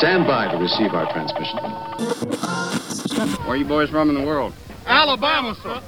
[0.00, 1.58] Stand by to receive our transmission.
[3.40, 4.54] Where are you boys from in the world?
[4.86, 5.82] Alabama, sir.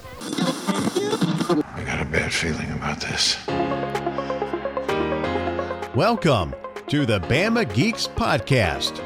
[1.64, 3.38] I got a bad feeling about this.
[5.96, 6.54] Welcome
[6.88, 9.00] to the Bama Geeks Podcast.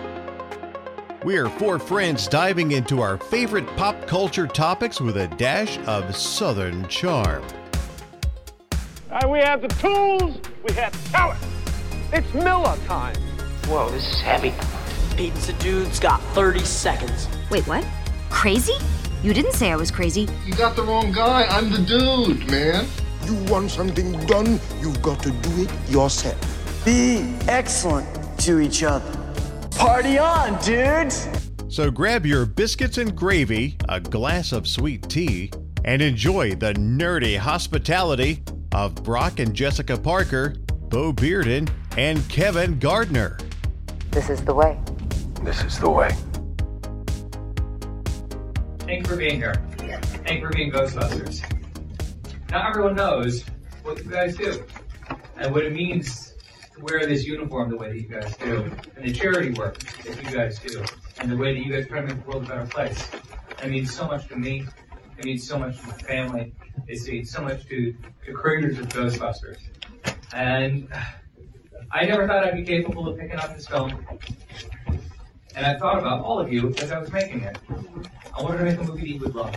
[1.22, 6.16] We are four friends diving into our favorite pop culture topics with a dash of
[6.16, 7.44] Southern charm.
[9.08, 10.36] Uh, we have the tools,
[10.68, 11.38] we have talent.
[12.12, 13.14] It's Miller time.
[13.68, 14.52] Whoa, this is heavy.
[15.16, 17.26] Pizza Dude's got 30 seconds.
[17.50, 17.86] Wait, what?
[18.28, 18.74] Crazy?
[19.22, 20.28] You didn't say I was crazy.
[20.44, 21.44] You got the wrong guy.
[21.44, 22.86] I'm the dude, man.
[23.24, 26.36] You want something done, you've got to do it yourself.
[26.84, 28.06] Be excellent
[28.40, 29.10] to each other.
[29.70, 31.26] Party on, dudes!
[31.68, 35.50] So grab your biscuits and gravy, a glass of sweet tea,
[35.86, 38.42] and enjoy the nerdy hospitality
[38.72, 40.56] of Brock and Jessica Parker,
[40.90, 43.38] Bo Bearden, and Kevin Gardner.
[44.10, 44.78] This is the way.
[45.46, 46.10] This is the way.
[48.80, 49.54] Thank you for being here.
[49.76, 51.40] Thank you for being Ghostbusters.
[52.50, 53.44] Not everyone knows
[53.84, 54.64] what you guys do
[55.36, 56.34] and what it means
[56.74, 60.20] to wear this uniform the way that you guys do, and the charity work that
[60.20, 60.84] you guys do,
[61.20, 63.08] and the way that you guys try to make the world a better place.
[63.62, 64.66] It means so much to me.
[65.16, 66.54] It means so much to my family.
[66.88, 67.94] It means so much to
[68.26, 69.58] the creators of Ghostbusters.
[70.32, 70.88] And
[71.92, 74.04] I never thought I'd be capable of picking up this film.
[75.56, 77.58] And I thought about all of you as I was making it.
[78.36, 79.56] I wanted to make a movie that you would love.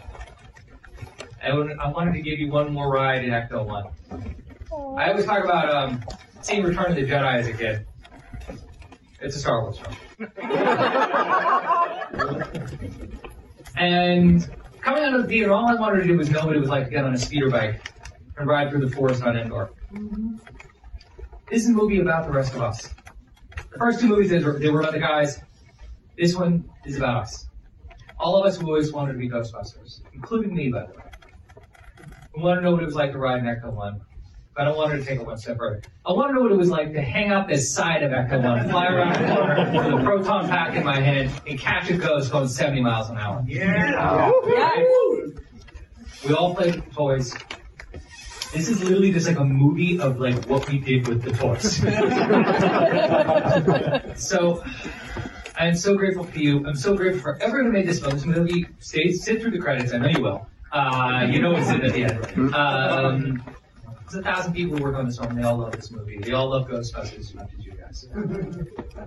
[1.43, 4.35] I wanted, I wanted to give you one more ride in Ecto 1.
[4.97, 6.01] I always talk about um,
[6.41, 7.85] seeing Return of the Jedi as a kid.
[9.21, 9.95] It's a Star Wars film.
[13.75, 16.59] and coming out of the theater, all I wanted to do was know what it
[16.59, 17.91] was like to get on a speeder bike
[18.37, 19.69] and ride through the forest on Endor.
[21.49, 22.89] This is a movie about the rest of us.
[23.73, 25.41] The first two movies, they were, they were about the guys.
[26.19, 27.47] This one is about us.
[28.19, 31.03] All of us who always wanted to be Ghostbusters, including me, by the way.
[32.35, 34.01] We want to know what it was like to ride an Ecto 1.
[34.53, 35.81] But I wanted to take it one step further.
[36.05, 38.43] I want to know what it was like to hang out this side of Ecto
[38.43, 41.93] 1, fly around the corner with a proton pack in my hand, and catch a
[41.95, 43.41] ghost going 70 miles an hour.
[43.47, 44.29] Yeah!
[46.27, 47.33] We all played with toys.
[48.51, 51.77] This is literally just like a movie of like what we did with the toys.
[54.21, 54.61] so
[55.59, 56.65] I'm so grateful for you.
[56.65, 58.13] I'm so grateful for everyone who made this film.
[58.13, 59.93] This movie stays sit through the credits.
[59.93, 60.47] I know you will.
[60.71, 62.55] Uh, you know what's in at the end.
[62.55, 63.43] Um,
[64.03, 65.35] there's a thousand people who work on this film.
[65.35, 66.17] They all love this movie.
[66.17, 68.07] They all love Ghostbusters as much as you guys.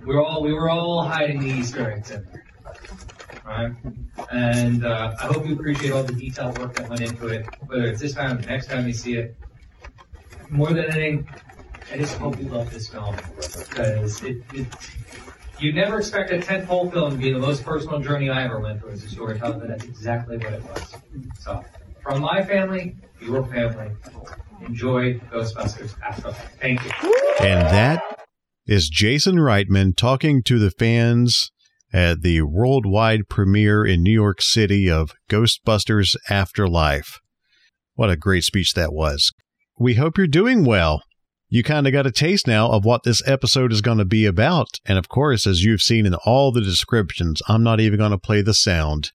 [0.05, 2.45] We're all we were all hiding the Easter eggs in there.
[3.43, 3.73] Right?
[4.31, 7.85] And uh, I hope you appreciate all the detailed work that went into it, whether
[7.85, 9.35] it's this time or the next time you see it.
[10.49, 11.27] More than anything,
[11.91, 14.67] I just hope you love this film because it, it
[15.59, 18.81] you never expect a tentpole film to be the most personal journey I ever went
[18.81, 20.95] through as a storyteller, but that's exactly what it was.
[21.39, 21.63] So,
[22.01, 23.91] from my family, your family,
[24.65, 26.57] enjoy Ghostbusters Afterlife.
[26.59, 26.91] Thank you.
[27.39, 28.01] And that
[28.65, 31.51] is Jason Reitman talking to the fans
[31.91, 37.19] at the worldwide premiere in New York City of Ghostbusters Afterlife.
[37.95, 39.31] What a great speech that was.
[39.79, 41.03] We hope you're doing well.
[41.53, 44.25] You kind of got a taste now of what this episode is going to be
[44.25, 44.69] about.
[44.87, 48.17] And of course, as you've seen in all the descriptions, I'm not even going to
[48.17, 49.11] play the sound.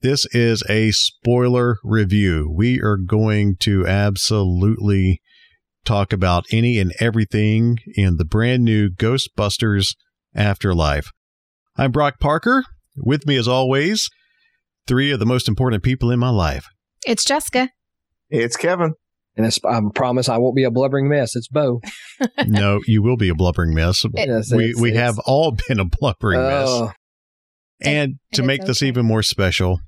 [0.00, 2.48] This is a spoiler review.
[2.48, 5.20] We are going to absolutely
[5.84, 9.96] talk about any and everything in the brand new Ghostbusters
[10.32, 11.10] Afterlife.
[11.76, 12.62] I'm Brock Parker.
[12.98, 14.08] With me, as always,
[14.86, 16.66] three of the most important people in my life.
[17.04, 17.70] It's Jessica.
[18.30, 18.94] It's Kevin.
[19.36, 21.34] And I promise I won't be a blubbering mess.
[21.34, 21.80] It's Bo.
[22.46, 24.04] no, you will be a blubbering mess.
[24.14, 26.84] Yes, we it's- we it's- have all been a blubbering Oh.
[26.86, 26.94] mess.
[27.82, 28.88] And to it's make this okay.
[28.88, 29.80] even more special,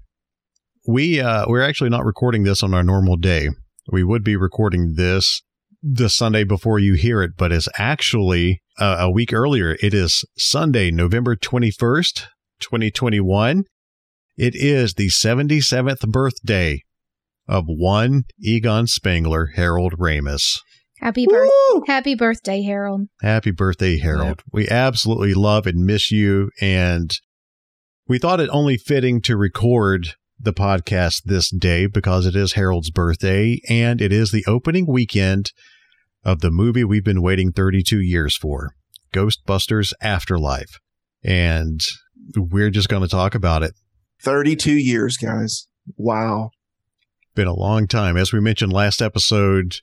[0.88, 3.48] we uh, we're actually not recording this on our normal day.
[3.92, 5.42] We would be recording this
[5.82, 9.76] the Sunday before you hear it, but it's actually uh, a week earlier.
[9.80, 12.26] It is Sunday, November twenty first,
[12.60, 13.64] twenty twenty one.
[14.36, 16.82] It is the seventy seventh birthday
[17.48, 20.60] of one Egon Spangler, Harold Ramis.
[21.00, 21.50] Happy birth
[21.86, 23.08] Happy birthday, Harold.
[23.20, 24.42] Happy birthday, Harold.
[24.50, 26.50] We absolutely love and miss you.
[26.60, 27.10] And
[28.08, 32.90] we thought it only fitting to record the podcast this day because it is Harold's
[32.90, 35.52] birthday and it is the opening weekend
[36.24, 38.74] of the movie we've been waiting 32 years for
[39.12, 40.80] Ghostbusters Afterlife.
[41.22, 41.80] And
[42.36, 43.72] we're just going to talk about it.
[44.22, 45.68] 32 years, guys.
[45.96, 46.50] Wow.
[47.36, 48.16] Been a long time.
[48.16, 49.76] As we mentioned last episode,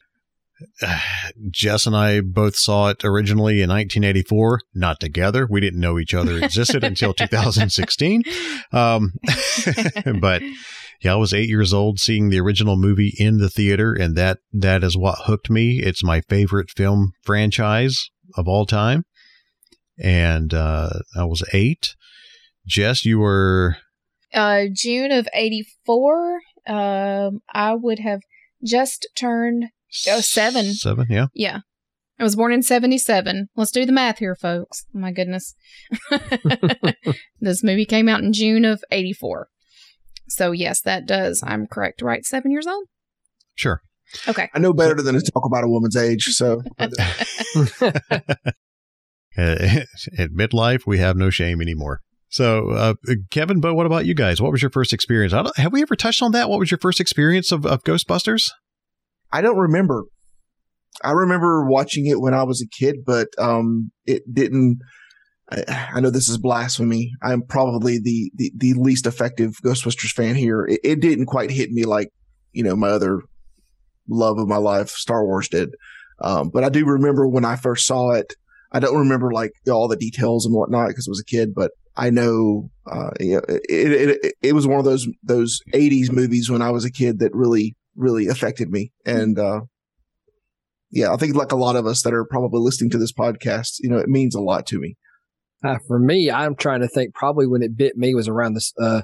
[1.51, 5.47] Jess and I both saw it originally in 1984, not together.
[5.47, 8.23] We didn't know each other existed until 2016.
[8.71, 9.13] Um,
[10.19, 10.41] but
[11.03, 14.39] yeah, I was eight years old seeing the original movie in the theater, and that
[14.51, 15.79] that is what hooked me.
[15.79, 19.03] It's my favorite film franchise of all time.
[19.99, 21.95] And uh, I was eight.
[22.65, 23.77] Jess, you were
[24.33, 26.39] uh, June of '84.
[26.67, 28.21] Um, I would have
[28.63, 29.65] just turned
[30.07, 30.73] oh, seven.
[30.73, 31.27] Seven, yeah.
[31.33, 31.59] Yeah.
[32.19, 33.49] I was born in 77.
[33.55, 34.85] Let's do the math here, folks.
[34.95, 35.55] Oh my goodness.
[37.41, 39.47] this movie came out in June of 84.
[40.27, 41.43] So, yes, that does.
[41.45, 42.25] I'm correct, right?
[42.25, 42.85] Seven years old?
[43.55, 43.81] Sure.
[44.27, 44.49] Okay.
[44.53, 46.25] I know better than to talk about a woman's age.
[46.25, 46.91] So, at
[50.31, 52.01] midlife, we have no shame anymore.
[52.33, 52.95] So, uh,
[53.29, 54.41] Kevin, but what about you guys?
[54.41, 55.33] What was your first experience?
[55.55, 56.49] have we ever touched on that?
[56.49, 58.49] What was your first experience of, of Ghostbusters?
[59.31, 60.05] I don't remember.
[61.03, 64.79] I remember watching it when I was a kid, but um, it didn't.
[65.51, 67.11] I, I, know this is blasphemy.
[67.21, 70.65] I'm probably the, the, the least effective Ghostbusters fan here.
[70.65, 72.09] It, it, didn't quite hit me like
[72.51, 73.21] you know my other
[74.09, 75.69] love of my life, Star Wars, did.
[76.19, 78.33] Um, but I do remember when I first saw it.
[78.73, 81.71] I don't remember like all the details and whatnot because I was a kid, but
[81.95, 86.49] I know, uh, you know it, it, it, was one of those those '80s movies
[86.49, 89.61] when I was a kid that really really affected me, and uh,
[90.91, 93.75] yeah, I think like a lot of us that are probably listening to this podcast,
[93.79, 94.95] you know, it means a lot to me.
[95.63, 97.13] Uh, for me, I'm trying to think.
[97.13, 98.73] Probably when it bit me was around this.
[98.81, 99.01] Uh,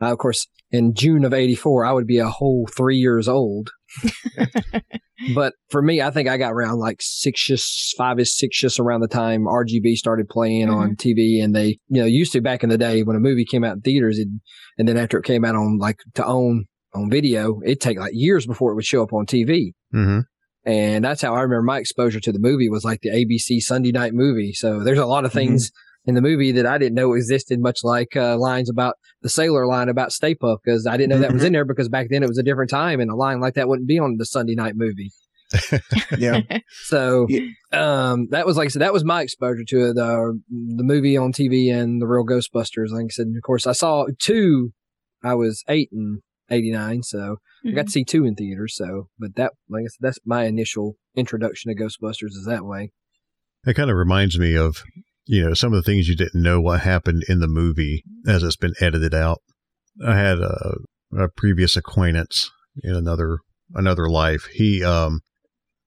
[0.00, 3.70] of course, in June of '84, I would be a whole three years old.
[5.34, 8.78] but for me, I think I got around like six, just five is six, just
[8.78, 10.78] around the time RGB started playing mm-hmm.
[10.78, 11.42] on TV.
[11.42, 13.76] And they, you know, used to back in the day when a movie came out
[13.76, 14.28] in theaters, it,
[14.78, 18.12] and then after it came out on like to own on video, it'd take like
[18.14, 19.72] years before it would show up on TV.
[19.94, 20.20] Mm-hmm.
[20.64, 23.90] And that's how I remember my exposure to the movie was like the ABC Sunday
[23.90, 24.52] night movie.
[24.52, 25.38] So there's a lot of mm-hmm.
[25.38, 25.91] things mm-hmm.
[26.04, 29.66] In the movie that I didn't know existed, much like uh, lines about the sailor
[29.66, 31.48] line about Stay Puft, because I didn't know that was mm-hmm.
[31.48, 33.68] in there because back then it was a different time and a line like that
[33.68, 35.10] wouldn't be on the Sunday night movie.
[36.18, 36.40] yeah.
[36.84, 37.28] So,
[37.72, 41.16] um, that was like I said, that was my exposure to it, uh, the movie
[41.16, 42.90] on TV and the real Ghostbusters.
[42.90, 44.72] Like I said, of course, I saw two.
[45.22, 46.20] I was eight and
[46.50, 47.68] '89, so mm-hmm.
[47.68, 47.90] I got to mm-hmm.
[47.90, 48.74] see two in theaters.
[48.76, 52.90] So, but that, like I said, that's my initial introduction to Ghostbusters is that way.
[53.64, 54.82] That kind of reminds me of,
[55.26, 58.42] you know, some of the things you didn't know what happened in the movie as
[58.42, 59.38] it's been edited out.
[60.04, 60.76] I had a,
[61.16, 62.50] a previous acquaintance
[62.82, 63.38] in another
[63.74, 64.48] another life.
[64.52, 65.20] He um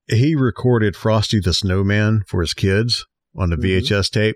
[0.08, 3.06] he recorded Frosty the Snowman for his kids
[3.36, 4.20] on the VHS mm-hmm.
[4.20, 4.36] tape,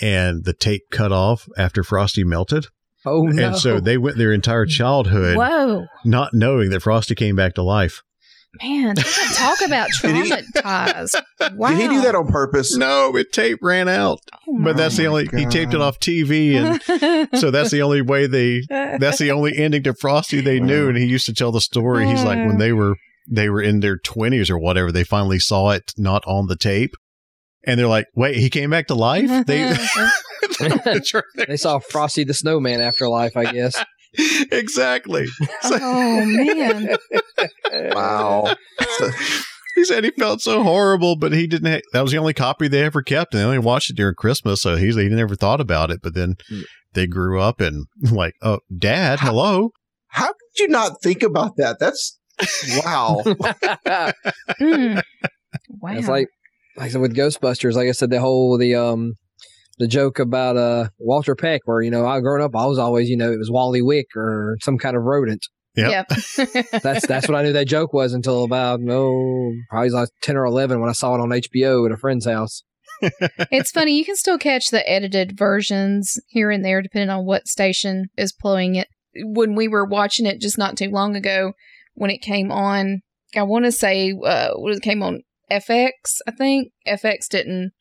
[0.00, 2.66] and the tape cut off after Frosty melted.
[3.04, 3.48] Oh no!
[3.48, 7.62] And so they went their entire childhood, whoa, not knowing that Frosty came back to
[7.62, 8.02] life.
[8.62, 11.20] Man, talk about traumatized.
[11.54, 11.68] Wow.
[11.68, 12.76] Did he do that on purpose?
[12.76, 14.20] No, it tape ran out.
[14.48, 15.40] Oh but that's the only God.
[15.40, 19.56] he taped it off TV and so that's the only way they that's the only
[19.56, 20.66] ending to Frosty they wow.
[20.66, 22.06] knew and he used to tell the story.
[22.06, 22.96] He's like when they were
[23.28, 26.94] they were in their 20s or whatever, they finally saw it not on the tape.
[27.66, 29.46] And they're like, wait, he came back to life?
[29.46, 29.74] They,
[31.46, 33.82] they saw Frosty the Snowman after life, I guess.
[34.52, 35.26] exactly.
[35.64, 36.96] oh, man.
[37.94, 38.54] wow.
[39.74, 41.82] he said he felt so horrible, but he didn't.
[41.92, 44.62] that was the only copy they ever kept, and they only watched it during Christmas.
[44.62, 46.00] So he's he never thought about it.
[46.02, 46.62] But then hmm.
[46.94, 49.70] they grew up and like, oh, Dad, how, hello.
[50.08, 51.78] How could you not think about that?
[51.78, 52.18] That's
[52.84, 53.22] Wow.
[54.60, 55.02] mm.
[55.68, 55.92] Wow.
[55.92, 56.28] It's like
[56.76, 59.14] like I said with Ghostbusters, like I said, the whole the um
[59.78, 63.08] the joke about uh Walter Peck, where you know I growing up, I was always
[63.08, 65.46] you know it was Wally Wick or some kind of rodent.
[65.76, 65.90] Yep.
[65.90, 66.66] yep.
[66.82, 70.36] that's that's what I knew that joke was until about no oh, probably like ten
[70.36, 72.62] or eleven when I saw it on HBO at a friend's house.
[73.02, 77.48] it's funny you can still catch the edited versions here and there depending on what
[77.48, 78.88] station is playing it.
[79.16, 81.52] When we were watching it just not too long ago,
[81.94, 83.00] when it came on.
[83.36, 86.20] I want to say uh, it came on FX.
[86.26, 87.72] I think FX didn't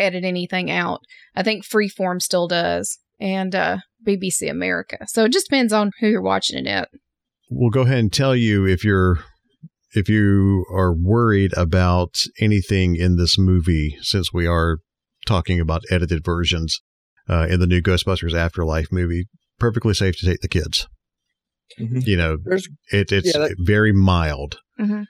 [0.00, 1.00] edit anything out.
[1.34, 4.98] I think Freeform still does, and uh, BBC America.
[5.08, 6.88] So it just depends on who you're watching it at.
[7.50, 9.18] We'll go ahead and tell you if you're
[9.92, 14.78] if you are worried about anything in this movie, since we are
[15.26, 16.80] talking about edited versions
[17.28, 19.26] uh, in the new Ghostbusters Afterlife movie.
[19.58, 20.86] Perfectly safe to take the kids.
[21.78, 22.00] Mm-hmm.
[22.02, 22.38] You know,
[22.90, 25.02] it, it's yeah, that, very mild mm-hmm.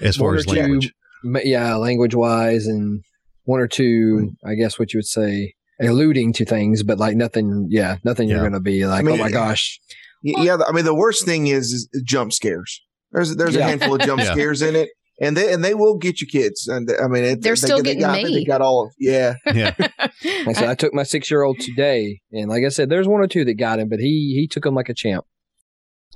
[0.00, 0.92] as far as language.
[1.22, 3.02] Two, yeah, language wise, and
[3.48, 7.66] one or two, I guess, what you would say, alluding to things, but like nothing.
[7.70, 8.28] Yeah, nothing.
[8.28, 8.34] Yeah.
[8.34, 9.80] You're going to be like, I mean, oh my gosh.
[10.22, 12.82] Yeah, I mean, the worst thing is, is jump scares.
[13.10, 13.60] There's there's yeah.
[13.60, 14.32] a handful of jump yeah.
[14.32, 16.68] scares in it, and they and they will get you kids.
[16.68, 18.34] And I mean, it, They're they, still they getting got, me.
[18.34, 19.36] They got all of yeah.
[19.54, 19.74] Yeah.
[19.78, 23.08] Like I said, I took my six year old today, and like I said, there's
[23.08, 25.24] one or two that got him, but he he took him like a champ.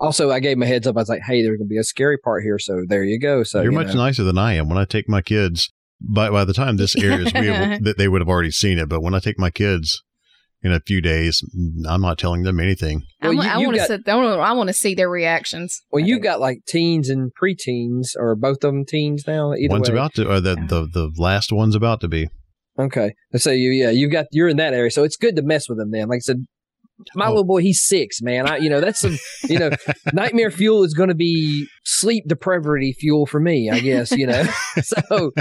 [0.00, 0.96] Also, I gave him a heads up.
[0.96, 3.42] I was like, "Hey, there's gonna be a scary part here, so there you go."
[3.42, 4.04] So You're you much know.
[4.04, 4.68] nicer than I am.
[4.68, 5.72] When I take my kids,
[6.08, 8.88] by by the time this airs, we have, that they would have already seen it.
[8.88, 10.02] But when I take my kids
[10.62, 11.42] in a few days,
[11.88, 13.02] I'm not telling them anything.
[13.20, 14.08] I, Well, you- I want to sit.
[14.08, 14.68] I want.
[14.68, 15.80] To see their reactions.
[15.90, 19.54] Well, you've got like teens and preteens, or both of them teens now.
[19.54, 19.96] Either one's way.
[19.96, 22.28] about to, or the, the the last one's about to be.
[22.78, 25.68] Okay, so you yeah, you got you're in that area, so it's good to mess
[25.68, 25.90] with them.
[25.90, 26.46] Then, like I said,
[27.14, 27.30] my Oh.
[27.30, 28.48] little boy, he's six, man.
[28.48, 29.16] I you know that's some
[29.48, 29.70] you know
[30.12, 34.10] nightmare fuel is going to be sleep depravity fuel for me, I guess.
[34.12, 34.44] You know,
[34.82, 35.32] so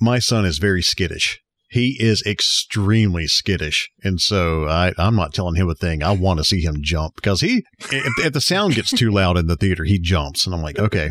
[0.00, 1.40] My son is very skittish.
[1.72, 6.02] He is extremely skittish, and so I, I'm not telling him a thing.
[6.02, 9.36] I want to see him jump because he, if, if the sound gets too loud
[9.38, 11.10] in the theater, he jumps, and I'm like, okay,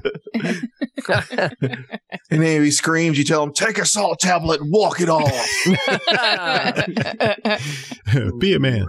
[2.30, 3.18] And then he screams.
[3.18, 5.32] You tell him, "Take a salt tablet, and walk it off."
[8.40, 8.86] be a man.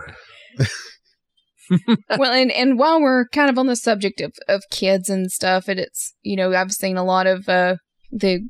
[2.18, 5.68] well, and and while we're kind of on the subject of of kids and stuff,
[5.68, 7.76] and it's you know I've seen a lot of uh
[8.10, 8.48] the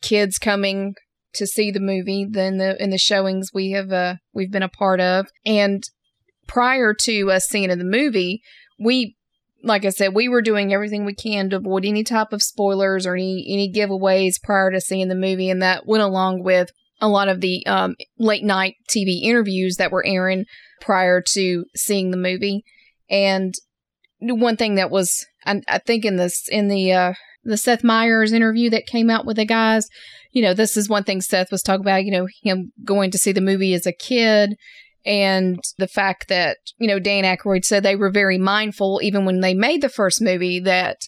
[0.00, 0.94] kids coming
[1.34, 4.68] to see the movie then the in the showings we have uh we've been a
[4.68, 5.26] part of.
[5.44, 5.82] And
[6.46, 8.42] prior to us seeing the movie
[8.78, 9.16] we
[9.64, 13.06] like I said, we were doing everything we can to avoid any type of spoilers
[13.06, 17.08] or any any giveaways prior to seeing the movie, and that went along with a
[17.08, 20.44] lot of the um, late night TV interviews that were airing
[20.82, 22.64] prior to seeing the movie.
[23.08, 23.54] And
[24.20, 28.32] one thing that was, I, I think, in this in the uh, the Seth Meyers
[28.32, 29.88] interview that came out with the guys,
[30.32, 32.04] you know, this is one thing Seth was talking about.
[32.04, 34.56] You know, him going to see the movie as a kid
[35.04, 39.40] and the fact that you know Dan Aykroyd said they were very mindful even when
[39.40, 40.98] they made the first movie that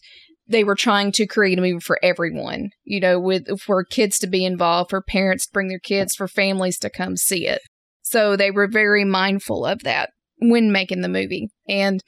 [0.46, 4.26] they were trying to create a movie for everyone you know with for kids to
[4.26, 7.60] be involved for parents to bring their kids for families to come see it
[8.04, 12.00] so they were very mindful of that when making the movie and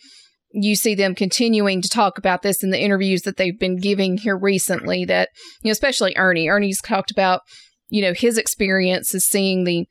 [0.53, 4.17] you see them continuing to talk about this in the interviews that they've been giving
[4.17, 5.29] here recently that
[5.63, 7.41] you know especially Ernie Ernie's talked about
[7.89, 9.87] you know his experience is seeing the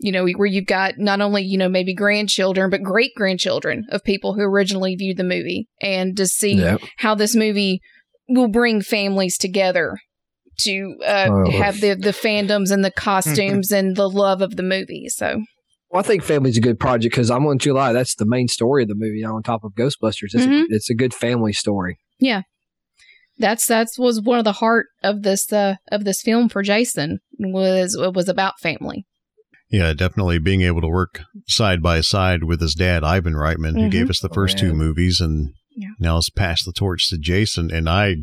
[0.00, 4.02] you know, where you've got not only, you know, maybe grandchildren, but great grandchildren of
[4.02, 6.80] people who originally viewed the movie and to see Yep.
[6.96, 7.80] how this movie
[8.28, 9.98] will bring families together
[10.58, 11.50] to uh, Oh.
[11.52, 15.08] have the, the fandoms and the costumes and the love of the movie.
[15.08, 15.42] So,
[15.90, 17.92] Well, I think family's a good project because I'm on July.
[17.92, 19.24] That's the main story of the movie.
[19.24, 20.62] On top of Ghostbusters, it's, Mhm.
[20.62, 21.98] a, it's a good family story.
[22.18, 22.42] yeah.
[23.38, 27.20] That's that's was one of the heart of this uh, of this film for Jason
[27.38, 29.06] was it was about family.
[29.70, 33.86] Yeah, definitely being able to work side by side with his dad, Ivan Reitman, who
[33.86, 33.90] Mhm.
[33.92, 35.88] gave us the first two movies and Yeah.
[35.98, 37.70] now has passed the torch to Jason.
[37.72, 38.16] And I,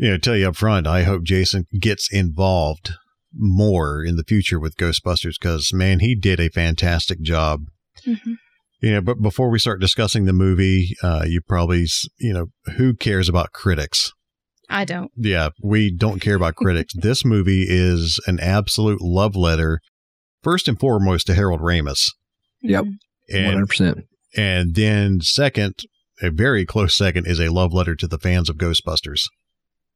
[0.00, 2.92] you know, tell you up front, I hope Jason gets involved
[3.36, 7.60] more in the future with Ghostbusters because, man, he did a fantastic job.
[8.06, 8.36] Mhm.
[8.80, 11.86] You know, but before we start discussing the movie, uh, you probably,
[12.18, 14.10] you know, who cares about critics?
[14.70, 15.10] I don't.
[15.16, 16.94] Yeah, we don't care about critics.
[16.98, 19.80] this movie is an absolute love letter,
[20.42, 22.06] first and foremost, to Harold Ramis.
[22.62, 22.84] Yep.
[22.84, 22.98] One
[23.44, 23.98] hundred And, percent.
[24.36, 25.74] and then, second,
[26.22, 29.20] a very close second, is a love letter to the fans of Ghostbusters.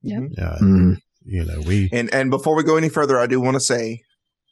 [0.05, 0.23] Yep.
[0.41, 0.97] Uh, Mhm.
[1.27, 1.89] You know, we.
[1.93, 4.03] And and before we go any further, I do want to say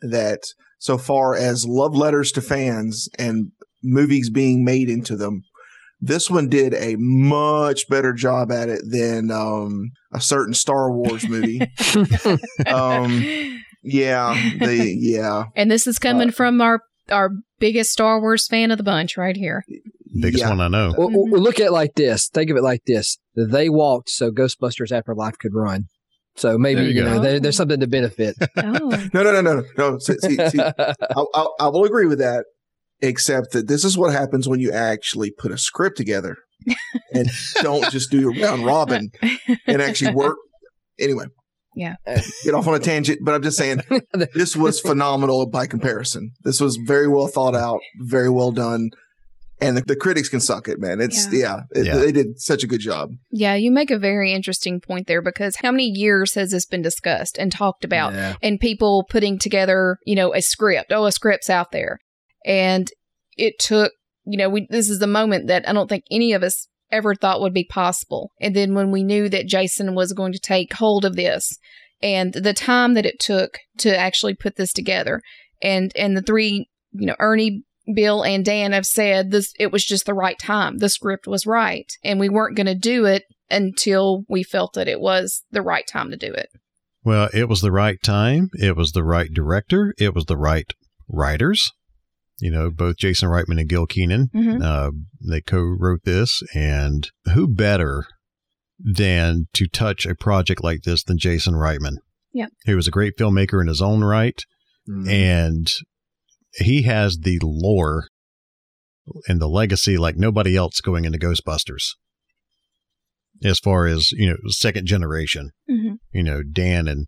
[0.00, 0.40] that
[0.78, 5.42] so far as love letters to fans and movies being made into them,
[6.00, 11.28] this one did a much better job at it than um, a certain Star Wars
[11.28, 11.60] movie.
[12.66, 13.22] um,
[13.82, 16.80] yeah, the yeah, And this is coming Uh, from our
[17.10, 19.64] our biggest Star Wars fan of the bunch right here.
[20.20, 20.50] Biggest yeah.
[20.50, 20.94] one I know.
[20.96, 21.34] Well, well, mm-hmm.
[21.36, 22.28] look at it like this.
[22.28, 25.86] Think of it like this: they walked so Ghostbusters Afterlife could run.
[26.36, 28.36] So maybe There you you, know there, there's something to benefit.
[28.56, 28.90] Oh.
[29.14, 29.98] No, no, no, no, no.
[29.98, 30.74] See, see, see, I,
[31.34, 32.44] I, I will agree with that,
[33.00, 36.36] except that this is what happens when you actually put a script together
[37.12, 37.28] and
[37.60, 39.10] don't just do a round robin
[39.66, 40.36] and actually work.
[40.98, 41.24] Anyway,
[41.74, 41.96] Yeah.
[42.06, 43.82] Uh, get off on a tangent, but I'm just saying
[44.34, 46.32] this was phenomenal by comparison.
[46.42, 48.90] This was very well thought out, very well done.
[49.62, 51.00] And the, the critics can suck it, man.
[51.00, 51.96] It's yeah, it- Yeah.
[51.96, 53.10] they did such a good job.
[53.30, 56.82] Yeah, you make a very interesting point there because how many years has this been
[56.82, 58.12] discussed and talked about?
[58.12, 58.34] Yeah.
[58.42, 60.92] And people putting together, you know, a script.
[60.92, 61.98] Oh, a script's out there.
[62.44, 62.90] And
[63.36, 63.92] it took,
[64.24, 67.14] you know, we this is the moment that I don't think any of us ever
[67.14, 68.32] thought would be possible.
[68.40, 71.56] And then when we knew that Jason was going to take hold of this
[72.02, 75.22] and the time that it took to actually put this together
[75.62, 77.62] and and the three, you know, Ernie
[77.94, 80.78] Bill and Dan have said this it was just the right time.
[80.78, 81.90] The script was right.
[82.04, 85.86] And we weren't going to do it until we felt that it was the right
[85.86, 86.48] time to do it.
[87.04, 88.50] Well, it was the right time.
[88.54, 89.94] It was the right director.
[89.98, 90.72] It was the right
[91.08, 91.70] writers.
[92.40, 94.30] You know, both Jason Reitman and Gil Kenan.
[94.34, 94.62] Mhm.
[94.62, 94.90] Uh,
[95.28, 98.04] they co-wrote this, and who better
[98.78, 101.96] than to touch a project like this than Jason Reitman?
[102.32, 102.50] Yep.
[102.64, 104.42] He was a great filmmaker in his own right,
[105.08, 105.72] and
[106.54, 108.08] he has the lore
[109.26, 111.90] and the legacy like nobody else going into Ghostbusters.
[113.44, 115.96] As far as you know, second generation Mhm.
[116.12, 117.06] you know, Dan and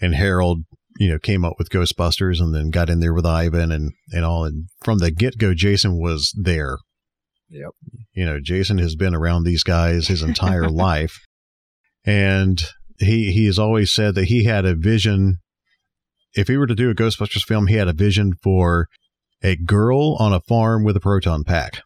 [0.00, 0.64] and Harold,
[0.98, 4.24] you know, came up with Ghostbusters and then got in there with Ivan and and
[4.24, 4.44] all.
[4.44, 6.76] And from the get go, Jason was there.
[7.48, 7.70] Yep.
[8.14, 11.18] You know, Jason has been around these guys his entire life,
[12.04, 12.62] and
[13.00, 15.38] he he has always said that he had a vision.
[16.34, 18.88] If he were to do a Ghostbusters film, he had a vision for
[19.42, 21.82] a girl on a farm with a proton pack.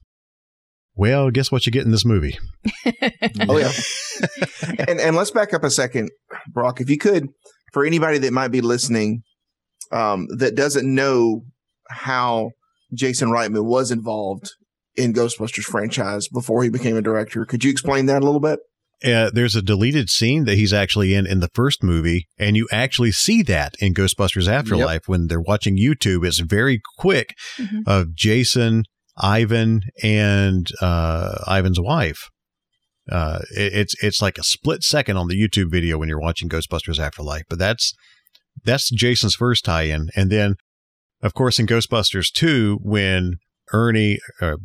[0.94, 2.38] Well, guess what you get in this movie?
[3.48, 3.72] Oh yeah.
[4.88, 6.10] and and let's back up a second,
[6.48, 7.28] Brock, if you could,
[7.72, 9.22] for anybody that might be listening,
[9.92, 11.42] um, that doesn't know
[11.88, 12.50] how
[12.92, 14.50] Jason Reitman was involved
[14.96, 18.58] in Ghostbusters franchise before he became a director, could you explain that a little bit?
[19.04, 22.66] Uh, there's a deleted scene that he's actually in in the first movie, and you
[22.72, 26.26] actually see that in Ghostbusters Afterlife when they're watching YouTube.
[26.26, 27.82] It's very quick Mhm.
[27.86, 28.84] of Jason,
[29.16, 32.28] Ivan, and uh, Ivan's wife.
[33.10, 36.48] Uh, it, it's it's like a split second on the YouTube video when you're watching
[36.48, 37.94] Ghostbusters Afterlife, but that's
[38.64, 40.56] that's Jason's first tie-in, and then
[41.22, 43.36] of course in Ghostbusters 2 when
[43.72, 44.56] Ernie, uh,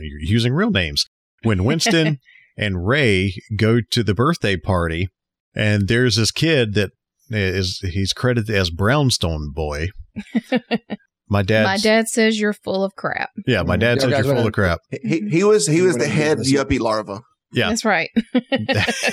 [0.00, 1.06] you're using real names,
[1.42, 2.18] when Winston
[2.60, 5.08] and Ray go to the birthday party,
[5.54, 6.90] and there's this kid that
[7.30, 9.88] is he's credited as Brownstone Boy.
[11.32, 13.30] My dad, My dad says you're full of crap.
[13.46, 14.80] yeah, my dad Yeah, says you're full of crap.
[14.90, 17.20] He he was he was the head yuppie larva.
[17.52, 18.10] Yeah, That's right.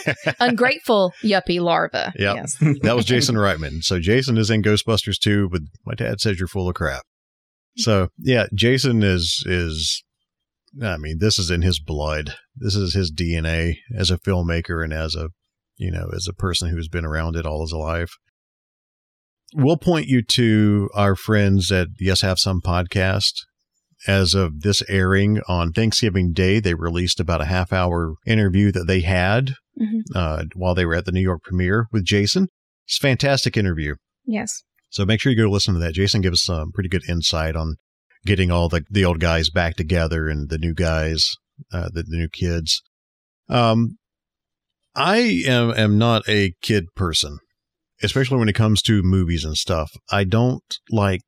[0.40, 2.14] Ungrateful yuppie larva.
[2.18, 2.36] Yep.
[2.36, 2.56] Yes.
[2.82, 3.84] that was Jason Reitman.
[3.84, 7.04] So Jason is in Ghostbusters 2, but my dad says you're full of crap.
[7.78, 10.04] So yeah, Jason is is
[10.84, 12.36] I mean, this is in his blood.
[12.56, 15.30] This is his DNA as a filmmaker and as a
[15.80, 18.12] you know, as a person who's been around it all his life.
[19.54, 23.34] We'll point you to our friends at Yes Have Some podcast.
[24.08, 28.86] As of this airing on Thanksgiving Day, they released about a half hour interview that
[28.86, 30.02] they had Mhm.
[30.16, 32.48] uh, while they were at the New York premiere with Jason.
[32.88, 33.96] It's a fantastic interview.
[34.26, 34.64] Yes.
[34.90, 35.94] So make sure you go listen to that.
[35.94, 37.78] Jason gives some pretty good insight on
[38.26, 41.36] getting all the, the old guys back together and the new guys,
[41.72, 42.82] uh, the, the new kids.
[43.50, 43.98] Um,
[44.96, 47.38] I am, am not a kid person,
[48.02, 49.92] especially when it comes to movies and stuff.
[50.12, 51.22] I don't like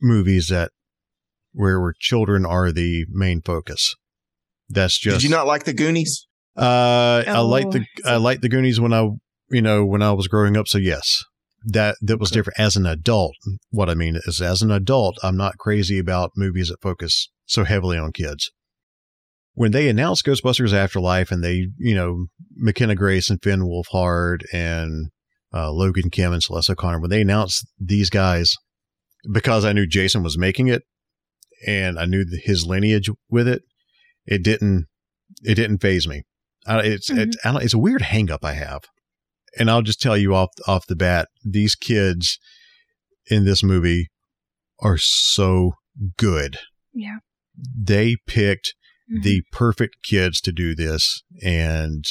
[0.00, 0.70] movies that
[1.52, 3.94] where, where children are the main focus.
[4.68, 6.26] That's just Did you not like the Goonies?
[6.56, 8.12] uh, I like the Oh.
[8.12, 9.08] I liked the Goonies when I
[9.50, 10.68] you know when I was growing up.
[10.68, 11.24] So yes,
[11.64, 12.58] that that was different.
[12.58, 13.34] As an adult,
[13.70, 17.64] what I mean is, as an adult, I'm not crazy about movies that focus so
[17.64, 18.50] heavily on kids.
[19.54, 25.10] When they announced Ghostbusters Afterlife and they, you know, McKenna Grace and Finn Wolfhard and
[25.54, 28.56] uh, Logan Kim and Celeste O'Connor, when they announced these guys,
[29.32, 30.82] because I knew Jason was making it
[31.66, 33.62] and I knew his lineage with it,
[34.26, 34.86] it didn't
[35.42, 36.22] it didn't phase me.
[36.66, 38.82] I, it's it's I don't, it's a weird hangup I have,
[39.58, 42.38] and I'll just tell you off off the bat, these kids
[43.30, 44.08] in this movie
[44.80, 45.72] are so
[46.16, 46.58] good.
[46.92, 47.18] Yeah.
[47.56, 48.74] They picked
[49.10, 49.22] Mhm.
[49.22, 52.04] the perfect kids to do this, and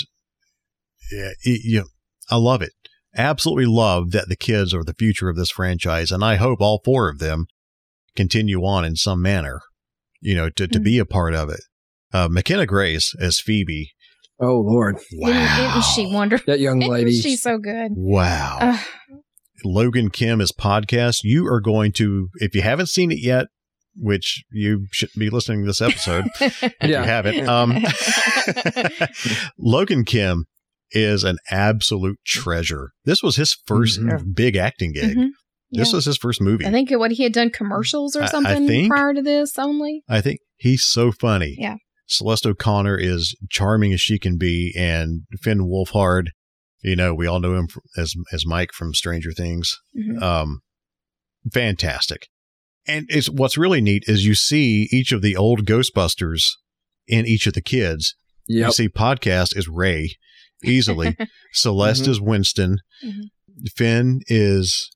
[1.11, 1.87] yeah, it, you know,
[2.29, 2.71] I love it.
[3.15, 6.81] Absolutely love that the kids are the future of this franchise, and I hope all
[6.85, 7.45] four of them
[8.15, 9.61] continue on in some manner.
[10.21, 10.83] You know, to to Mhm.
[10.83, 11.61] be a part of it.
[12.13, 13.91] Uh, McKenna Grace as Phoebe.
[14.39, 16.45] Oh Lord, Isn't, isn't she wonderful?
[16.51, 17.19] that young lady.
[17.19, 17.91] She's so good.
[17.95, 18.57] Wow.
[18.61, 18.79] Ugh.
[19.63, 21.17] Logan Kim is podcast.
[21.23, 23.47] You are going to, if you haven't seen it yet,
[23.95, 27.47] which you shouldn't be listening to this episode if you haven't.
[27.47, 27.77] Um,
[29.57, 30.45] Logan Kim
[30.91, 32.89] is an absolute treasure.
[33.05, 34.35] This was his 1st Mhm.
[34.35, 35.15] big acting gig.
[35.17, 35.29] Mhm.
[35.71, 35.95] This Yeah.
[35.95, 36.65] was his first movie.
[36.65, 39.57] I think what he had done commercials I- or I something think- prior to this
[39.57, 40.03] only.
[40.07, 41.55] I think he's so funny.
[41.57, 41.77] Yeah.
[42.05, 46.27] Celeste O'Connor is charming as she can be, and Finn Wolfhard,
[46.83, 49.77] you know, we all know him as as Mike from Stranger Things.
[49.97, 50.21] Mhm.
[50.21, 50.61] Um,
[51.53, 52.27] fantastic.
[52.85, 56.41] And it's what's really neat is you see each of the old Ghostbusters
[57.07, 58.15] in each of the kids.
[58.47, 58.67] Yep.
[58.67, 60.17] You see, podcast is Ray
[60.63, 61.15] easily.
[61.53, 62.09] Celeste Mhm.
[62.09, 62.77] is Winston.
[63.03, 63.21] Mhm.
[63.75, 64.89] Finn is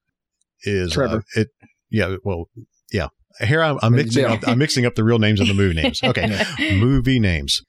[0.64, 1.18] is Trevor.
[1.36, 1.48] uh, it.
[1.90, 2.18] Yeah.
[2.24, 2.50] Well.
[2.92, 3.08] Yeah.
[3.40, 4.34] Here I'm, I'm mixing Bill.
[4.34, 4.48] up.
[4.48, 6.02] I'm mixing up the real names and the movie names.
[6.04, 6.44] Okay,
[6.80, 7.62] movie names.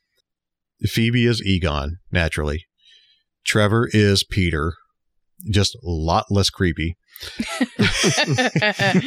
[0.86, 2.64] Phoebe is Egon naturally.
[3.44, 4.74] Trevor is Peter,
[5.50, 6.96] just a lot less creepy.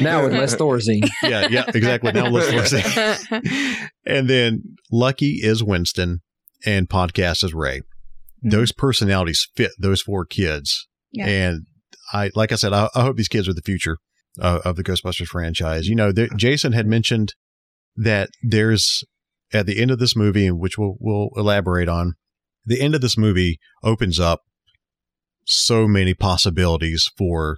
[0.02, 1.10] now with less Thorazine.
[1.24, 2.12] Yeah, yeah, exactly.
[2.12, 3.90] Now less Thorazine.
[4.06, 6.20] and then Lucky is Winston,
[6.66, 7.80] and Podcast is Ray.
[7.80, 8.50] Mm-hmm.
[8.50, 11.28] Those personalities fit those four kids, yeah.
[11.28, 11.66] and
[12.14, 13.98] I, like I said, I, I hope these kids are the future
[14.40, 15.88] uh, of the Ghostbusters franchise.
[15.88, 17.34] You know, Jason had mentioned
[17.96, 19.04] that there's
[19.54, 22.14] at the end of this movie, which we'll, we'll elaborate on,
[22.66, 24.42] the end of this movie opens up
[25.46, 27.58] so many possibilities for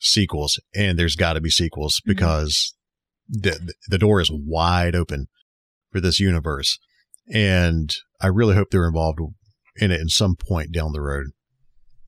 [0.00, 2.12] sequels, and there's got to be sequels mm-hmm.
[2.12, 2.74] because
[3.28, 5.26] the the door is wide open
[5.92, 6.78] for this universe,
[7.32, 9.20] and I really hope they're involved
[9.76, 11.26] in it in some point down the road.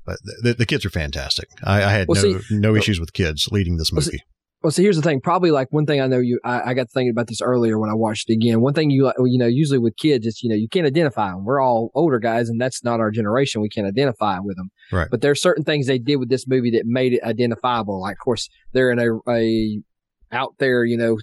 [0.05, 1.49] But the, the kids are fantastic.
[1.63, 4.23] I, I had well, no see, no issues with kids leading this movie.
[4.63, 5.21] Well, see, well, here's the thing.
[5.21, 7.89] Probably like one thing I know you, I, I, got thinking about this earlier when
[7.89, 8.61] I watched it again.
[8.61, 11.45] One thing you, you know, usually with kids, it's, you know, you can't identify them.
[11.45, 13.63] We're all older guys and that's not our generation.
[13.63, 14.71] We can't identify with them.
[14.93, 15.09] Right.
[15.11, 18.03] But there's certain things they did with this movie that made it identifiable.
[18.03, 19.81] Like, of course, they're in a, a
[20.31, 21.17] out there, you know,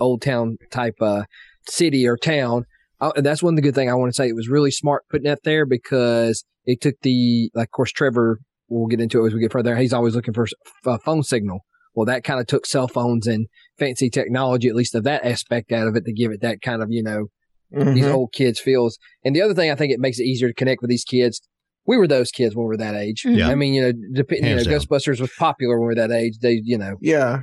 [0.00, 1.24] old town type, uh,
[1.68, 2.64] city or town.
[3.00, 4.28] Uh, that's one of the good thing I want to say.
[4.28, 8.38] It was really smart putting that there because it took the, like, of course, Trevor,
[8.68, 9.76] we'll get into it as we get further.
[9.76, 10.46] He's always looking for
[10.86, 13.46] a phone signal well, that kind of took cell phones and
[13.78, 16.82] fancy technology, at least of that aspect out of it to give it that kind
[16.82, 17.26] of, you know,
[17.74, 17.94] mm-hmm.
[17.94, 18.98] these old kids feels.
[19.24, 21.40] And the other thing I think it makes it easier to connect with these kids.
[21.86, 23.24] We were those kids when we were that age.
[23.24, 23.48] Yeah.
[23.48, 26.38] I mean, you know, dep- you know, Ghostbusters was popular when we were that age.
[26.40, 26.96] They, you know.
[27.00, 27.40] Yeah.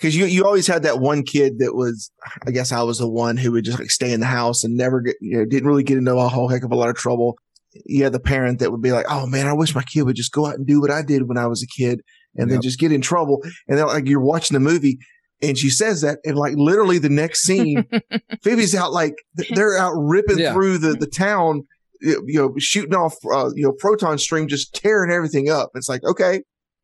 [0.00, 2.10] Cause you, you always had that one kid that was,
[2.46, 4.76] I guess I was the one who would just like stay in the house and
[4.76, 6.96] never get, you know, didn't really get into a whole heck of a lot of
[6.96, 7.38] trouble.
[7.86, 10.16] You had the parent that would be like, Oh man, I wish my kid would
[10.16, 12.02] just go out and do what I did when I was a kid
[12.34, 12.56] and yep.
[12.56, 13.40] then just get in trouble.
[13.68, 14.98] And then like you're watching the movie
[15.42, 17.86] and she says that and like literally the next scene,
[18.42, 20.52] Phoebe's out like they're out ripping yeah.
[20.52, 21.66] through the, the town,
[22.00, 25.70] you know, shooting off, uh, you know, proton stream, just tearing everything up.
[25.74, 26.42] It's like, okay,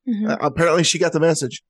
[0.08, 0.30] mm-hmm.
[0.30, 1.62] uh, apparently she got the message.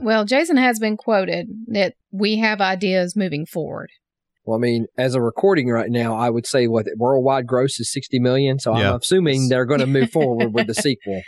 [0.00, 3.90] Well, Jason has been quoted that we have ideas moving forward.
[4.44, 7.92] Well, I mean, as a recording right now, I would say what worldwide gross is
[7.92, 8.58] 60 million.
[8.58, 8.90] So yeah.
[8.90, 11.22] I'm assuming they're going to move forward with the sequel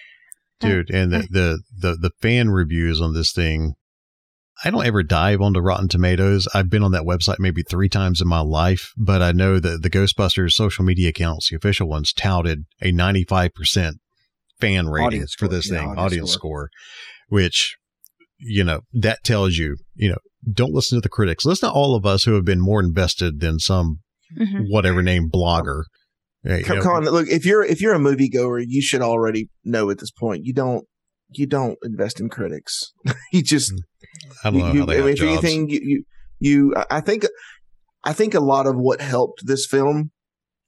[0.61, 0.91] dude.
[0.91, 3.75] And the, the, the the fan reviews on this thing,
[4.65, 6.49] I don't ever dive onto Rotten Tomatoes.
[6.55, 9.83] I've been on that website maybe three times in my life, but I know that
[9.83, 13.97] the Ghostbusters social media accounts, the official ones, touted a ninety five percent
[14.61, 16.71] fan rating for this thing, yeah, audience, audience score.
[16.71, 16.71] score,
[17.29, 17.77] which
[18.39, 20.19] you know that tells you, you know,
[20.53, 21.45] don't listen to the critics.
[21.45, 24.01] Listen to all of us who have been more invested than some
[24.39, 24.65] mm-hmm.
[24.69, 25.85] whatever name blogger
[26.45, 29.89] Hey, Come, come on, look if you're if you're a moviegoer, you should already know
[29.89, 30.45] at this point.
[30.45, 30.87] You don't
[31.31, 32.93] you don't invest in critics.
[33.33, 33.79] you just mm.
[34.45, 35.33] I don't know you, how they I mean, if jobs.
[35.33, 36.05] anything, you, you
[36.39, 37.25] you I think
[38.05, 40.11] I think a lot of what helped this film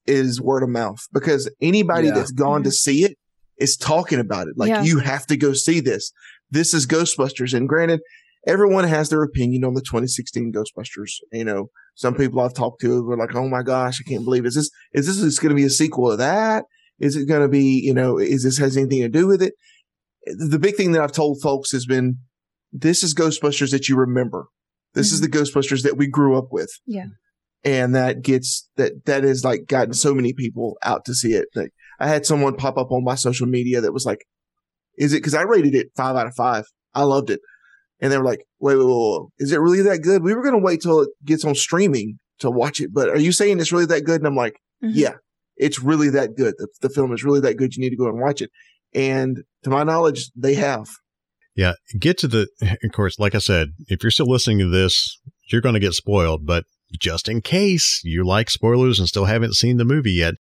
[0.07, 2.15] is word of mouth because anybody yeah.
[2.15, 3.19] that's gone to see it
[3.59, 4.55] is talking about it.
[4.57, 4.83] Like yeah.
[4.83, 6.11] you have to go see this.
[6.51, 8.01] This is Ghostbusters, and granted,
[8.47, 11.15] everyone has their opinion on the 2016 Ghostbusters.
[11.33, 14.47] You know, some people I've talked to were like, "Oh my gosh, I can't believe
[14.47, 16.65] is this is this going to be a sequel to that?
[16.99, 19.55] Is it going to be you know is this has anything to do with it?"
[20.27, 22.19] The big thing that I've told folks has been,
[22.73, 24.47] "This is Ghostbusters that you remember.
[24.95, 25.15] This mm-hmm.
[25.15, 27.07] is the Ghostbusters that we grew up with." Yeah.
[27.65, 31.49] And that gets that that has like gotten so many people out to see it.
[31.55, 34.25] Like I had someone pop up on my social media that was like,
[34.97, 36.65] "Is it?" Because I rated it five out of five.
[36.95, 37.41] I loved it.
[38.01, 40.23] And they were like, wait, wait, wait, wait, is it really that good?
[40.23, 43.19] We were going to wait till it gets on streaming to watch it, but are
[43.19, 44.21] you saying it's really that good?
[44.21, 44.55] And I'm like,
[44.85, 44.93] mm-hmm.
[44.95, 45.15] yeah,
[45.57, 46.55] it's really that good.
[46.59, 47.75] The, the film is really that good.
[47.75, 48.51] You need to go and watch it.
[48.95, 50.87] And to my knowledge, they have.
[51.55, 51.73] Yeah.
[51.99, 55.19] Get to the, of course, like I said, if you're still listening to this,
[55.51, 56.65] you're going to get spoiled, but
[57.01, 60.35] just in case you like spoilers and still haven't seen the movie yet,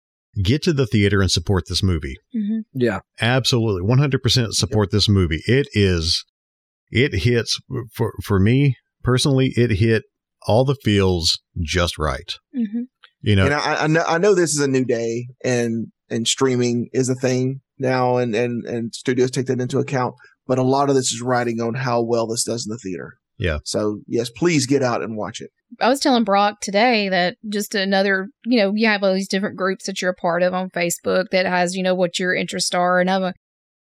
[0.42, 2.16] get to the theater and support this movie.
[2.34, 2.60] Mm-hmm.
[2.74, 3.00] Yeah.
[3.20, 3.82] Absolutely.
[3.82, 4.92] 100% support yep.
[4.92, 5.42] this movie.
[5.46, 6.24] It is
[6.90, 7.60] it hits
[7.92, 9.52] for for me personally.
[9.56, 10.04] It hit
[10.46, 12.38] all the feels just right.
[12.56, 12.82] Mm-hmm.
[13.22, 16.28] You know, and I, I know I know this is a new day, and and
[16.28, 20.14] streaming is a thing now, and and and studios take that into account.
[20.46, 23.14] But a lot of this is riding on how well this does in the theater.
[23.36, 23.58] Yeah.
[23.64, 25.50] So yes, please get out and watch it.
[25.80, 29.56] I was telling Brock today that just another, you know, you have all these different
[29.56, 32.74] groups that you're a part of on Facebook that has, you know, what your interests
[32.74, 33.34] are, and I'm a,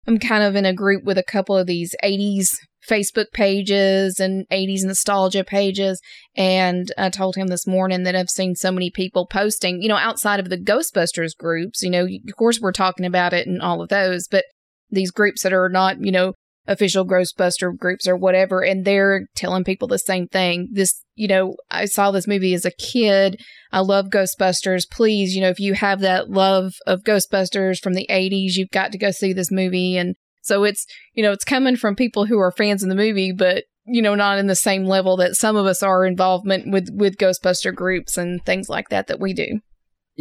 [0.07, 2.49] I'm kind of in a group with a couple of these 80s
[2.87, 6.01] Facebook pages and 80s nostalgia pages.
[6.35, 9.97] And I told him this morning that I've seen so many people posting, you know,
[9.97, 11.83] outside of the Ghostbusters groups.
[11.83, 14.45] You know, of course, we're talking about it and all of those, but
[14.89, 16.33] these groups that are not, you know,
[16.67, 20.69] official Ghostbuster groups or whatever, and they're telling people the same thing.
[20.71, 23.41] This, you know, I saw this movie as a kid.
[23.71, 24.89] I love Ghostbusters.
[24.89, 28.91] Please, you know, if you have that love of Ghostbusters from the 80s, you've got
[28.91, 29.97] to go see this movie.
[29.97, 33.31] And so it's, you know, it's coming from people who are fans of the movie,
[33.31, 36.89] but you know, not in the same level that some of us are involvement with
[36.93, 39.61] with Ghostbuster groups and things like that that we do.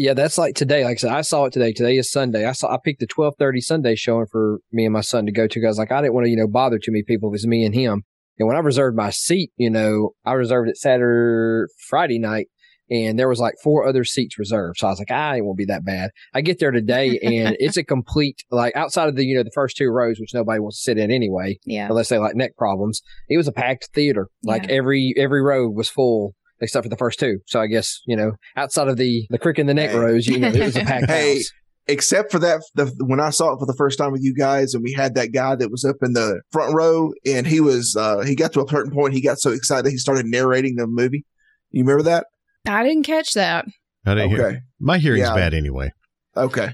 [0.00, 0.84] Yeah, that's like today.
[0.84, 1.72] Like I said, I saw it today.
[1.72, 2.46] Today is Sunday.
[2.46, 5.32] I saw I picked the twelve thirty Sunday showing for me and my son to
[5.32, 7.30] go to because like I didn't want to you know bother too many people.
[7.30, 8.04] It was me and him.
[8.38, 12.46] And when I reserved my seat, you know, I reserved it Saturday Friday night,
[12.88, 14.78] and there was like four other seats reserved.
[14.78, 16.11] So I was like, ah, it won't be that bad.
[16.32, 19.50] I get there today, and it's a complete like outside of the you know the
[19.52, 21.88] first two rows, which nobody wants to sit in anyway, Yeah.
[21.88, 23.02] unless they like neck problems.
[23.28, 24.28] It was a packed theater.
[24.44, 24.76] Like Yeah.
[24.76, 27.38] every every row was full except for the first two.
[27.47, 29.97] So I guess you know outside of the the crick in the neck Hey.
[29.99, 31.51] rows, you know, it was a packed Hey, house.
[31.87, 34.75] except for that, the, when I saw it for the first time with you guys,
[34.75, 37.97] and we had that guy that was up in the front row, and he was
[37.99, 40.77] uh he got to a certain point, he got so excited that he started narrating
[40.77, 41.25] the movie.
[41.71, 42.27] You remember that?
[42.66, 43.64] I didn't catch that.
[44.07, 44.59] I didn't hear- Okay.
[44.81, 45.35] My hearing's Yeah.
[45.35, 45.90] bad anyway.
[46.37, 46.71] Okay.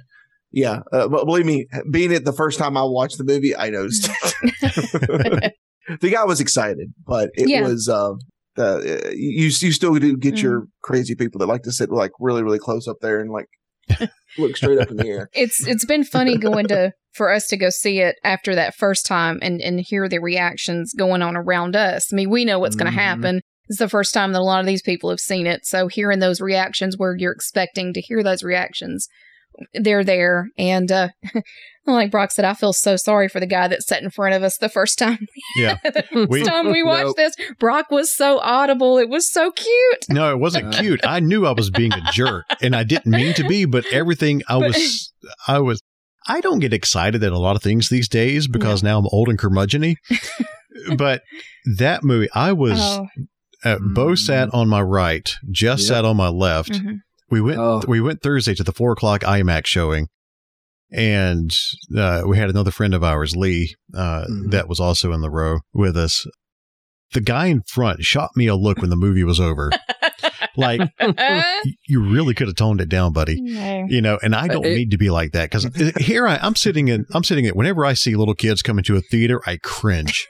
[0.53, 3.71] Yeah, uh, but believe me, being it the first time I watched the movie, I
[3.71, 4.05] noticed.
[4.63, 5.53] the
[6.11, 7.63] guy was excited, but it Yeah.
[7.63, 8.13] was uh,
[8.59, 8.81] uh,
[9.13, 10.67] you you still do get your Mm.
[10.83, 13.47] crazy people that like to sit like really really close up there and like
[14.39, 15.29] look straight up in the air.
[15.33, 19.07] It's it's been funny going to for us to go see it after that first
[19.07, 22.13] time and and hear the reactions going on around us.
[22.13, 23.41] I mean, we know what's going to happen.
[23.69, 26.19] It's the first time that a lot of these people have seen it, so hearing
[26.19, 29.09] those reactions where you're expecting to hear those reactions,
[29.75, 30.49] they're there.
[30.59, 31.09] And uh,
[31.87, 34.43] like Brock said, I feel so sorry for the guy that sat in front of
[34.43, 35.27] us the first time.
[35.57, 35.77] Yeah.
[35.85, 37.17] the We- first time we watched Nope.
[37.17, 38.99] this, Brock was so audible.
[38.99, 40.05] It was so cute.
[40.11, 41.01] No, it wasn't cute.
[41.07, 44.43] I knew I was being a jerk and I didn't mean to be, but everything
[44.49, 45.13] I But- was,
[45.47, 45.81] I was,
[46.27, 49.29] I don't get excited at a lot of things these days because now I'm old
[49.29, 49.95] and curmudgeony.
[50.97, 51.23] but
[51.77, 53.07] that movie, I was, Oh.
[53.65, 55.89] uh, Bo sat on my right, Jess Yep.
[55.89, 56.73] sat on my left.
[56.73, 56.99] Mhm.
[57.35, 57.83] We went, Oh.
[57.89, 60.07] we went Thursday to the four o'clock IMAX showing.
[60.93, 61.51] And
[61.97, 64.51] uh, we had another friend of ours, Lee, uh, Mhm.
[64.53, 66.25] that was also in the row with us.
[67.13, 69.73] The guy in front shot me a look when the movie was over.
[70.57, 70.81] like,
[71.89, 73.41] you really could have toned it down, buddy.
[73.41, 73.87] No.
[73.89, 75.65] You know, and I don't It- need to be like that because
[75.99, 77.55] here I, I'm sitting in, I'm sitting in.
[77.55, 80.29] Whenever I see little kids come into a theater, I cringe.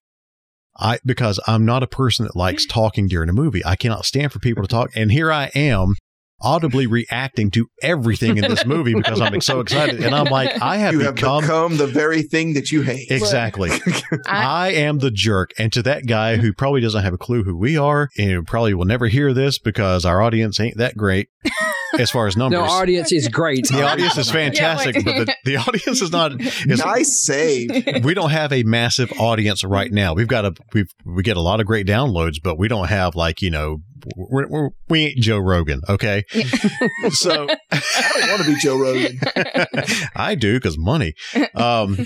[0.79, 3.62] I because I'm not a person that likes talking during a movie.
[3.67, 5.95] I cannot stand for people to talk, and here I am
[6.40, 10.77] audibly reacting to everything in this movie because I'm so excited, and I'm like, I
[10.79, 13.11] have you have become become the very thing that you hate.
[13.11, 13.70] exactly.
[14.27, 15.53] I- I am the jerk.
[15.59, 18.75] And to that guy who probably doesn't have a clue who we are and probably
[18.75, 21.29] will never hear this because our audience ain't that great
[21.98, 22.59] as far as numbers.
[22.59, 23.66] No, audience is great.
[23.68, 25.04] the audience is fantastic, wait.
[25.04, 26.40] but the, the audience is not.
[26.40, 28.04] Is, nice save.
[28.04, 30.14] we don't have a massive audience right now.
[30.14, 33.14] We've got a we we get a lot of great downloads, but we don't have
[33.14, 33.78] like you know
[34.16, 36.24] we're, we're, we ain't Joe Rogan, okay?
[37.11, 39.18] so I don't want to be Joe Rogan.
[40.14, 41.14] I do because money.
[41.54, 41.98] Um,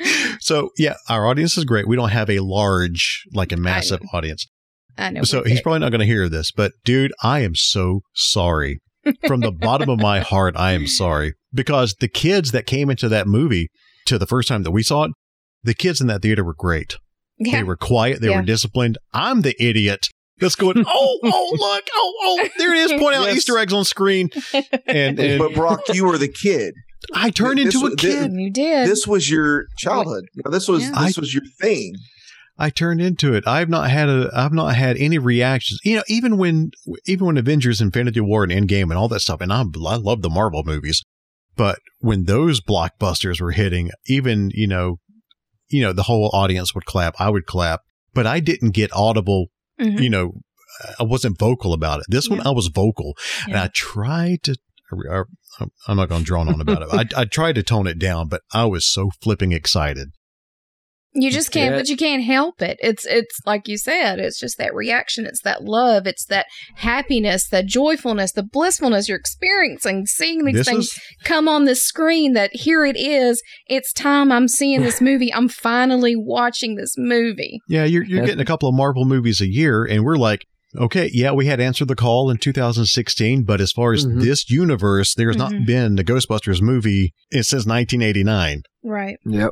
[0.40, 1.86] so yeah, our audience is great.
[1.86, 4.46] We don't have a large, like a massive audience.
[4.98, 5.22] I know.
[5.22, 5.62] So he's did.
[5.62, 8.78] probably not going to hear this, but dude, I am so sorry.
[9.26, 13.08] From the bottom of my heart, I am sorry because the kids that came into
[13.08, 13.68] that movie
[14.06, 15.10] to the first time that we saw it,
[15.64, 16.96] the kids in that theater were great.
[17.38, 17.56] yeah.
[17.56, 18.20] They were quiet.
[18.20, 18.36] They Yeah.
[18.36, 18.98] were disciplined.
[19.12, 20.06] I'm the idiot
[20.38, 22.92] that's going, oh, oh, look, oh, oh, there it is.
[23.00, 23.38] Point out Yes.
[23.38, 24.28] Easter eggs on screen.
[24.86, 26.72] And, and but Brock, you were the kid.
[27.12, 28.32] I turned this into a was- this- kid.
[28.34, 28.88] you did.
[28.88, 30.26] This was your childhood.
[30.50, 30.92] This was Yeah.
[31.06, 31.94] this was your thing.
[32.58, 33.46] I turned into it.
[33.46, 35.80] I've not had a I've not had any reactions.
[35.84, 36.70] You know, even when
[37.06, 40.22] even when Avengers Infinity War and Endgame and all that stuff, and I'm, I love
[40.22, 41.02] the Marvel movies,
[41.56, 44.96] but when those blockbusters were hitting, even, you know,
[45.68, 47.80] you know, the whole audience would clap, I would clap,
[48.12, 49.46] but I didn't get audible,
[49.80, 50.00] Mhm.
[50.00, 50.32] you know,
[50.98, 52.06] I wasn't vocal about it.
[52.08, 54.56] This one I was vocal and I tried to
[55.88, 57.14] I'm not going to drone on about it.
[57.16, 60.10] I, I tried to tone it down, but I was so flipping excited.
[61.14, 61.78] You just can't, Yeah.
[61.80, 62.78] but you can't help it.
[62.82, 64.18] It's it's like you said.
[64.18, 65.26] It's just that reaction.
[65.26, 66.06] It's that love.
[66.06, 66.46] It's that
[66.76, 71.74] happiness, that joyfulness, the blissfulness you're experiencing, seeing these This things is come on the
[71.74, 72.32] screen.
[72.32, 73.42] That here it is.
[73.66, 74.32] It's time.
[74.32, 75.32] I'm seeing this movie.
[75.34, 77.60] I'm finally watching this movie.
[77.68, 80.46] Yeah, you're you're getting a couple of Marvel movies a year, and we're like,
[80.78, 84.22] okay, yeah, we had answered the Call in 2016, but as far as Mhm.
[84.22, 85.38] this universe, there's Mhm.
[85.38, 88.62] not been a Ghostbusters movie since 1989.
[88.82, 89.18] Right.
[89.26, 89.50] Yep.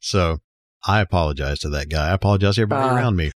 [0.00, 0.38] So
[0.86, 2.08] I apologize to that guy.
[2.10, 3.30] I apologize to everybody Uh, around me.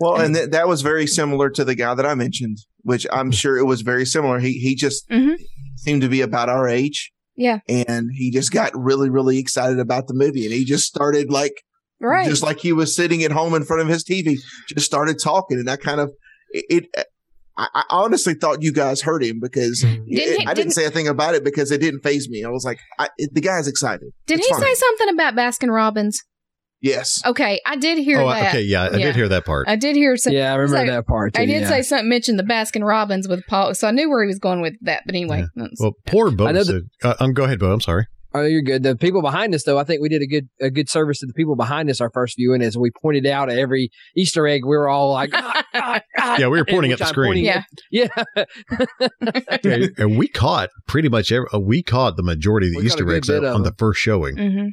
[0.00, 3.30] Well, and th- that was very similar to the guy that I mentioned, which I'm
[3.30, 4.38] sure it was very similar.
[4.40, 5.36] He he just Mhm.
[5.76, 7.58] seemed to be about our age, Yeah.
[7.68, 10.44] And he just got really, really excited about the movie.
[10.44, 11.62] And he just started like,
[12.00, 12.28] right.
[12.28, 14.36] just like he was sitting at home in front of his TV,
[14.68, 15.58] just started talking.
[15.58, 16.12] And that kind of,
[16.52, 16.64] it,
[16.96, 17.06] it
[17.56, 20.72] I, I honestly thought you guys heard him because Didn't he- it- I didn't, didn't-
[20.74, 22.44] say a thing about it because it didn't phase me.
[22.44, 24.08] I was like, I, it, the guy's excited.
[24.26, 24.62] Did It's he fine.
[24.62, 26.20] say something about Baskin Robbins?
[26.84, 27.22] Yes.
[27.24, 28.48] Okay, I did hear oh, that.
[28.48, 29.66] okay, yeah, I did hear that part.
[29.68, 30.34] I did hear some.
[30.34, 31.32] Yeah, I remember so- that part.
[31.32, 31.68] Too, I did yeah.
[31.68, 34.60] say something mentioned the Baskin Robbins with Paul, so I knew where he was going
[34.60, 35.00] with that.
[35.06, 37.72] But anyway, that's- Well, poor Bo I know said, uh, um, go ahead, Bo.
[37.72, 38.06] I'm sorry.
[38.34, 38.82] Oh, you're good.
[38.82, 41.26] The people behind us, though, I think we did a good a good service to
[41.26, 42.02] the people behind us.
[42.02, 45.64] Our first viewing, as we pointed out every Easter egg, we were all like, "Ah,
[45.72, 47.44] ah, ah," Yeah, we were pointing at the I'm screen.
[47.44, 49.58] yeah, at- yeah.
[49.64, 52.86] and, and we caught pretty much every, uh, we caught the majority of the We
[52.86, 54.36] Easter eggs on of the first showing.
[54.36, 54.68] hmm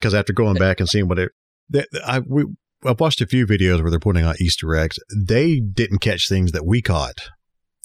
[0.00, 1.30] Because after going back and seeing what it,
[1.70, 2.46] that I we
[2.84, 4.98] I've watched a few videos where they're pointing out Easter eggs.
[5.16, 7.18] They didn't catch things that we caught,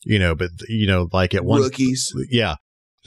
[0.03, 0.35] you know.
[0.35, 2.11] But you know, like at one Rookies.
[2.29, 2.55] yeah.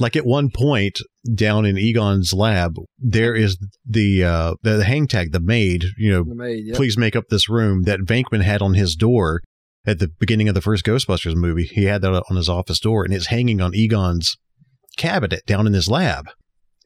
[0.01, 1.01] Like at one point
[1.35, 6.13] down in Egon's lab, there is the uh the, the hang tag, the maid, you
[6.13, 6.77] know, maid, yep.
[6.77, 9.41] please make up this room that Venkman had on his door
[9.85, 11.65] at the beginning of the first Ghostbusters movie.
[11.65, 14.37] He had that on his office door and it's hanging on Egon's
[14.97, 16.29] cabinet down in his lab.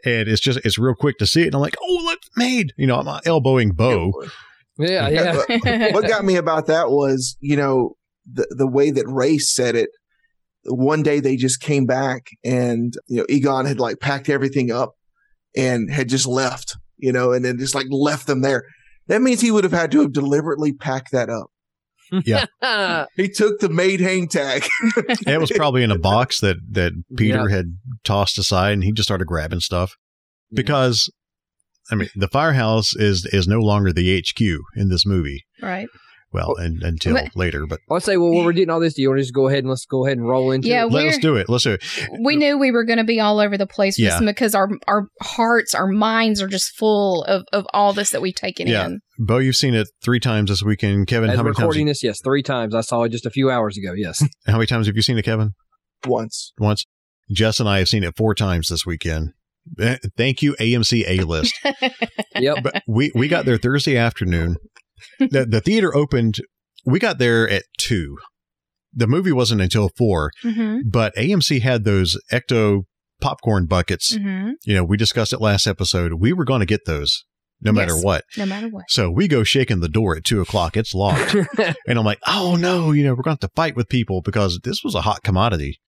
[0.04, 1.46] And it's just, it's real quick to see it.
[1.46, 2.72] And I'm like, oh, look, made.
[2.76, 4.12] You know, I'm uh, elbowing Bo.
[4.78, 5.42] Yeah, yeah.
[5.62, 7.96] But what got me about that was, you know,
[8.30, 9.90] the the way that Ray said it.
[10.64, 14.94] One day they just came back and you know Egon had like packed everything up
[15.56, 18.64] and had just left, you know, and then just like left them there.
[19.08, 21.50] That means he would have had to have deliberately packed that up.
[22.62, 24.66] Ah, He took the maid hang tag.
[25.26, 27.56] It was probably in a box that, that Peter Yeah.
[27.56, 27.66] had
[28.04, 29.94] tossed aside and he just started grabbing stuff
[30.52, 31.10] because,
[31.90, 34.40] I mean, the firehouse is, is no longer the HQ
[34.76, 35.44] in this movie.
[35.60, 35.88] right.
[36.32, 39.02] Well, and, until But- later, but I'll say, well, while we're getting all this, do
[39.02, 40.92] you want to just go ahead and let's go ahead and roll into Yeah, it?
[40.92, 41.48] let us do it.
[41.48, 41.82] Let's do it.
[42.24, 44.18] We knew we were going to be all over the place Yeah.
[44.20, 48.34] because our our hearts, our minds are just full of, of all this that we've
[48.34, 48.86] taken Yeah.
[48.86, 49.00] in.
[49.18, 51.06] Bo, you've seen it three times this weekend.
[51.06, 51.58] Kevin, As how we're many times?
[51.62, 52.74] recording this, yes, three times.
[52.74, 53.92] I saw it just a few hours ago.
[53.94, 54.24] Yes.
[54.46, 55.50] How many times have you seen it, Kevin?
[56.06, 56.52] Once.
[56.58, 56.86] Once.
[57.30, 59.30] Jess and I have seen it four times this weekend.
[59.78, 61.54] Eh, Thank you, AMC A List.
[62.36, 62.58] yep.
[62.64, 64.56] but we we got there Thursday afternoon.
[65.18, 66.36] The the theater opened.
[66.84, 68.16] We got there at two.
[68.94, 70.88] The movie wasn't until four, Mm-hmm.
[70.90, 72.82] but AMC had those Ecto
[73.20, 74.16] popcorn buckets.
[74.16, 74.50] Mm-hmm.
[74.64, 76.14] You know, we discussed it last episode.
[76.14, 77.24] We were going to get those
[77.60, 78.24] no matter what.
[78.36, 78.84] No matter what.
[78.88, 80.76] So we go shaking the door at two o'clock.
[80.76, 81.34] It's locked.
[81.86, 84.20] and I'm like, oh no, you know, we're going to have to fight with people
[84.20, 85.78] because this was a hot commodity.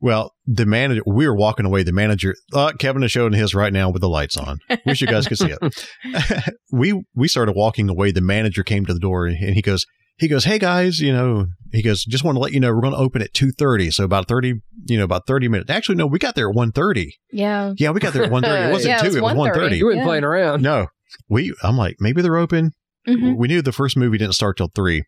[0.00, 1.82] Well, the manager, we were walking away.
[1.82, 4.58] The manager, uh, Kevin is showing his right now with the lights on.
[4.84, 5.86] Wish you guys could see it.
[6.72, 8.10] we we started walking away.
[8.12, 9.86] The manager came to the door and he goes,
[10.18, 12.80] he goes, hey guys, you know, he goes, just want to let you know we're
[12.82, 13.90] going to open at two thirty.
[13.90, 14.54] So about thirty,
[14.86, 15.70] you know, about thirty minutes.
[15.70, 17.14] Actually, no, we got there at one thirty.
[17.32, 17.72] Yeah.
[17.78, 18.68] Yeah, we got there at one thirty.
[18.68, 19.16] It wasn't Yeah, two.
[19.16, 19.54] It was one 1:30.
[19.54, 19.76] thirty.
[19.78, 20.04] You weren't Yeah.
[20.04, 20.62] playing around.
[20.62, 20.86] No,
[21.28, 21.54] we.
[21.62, 22.72] I'm like, maybe they're open.
[23.08, 23.36] Mhm.
[23.36, 25.04] We knew the first movie didn't start till three,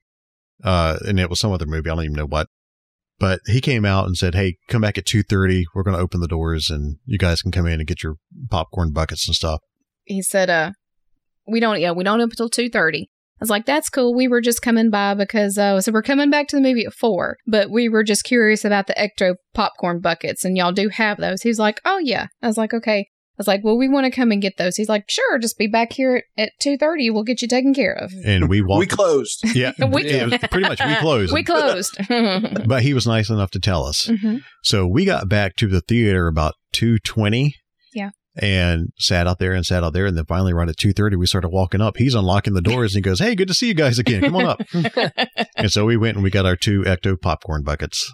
[0.65, 1.91] uh, and it was some other movie.
[1.91, 2.49] I don't even know what.
[3.21, 5.65] But he came out and said, "Hey, come back at two thirty.
[5.75, 8.17] We're going to open the doors, and you guys can come in and get your
[8.51, 9.61] popcorn buckets and stuff."
[10.05, 10.73] He said, uh,
[11.47, 13.03] we don't, yeah, we don't open until 2.30.
[13.03, 13.07] I
[13.41, 14.15] was like, that's cool.
[14.15, 16.93] We were just coming by because, uh, so we're coming back to the movie at
[16.93, 21.19] four, but we were just curious about the Ecto popcorn buckets and y'all do have
[21.19, 21.43] those.
[21.43, 22.27] He was like, oh yeah.
[22.43, 23.09] I was like, okay.
[23.39, 24.75] I was like, well, we want to come and get those.
[24.75, 27.13] He's like, sure, just be back here at, at 2.30.
[27.15, 28.13] We'll get you taken care of.
[28.25, 28.81] And we walked.
[28.81, 29.45] We closed.
[29.55, 31.33] yeah, We- it was pretty much we closed.
[31.33, 31.97] We closed.
[32.67, 34.11] But he was nice enough to tell us.
[34.65, 37.55] So we got back to the theater about two twenty.
[37.95, 38.11] Yeah.
[38.41, 41.17] And sat out there and sat out there, and then finally, right at two thirty,
[41.17, 41.97] we started walking up.
[41.97, 44.21] He's unlocking the doors, and he goes, "Hey, good to see you guys again.
[44.23, 44.61] Come on up."
[45.57, 48.13] and so we went and we got our two Ecto popcorn buckets.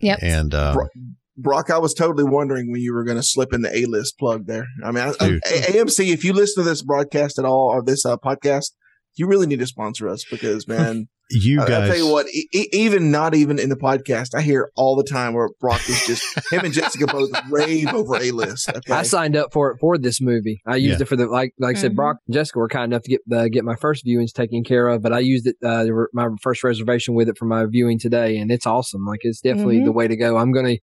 [0.00, 0.18] Yep.
[0.22, 0.88] And uh, Bro-
[1.36, 4.18] Brock, I was totally wondering when you were going to slip in the A list
[4.18, 4.66] plug there.
[4.84, 8.04] I mean, I, I, AMC, if you listen to this broadcast at all or this
[8.04, 8.72] uh, podcast,
[9.16, 12.26] you really need to sponsor us because, man, you I, guys, will tell you what,
[12.34, 15.80] e- e- even not even in the podcast, I hear all the time where Brock
[15.88, 18.68] is just him and Jessica both rave over A list.
[18.68, 18.92] Okay?
[18.92, 20.60] I signed up for it for this movie.
[20.66, 21.02] I used Yeah.
[21.04, 21.92] it for the like like I said.
[21.92, 21.96] Mhm.
[21.96, 24.88] Brock and Jessica were kind enough to get uh, get my first viewings taken care
[24.88, 28.36] of, but I used it uh, my first reservation with it for my viewing today,
[28.38, 29.04] and it's awesome.
[29.06, 29.84] Like it's definitely Mhm.
[29.86, 30.36] the way to go.
[30.36, 30.76] I'm gonna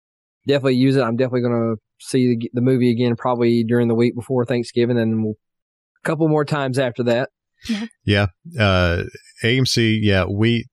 [0.47, 1.01] definitely use it.
[1.01, 5.23] I'm definitely gonna see the, the movie again probably during the week before Thanksgiving, and
[5.23, 5.33] we'll,
[6.03, 7.29] a couple more times after that.
[8.05, 8.27] yeah,
[8.59, 9.03] uh,
[9.43, 10.65] AMC, yeah, we.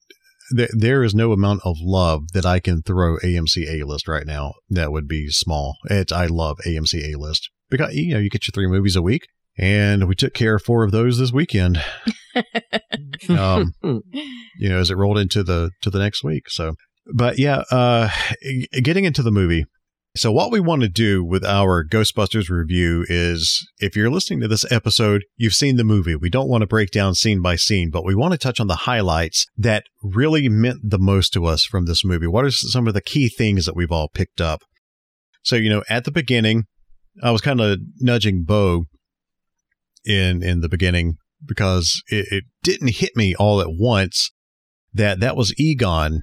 [0.57, 4.25] Th- there is no amount of love that I can throw AMC A list right
[4.25, 5.77] now that would be small.
[5.87, 9.03] It's I love AMC A list because you know you get your three movies a
[9.03, 9.27] week,
[9.59, 11.83] and we took care of four of those this weekend.
[13.29, 16.49] um, you know, as it rolled into the to the next week.
[16.49, 16.75] So,
[17.15, 18.09] but yeah, uh,
[18.83, 19.65] getting into the movie,
[20.17, 24.49] So, what we want to do with our Ghostbusters review is if you're listening to
[24.49, 26.17] this episode, you've seen the movie.
[26.17, 28.67] We don't want to break down scene by scene, but we want to touch on
[28.67, 32.27] the highlights that really meant the most to us from this movie.
[32.27, 34.63] What are some of the key things that we've all picked up?
[35.43, 36.65] So, you know, at the beginning,
[37.23, 38.87] I was kind of nudging Bo
[40.07, 44.33] in in the beginning because it, it didn't hit me all at once
[44.95, 46.23] that that was Egon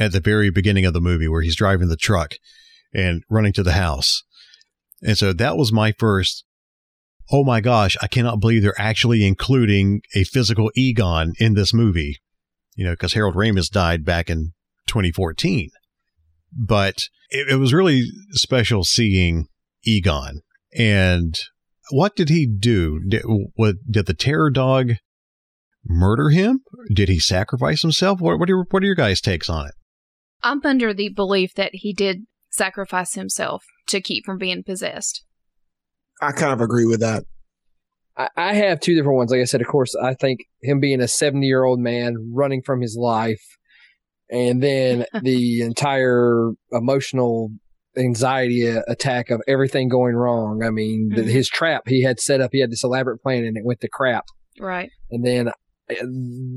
[0.00, 2.34] at the very beginning of the movie where he's driving the truck
[2.92, 4.24] and running to the house.
[5.02, 6.44] And so that was my first,
[7.30, 12.16] oh my gosh, I cannot believe they're actually including a physical Egon in this movie,
[12.74, 14.52] you know, because Harold Ramis died back in
[14.88, 15.68] 2014.
[16.52, 19.48] But it, it was really special seeing
[19.84, 20.40] Egon.
[20.76, 21.38] And
[21.90, 23.00] what did he do?
[23.06, 23.22] Did,
[23.54, 24.94] what, did the terror dog
[25.84, 26.60] murder him?
[26.92, 28.20] Did he sacrifice himself?
[28.20, 29.74] What, what, are, what are your guys' takes on it?
[30.42, 35.24] I'm under the belief that he did sacrifice himself to keep from being possessed.
[36.20, 37.24] I kind of agree with that.
[38.16, 39.30] I, I have two different ones.
[39.30, 42.62] Like I said, of course, I think him being a 70 year old man running
[42.62, 43.42] from his life
[44.30, 47.50] and then the entire emotional
[47.96, 50.62] anxiety attack of everything going wrong.
[50.62, 51.28] I mean, mm-hmm.
[51.28, 53.88] his trap he had set up, he had this elaborate plan and it went to
[53.88, 54.26] crap.
[54.58, 54.90] Right.
[55.10, 55.94] And then uh,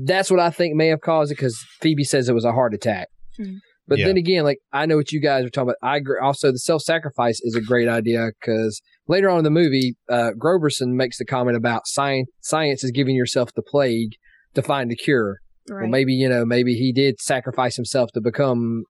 [0.04, 2.74] that's what I think may have caused it because Phoebe says it was a heart
[2.74, 3.08] attack.
[3.38, 3.56] Mm-hmm.
[3.86, 4.06] But yeah.
[4.06, 5.88] then again, like I know what you guys are talking about.
[5.88, 6.18] I agree.
[6.22, 10.30] Also, the self sacrifice is a great idea because later on in the movie, uh,
[10.38, 12.28] Grooberson makes the comment about science.
[12.40, 14.12] Science is giving yourself the plague
[14.54, 15.38] to find a cure.
[15.68, 15.82] Right.
[15.82, 18.84] Well, maybe you know, maybe he did sacrifice himself to become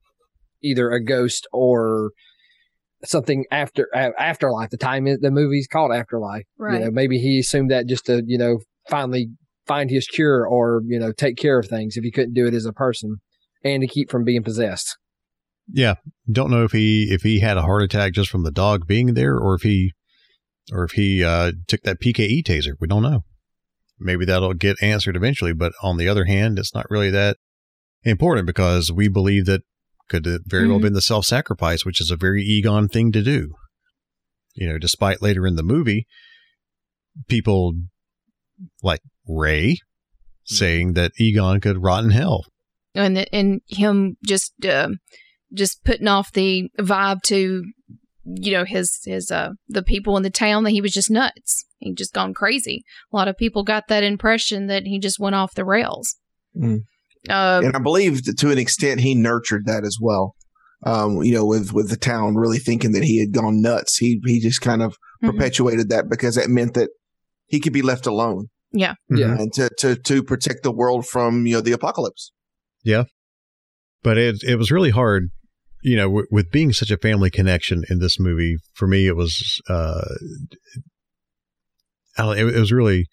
[0.63, 2.11] either a ghost or
[3.05, 4.71] something after uh, afterlife.
[4.71, 6.45] The time the movie's called Afterlife.
[6.57, 6.79] Right.
[6.79, 9.29] You know, maybe he assumed that just to you know finally
[9.67, 12.55] find his cure or you know take care of things if he couldn't do it
[12.55, 13.17] as a person
[13.65, 14.97] and to keep from being possessed.
[15.73, 15.95] Yeah,
[16.31, 19.15] don't know if he if he had a heart attack just from the dog being
[19.15, 19.93] there, or if he
[20.73, 22.75] or if he uh, took that PKE taser.
[22.81, 23.25] We don't know.
[23.99, 25.53] Maybe that'll get answered eventually.
[25.53, 27.39] But on the other hand, it's not really that
[28.03, 29.63] important because we believe that
[30.09, 30.71] could very mm-hmm.
[30.71, 33.55] well been the self sacrifice, which is a very Egon thing to do.
[34.55, 36.07] You know, despite later in the movie,
[37.29, 37.75] people
[38.83, 40.55] like Ray mm-hmm.
[40.55, 42.45] saying that Egon could rot in hell
[42.95, 44.89] and and him just uh,
[45.53, 47.65] just putting off the vibe to
[48.25, 51.65] you know his his uh the people in the town that he was just nuts.
[51.79, 52.85] He just gone crazy.
[53.13, 56.17] A lot of people got that impression that he just went off the rails.
[56.57, 56.85] Mm.
[57.29, 60.35] uh, and i believe to an extent he nurtured that as well.
[60.87, 63.99] Um you know with with the town really thinking that he had gone nuts.
[63.99, 65.31] He he just kind of mm-hmm.
[65.31, 66.91] perpetuated that because that meant that
[67.47, 68.49] he could be left alone.
[68.73, 68.95] Yeah.
[69.11, 72.33] Yeah and to to to protect the world from you know the apocalypse
[72.85, 73.05] yeah.
[74.03, 75.31] But it it was really hard,
[75.83, 78.57] you know, w- with being such a family connection in this movie.
[78.75, 80.05] For me, it was uh,
[82.19, 83.07] I don't, it, it was really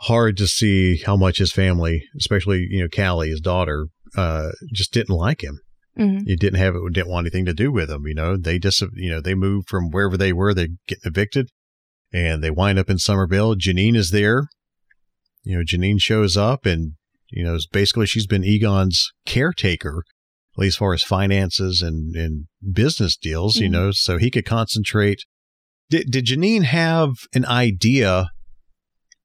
[0.00, 4.92] hard to see how much his family, especially you know Callie, his daughter, uh, just
[4.92, 5.60] didn't like him.
[5.98, 6.28] Mm-hmm.
[6.28, 8.06] You didn't have it, didn't want anything to do with him.
[8.06, 11.48] You know, they just, you know, they moved from wherever they were, they get evicted
[12.12, 13.54] and they wind up in Summerville.
[13.54, 14.48] Janine is there.
[15.44, 16.92] You know, Janine shows up and
[17.30, 20.04] you know, basically she's been Egon's caretaker,
[20.56, 23.64] at least as far as finances and, and business deals, mm-hmm.
[23.64, 25.24] you know, so he could concentrate.
[25.90, 28.28] Did, did Janine have an idea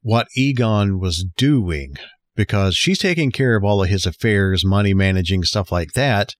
[0.01, 1.95] what Egon was doing?
[2.35, 6.35] Because she's taking care of all of his affairs, money managing, stuff like that.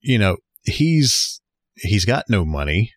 [0.00, 1.40] You know, he's
[1.74, 2.92] he's got no money.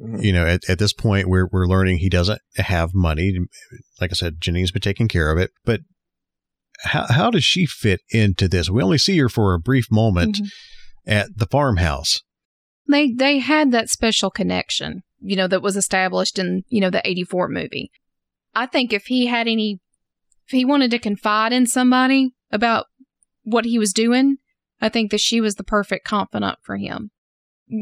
[0.00, 0.22] Mm-hmm.
[0.22, 3.38] You know, at, at this point, we're we're learning he doesn't have money.
[4.00, 5.80] Like I said, Janine's been taking care of it, but
[6.82, 8.70] how, how does she fit into this?
[8.70, 11.10] We only see her for a brief moment mm-hmm.
[11.10, 12.22] at the farmhouse.
[12.88, 17.06] They they had that special connection, you know, that was established in, you know, the
[17.08, 17.90] 84 movie.
[18.54, 19.80] I think if he had any
[20.46, 22.86] if he wanted to confide in somebody about
[23.42, 24.36] what he was doing,
[24.80, 27.10] I think that she was the perfect confidant for him.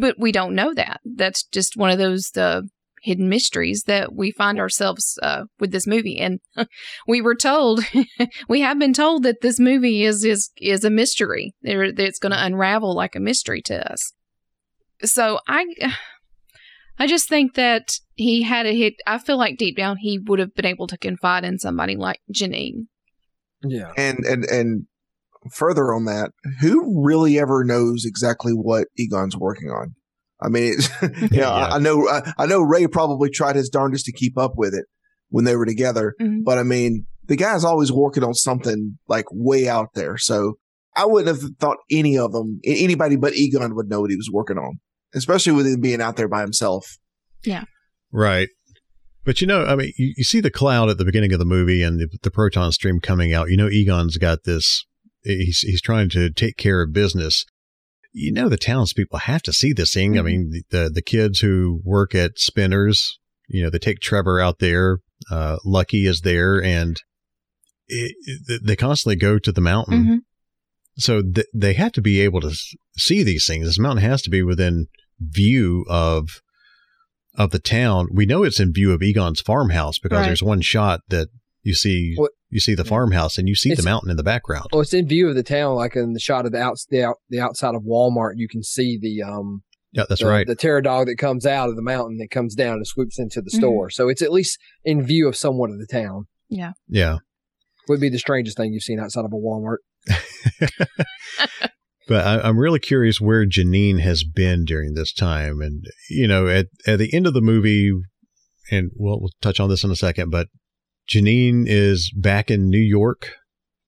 [0.00, 1.00] But we don't know that.
[1.04, 2.68] That's just one of those the
[3.02, 6.18] hidden mysteries that we find ourselves uh, with this movie.
[6.18, 6.40] And
[7.06, 7.84] we were told,
[8.48, 11.54] we have been told that this movie is is is a mystery.
[11.62, 14.12] There, it's going to unravel like a mystery to us.
[15.02, 15.66] So I,
[16.98, 18.94] I just think that he had a hit.
[19.06, 22.20] I feel like deep down he would have been able to confide in somebody like
[22.32, 22.86] Janine.
[23.64, 24.86] Yeah, and and and
[25.50, 26.30] further on that,
[26.60, 29.94] who really ever knows exactly what Egon's working on?
[30.42, 34.06] I mean, yeah, yeah, I, I know, I, I, know Ray probably tried his darndest
[34.06, 34.86] to keep up with it
[35.28, 36.42] when they were together, mm-hmm.
[36.42, 40.18] but I mean, the guy's always working on something like way out there.
[40.18, 40.54] So
[40.96, 44.30] I wouldn't have thought any of them, anybody but Egon would know what he was
[44.32, 44.80] working on.
[45.14, 46.98] especially with him being out there by himself.
[47.44, 47.64] Yeah.
[48.10, 48.48] Right.
[49.24, 51.44] But you know, I mean, you, you see the cloud at the beginning of the
[51.44, 53.50] movie and the, the proton stream coming out.
[53.50, 54.84] You know, Egon's got this.
[55.22, 57.44] He's he's trying to take care of business.
[58.12, 60.12] You know, the townspeople have to see this thing.
[60.12, 60.18] Mm-hmm.
[60.18, 64.58] I mean, the the kids who work at Spinners, you know, they take Trevor out
[64.58, 64.98] there.
[65.30, 67.00] Uh, Lucky is there, and
[67.88, 68.14] it,
[68.48, 70.02] it, they constantly go to the mountain.
[70.02, 70.16] Mm-hmm.
[70.96, 72.54] So th- they have to be able to
[72.96, 73.66] see these things.
[73.66, 74.86] This mountain has to be within
[75.20, 76.28] view of
[77.34, 78.08] of the town.
[78.12, 80.26] We know it's in view of Egon's farmhouse because right.
[80.26, 81.28] there's one shot that
[81.62, 82.32] you see what?
[82.52, 84.66] You see the farmhouse and you see the mountain in the background.
[84.72, 87.02] Well, it's in view of the town, like in the shot of the out the,
[87.02, 88.34] out, the outside of Walmart.
[88.36, 89.62] You can see the um.
[89.92, 90.46] Yeah, that's the, right.
[90.46, 93.40] The terror dog that comes out of the mountain that comes down and swoops into
[93.40, 93.58] the mm-hmm.
[93.58, 93.90] store.
[93.90, 96.26] So it's at least in view of somewhat of the town.
[96.48, 96.72] Yeah.
[96.88, 97.18] Yeah.
[97.88, 99.78] Would be the strangest thing you've seen outside of a Walmart.
[102.08, 105.60] but I, am really curious where Janine has been during this time.
[105.60, 107.92] And, you know, at, at the end of the movie,
[108.70, 110.48] and we'll, we'll touch on this in a second, but
[111.08, 113.32] Janine is back in New York.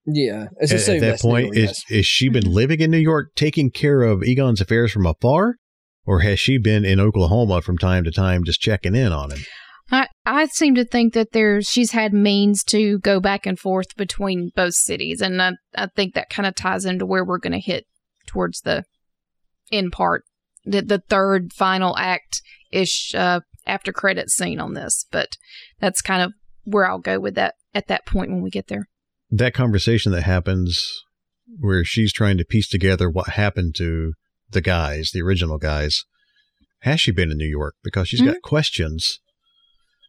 [0.06, 0.46] Yeah.
[0.60, 2.52] At, at, that point, is, is she been mm-hmm.
[2.52, 5.56] living in New York, taking care of Egon's affairs from afar?
[6.06, 9.38] Or has she been in Oklahoma from time to time, just checking in on him?
[9.90, 13.96] I, I seem to think that there she's had means to go back and forth
[13.96, 17.52] between both cities, and I, I think that kind of ties into where we're going
[17.52, 17.84] to hit
[18.26, 18.84] towards the
[19.70, 20.24] end part,
[20.64, 22.40] the the third final act
[22.72, 25.06] ish uh, after credit scene on this.
[25.10, 25.36] But
[25.80, 26.32] that's kind of
[26.64, 28.88] where I'll go with that at that point when we get there.
[29.30, 31.04] That conversation that happens
[31.58, 34.12] where she's trying to piece together what happened to
[34.50, 36.04] the guys, the original guys.
[36.80, 37.74] Has she been in New York?
[37.82, 38.32] Because she's mm-hmm.
[38.32, 39.20] got questions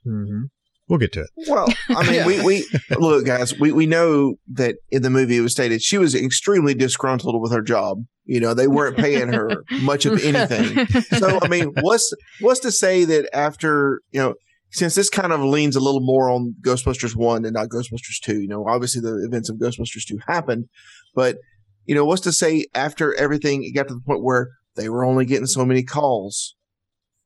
[0.05, 0.43] Mm-hmm.
[0.87, 1.29] We'll get to it.
[1.47, 2.67] Well, I mean, we, we
[2.99, 6.75] look, guys, we, we know that in the movie it was stated she was extremely
[6.75, 8.03] disgruntled with her job.
[8.25, 10.85] You know, they weren't paying her much of anything.
[11.17, 14.35] So, I mean, what's what's to say that after you know,
[14.75, 18.41] since this kind of leans a little more on Ghostbusters one and not Ghostbusters two,
[18.41, 20.65] you know, obviously the events of Ghostbusters two happened,
[21.13, 21.37] but
[21.85, 25.05] you know, what's to say after everything it got to the point where they were
[25.05, 26.55] only getting so many calls,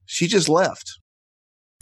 [0.06, 1.00] she just left.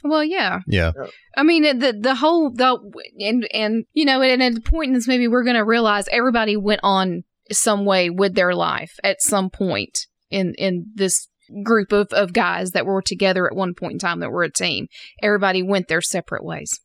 [0.03, 0.59] Well, yeah.
[0.67, 0.91] Yeah.
[1.35, 2.79] I mean, the the whole the
[3.19, 6.07] and and you know, and at the point in this movie, we're going to realize
[6.11, 11.27] everybody went on some way with their life at some point in in this
[11.63, 14.51] group of of guys that were together at one point in time that were a
[14.51, 14.87] team.
[15.21, 16.79] Everybody went their separate ways.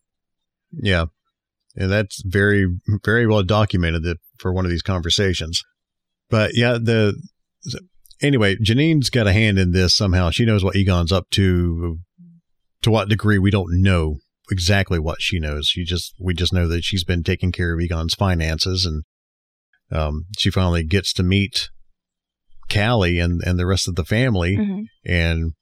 [0.72, 1.06] Yeah,
[1.76, 2.66] and that's very
[3.04, 5.62] very well documented that for one of these conversations.
[6.30, 7.14] But yeah, the
[8.22, 10.30] anyway, Janine's got a hand in this somehow.
[10.30, 11.98] She knows what Egon's up to
[12.82, 14.16] to what degree we don't know
[14.50, 15.66] exactly what she knows.
[15.66, 19.04] She just we just know that she's been taking care of Egon's finances, and
[19.90, 21.70] um, she finally gets to meet
[22.72, 24.82] Callie and and the rest of the family, mm-hmm.
[25.04, 25.52] and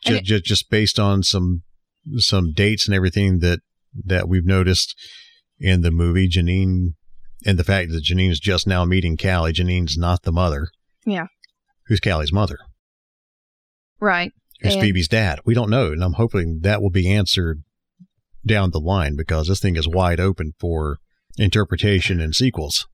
[0.00, 1.62] just just just based on some
[2.16, 3.60] some dates and everything that
[4.04, 4.94] that we've noticed
[5.58, 6.94] in the movie, Janine,
[7.44, 9.52] and the fact that Janine is just now meeting Callie.
[9.52, 10.68] Janine's not the mother.
[11.04, 11.26] Yeah.
[11.86, 12.58] Who's Callie's mother?
[14.00, 15.40] Right who's and, Phoebe's dad?
[15.44, 17.62] We don't know, and I'm hoping that will be answered
[18.46, 20.98] down the line because this thing is wide open for
[21.36, 22.86] interpretation and sequels.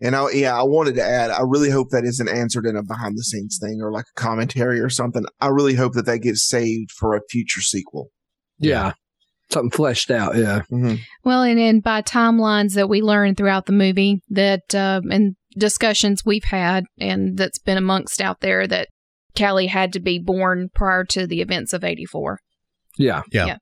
[0.00, 2.82] And I, yeah, I wanted to add, I really hope that isn't answered in a
[2.82, 5.24] behind the scenes thing or like a commentary or something.
[5.40, 8.08] I really hope that that gets saved for a future sequel.
[8.58, 8.92] Yeah.
[9.50, 10.36] Something fleshed out.
[10.36, 10.62] Yeah.
[10.72, 10.96] Mm-hmm.
[11.24, 16.24] Well, and, and by timelines that we learned throughout the movie that, uh, and discussions
[16.24, 18.88] we've had and that's been amongst out there that
[19.36, 22.38] Callie had to be born prior to the events of 84.
[22.96, 23.22] Yeah.
[23.32, 23.46] Yeah.
[23.46, 23.56] yeah.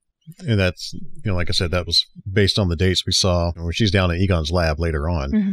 [0.47, 3.53] And that's, you know, like I said, that was based on the dates we saw
[3.57, 5.33] when she's down at Egon's lab later on.
[5.33, 5.53] Mm-hmm.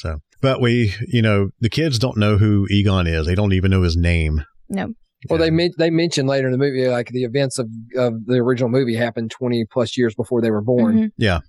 [0.00, 3.26] So, but we, you know, the kids don't know who Egon is.
[3.26, 4.44] They don't even know his name.
[4.68, 4.94] No.
[5.28, 8.70] Well, they they mentioned later in the movie, like the events of, of the original
[8.70, 10.96] movie happened 20 plus years before they were born.
[10.96, 11.06] Mm-hmm.
[11.18, 11.40] Yeah.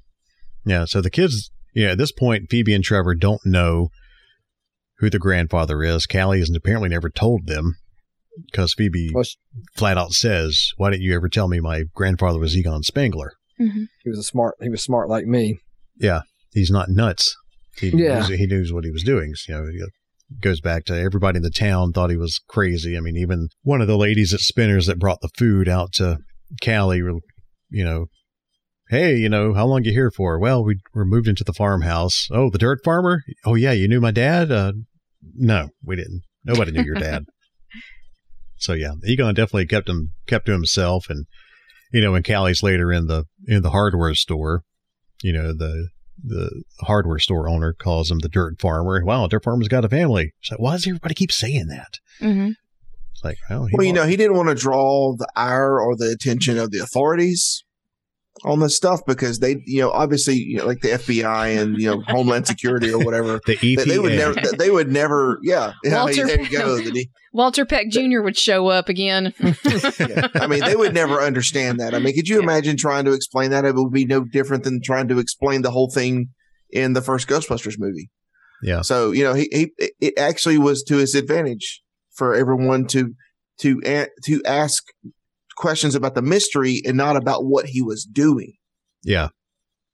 [0.66, 0.84] Yeah.
[0.84, 3.90] So the kids, yeah, at this point, Phoebe and Trevor don't know
[4.98, 6.06] who the grandfather is.
[6.06, 7.76] Callie has apparently never told them
[8.52, 9.38] because Phoebe well, she,
[9.76, 13.84] flat out says, "Why didn't you ever tell me my grandfather was Egon Spengler?" Mm-hmm.
[14.04, 14.56] He was a smart.
[14.62, 15.60] He was smart like me.
[15.98, 16.22] Yeah,
[16.52, 17.36] he's not nuts.
[17.78, 18.20] He yeah.
[18.20, 19.34] knows, he knows what he was doing.
[19.48, 22.98] You know, it goes back to everybody in the town thought he was crazy.
[22.98, 26.18] I mean, even one of the ladies at Spinners that brought the food out to
[26.64, 28.06] Callie, you know,
[28.90, 30.38] hey, you know, how long you here for?
[30.38, 32.28] Well, we were moved into the farmhouse.
[32.32, 33.24] Oh, the dirt farmer?
[33.46, 34.52] Oh, yeah, you knew my dad?
[34.52, 34.74] Uh,
[35.36, 36.24] no, we didn't.
[36.46, 37.26] Nobody knew your dad.
[38.58, 41.26] so yeah, Egon definitely kept him kept to himself, and
[41.92, 44.64] you know, when Callie's later in the in the hardware store,
[45.22, 45.90] you know the
[46.24, 49.04] the hardware store owner calls him the dirt farmer.
[49.04, 50.34] Wow, dirt farmer's got a family.
[50.42, 52.00] So why does everybody keep saying that?
[52.20, 52.52] Mm-hmm.
[53.14, 55.96] It's like, well, he Well, you know, he didn't want to draw the ire or
[55.96, 57.64] the attention of the authorities
[58.44, 61.90] on this stuff because they, you know, obviously, you know, like the FBI and you
[61.90, 66.04] know Homeland Security or whatever, the they, they would never, they would never, yeah, yeah
[66.04, 66.80] Walter- there you go.
[67.34, 68.22] Walter Peck Jr.
[68.22, 69.34] would show up again.
[69.40, 70.28] yeah.
[70.36, 71.94] I mean, they would never understand that.
[71.94, 73.64] I mean, could you imagine trying to explain that?
[73.64, 76.30] It would be no different than trying to explain the whole thing
[76.72, 78.10] in the first Ghostbusters movie.
[78.64, 78.82] Yeah.
[78.82, 81.82] So you know, he, he it actually was to his advantage
[82.14, 83.14] for everyone to
[83.60, 84.84] to a- to ask
[85.62, 88.54] questions about the mystery and not about what he was doing.
[89.04, 89.30] Yeah.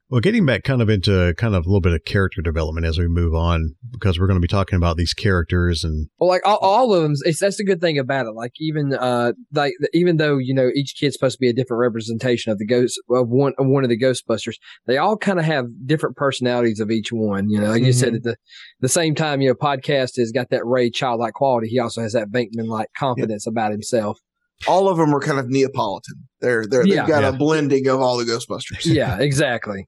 [0.09, 2.97] Well, getting back kind of into kind of a little bit of character development as
[2.97, 6.43] we move on, because we're going to be talking about these characters and Well, like
[6.45, 8.31] all, all of them, it's, that's the good thing about it.
[8.31, 11.81] Like even, uh, like even though you know each kid's supposed to be a different
[11.81, 14.55] representation of the ghost of one of one of the Ghostbusters,
[14.85, 17.49] they all kind of have different personalities of each one.
[17.49, 18.15] You know, like you said, Mhm.
[18.15, 18.35] at the
[18.79, 21.67] the same time, you know, podcast has got that Ray childlike quality.
[21.67, 24.19] He also has that Venkman like confidence about himself.
[24.67, 26.15] All of them are kind of Neapolitan.
[26.41, 27.01] They're they're Yeah.
[27.01, 27.29] they've got Yeah.
[27.29, 28.85] a blending of all the Ghostbusters.
[28.91, 29.85] Yeah, exactly.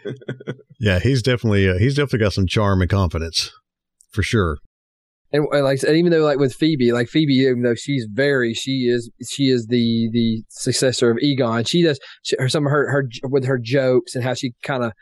[0.80, 3.52] yeah, he's definitely uh, he's definitely got some charm and confidence
[4.10, 4.58] for sure.
[5.30, 8.06] And, and like I said, even though like with Phoebe, like Phoebe, even though she's
[8.10, 11.64] very, she is, she is the the successor of Egon.
[11.64, 14.84] She does she, her, some of her her with her jokes and how she kind
[14.84, 14.92] of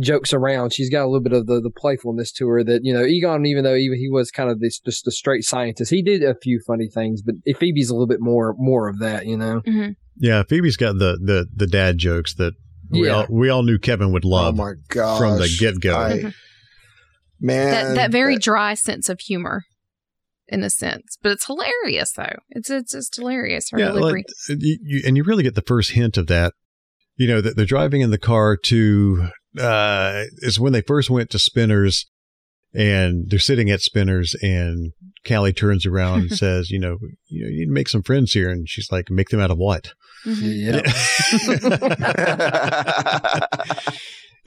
[0.00, 0.72] jokes around.
[0.72, 3.44] She's got a little bit of the, the playfulness to her that you know Egon,
[3.46, 6.34] even though even he was kind of this just a straight scientist, he did a
[6.42, 9.60] few funny things, but Phoebe's a little bit more more of that, you know.
[9.64, 12.54] hmm Yeah, Phoebe's got the the the dad jokes that
[12.90, 13.14] we Yeah.
[13.14, 15.18] all we all knew Kevin would love Oh my god!
[15.18, 15.96] from the get go.
[15.96, 16.34] Mhm.
[17.40, 19.64] man, That that very dry sense of humor,
[20.48, 22.36] in a sense, but it's hilarious though.
[22.50, 23.70] It's it's just hilarious.
[23.70, 24.24] Her Yeah, delivery.
[24.48, 26.52] like, you, you, and you really get the first hint of that.
[27.16, 29.28] You know that they're driving in the car to
[29.58, 32.06] uh is when they first went to Spinners,
[32.74, 34.92] and they're sitting at Spinners, and
[35.26, 36.98] Callie turns around and says, "You know,
[37.28, 39.50] you know, you need to make some friends here," and she's like, "Make them out
[39.50, 39.92] of what?"
[40.24, 40.82] Mhm.
[40.82, 40.82] Yeah.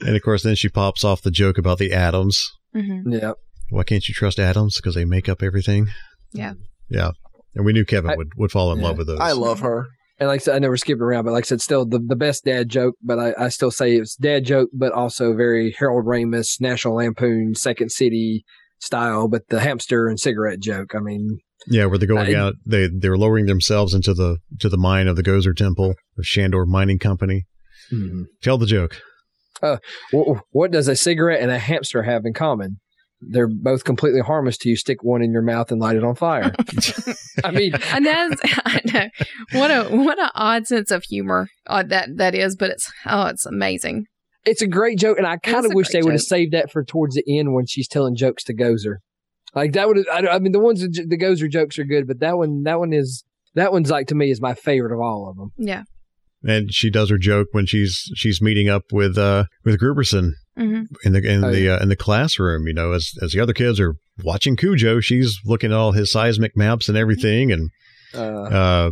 [0.00, 2.50] and of course, then she pops off the joke about the atoms.
[2.74, 3.02] Mhm.
[3.20, 3.32] yeah.
[3.70, 4.76] Why can't you trust atoms?
[4.76, 5.88] Because they make up everything.
[6.32, 6.54] Yeah.
[6.88, 7.10] Yeah.
[7.54, 8.84] And we knew Kevin I- would, would fall in yeah.
[8.86, 9.18] love with those.
[9.20, 9.88] I love her.
[10.18, 11.98] And like I said, I know we're skipping around, but like I said, still the,
[11.98, 15.74] the best dad joke, but I, I still say it's dad joke, but also very
[15.78, 18.44] Harold Ramis, National Lampoon, Second City
[18.78, 20.94] style, but the hamster and cigarette joke.
[20.94, 24.68] I mean, Yeah, where they're going I- out, they they're lowering themselves into the to
[24.70, 27.44] the mine of the Gozer Temple of Shandor Mining Company.
[27.92, 28.22] Mm-hmm.
[28.42, 29.00] Tell the joke.
[29.62, 29.76] Uh,
[30.12, 32.78] wh- what does a cigarette and a hamster have in common?
[33.20, 34.76] They're both completely harmless to you.
[34.76, 36.52] Stick one in your mouth and light it on fire.
[37.44, 39.08] I mean, and that's I know
[39.58, 43.26] what a what an odd sense of humor uh, that that is, but it's oh,
[43.26, 44.06] it's amazing.
[44.44, 46.84] it's a great joke, and I kind of wish they would have saved that for
[46.84, 48.96] towards the end when she's telling jokes to Gozer.
[49.54, 50.06] Like that would.
[50.08, 52.78] I, I mean, the ones that the Gozer jokes are good, but that one, that
[52.78, 55.52] one is that one's like to me is my favorite of all of them.
[55.56, 55.84] Yeah.
[56.44, 60.82] And she does her joke when she's she's meeting up with uh with Grooberson hmm
[61.04, 62.66] in the in Oh, the uh, in the classroom.
[62.66, 63.94] You know, as as the other kids are
[64.24, 67.70] watching Cujo, she's looking at all his seismic maps and everything, and
[68.14, 68.90] Uh, uh,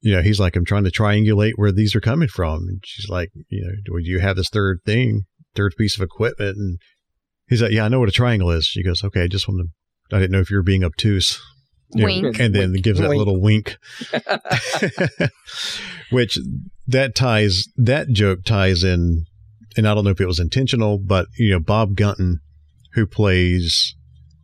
[0.00, 2.66] you know, he's like, I'm trying to triangulate where these are coming from.
[2.68, 5.22] And she's like, you know, do you have this third thing,
[5.54, 6.56] third piece of equipment?
[6.56, 6.78] And
[7.48, 8.64] he's like, yeah, I know what a triangle is.
[8.66, 9.68] She goes, okay, I just wanted
[10.10, 11.40] to, I didn't know if you were being obtuse.
[11.94, 12.40] You know, Wink.
[12.40, 12.84] and then Wink.
[12.84, 13.18] gives that Wink.
[13.18, 13.76] little wink,
[16.10, 16.38] which
[16.86, 19.24] that ties, that joke ties in.
[19.76, 22.40] And I don't know if it was intentional, but, you know, Bob Gunton,
[22.94, 23.94] who plays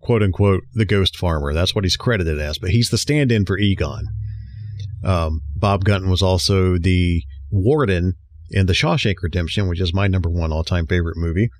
[0.00, 1.52] quote unquote the ghost farmer.
[1.52, 4.06] That's what he's credited as, but he's the stand in for Egon.
[5.04, 8.14] Um, Bob Gunton was also the warden
[8.50, 11.50] in The Shawshank Redemption, which is my number one all time favorite movie.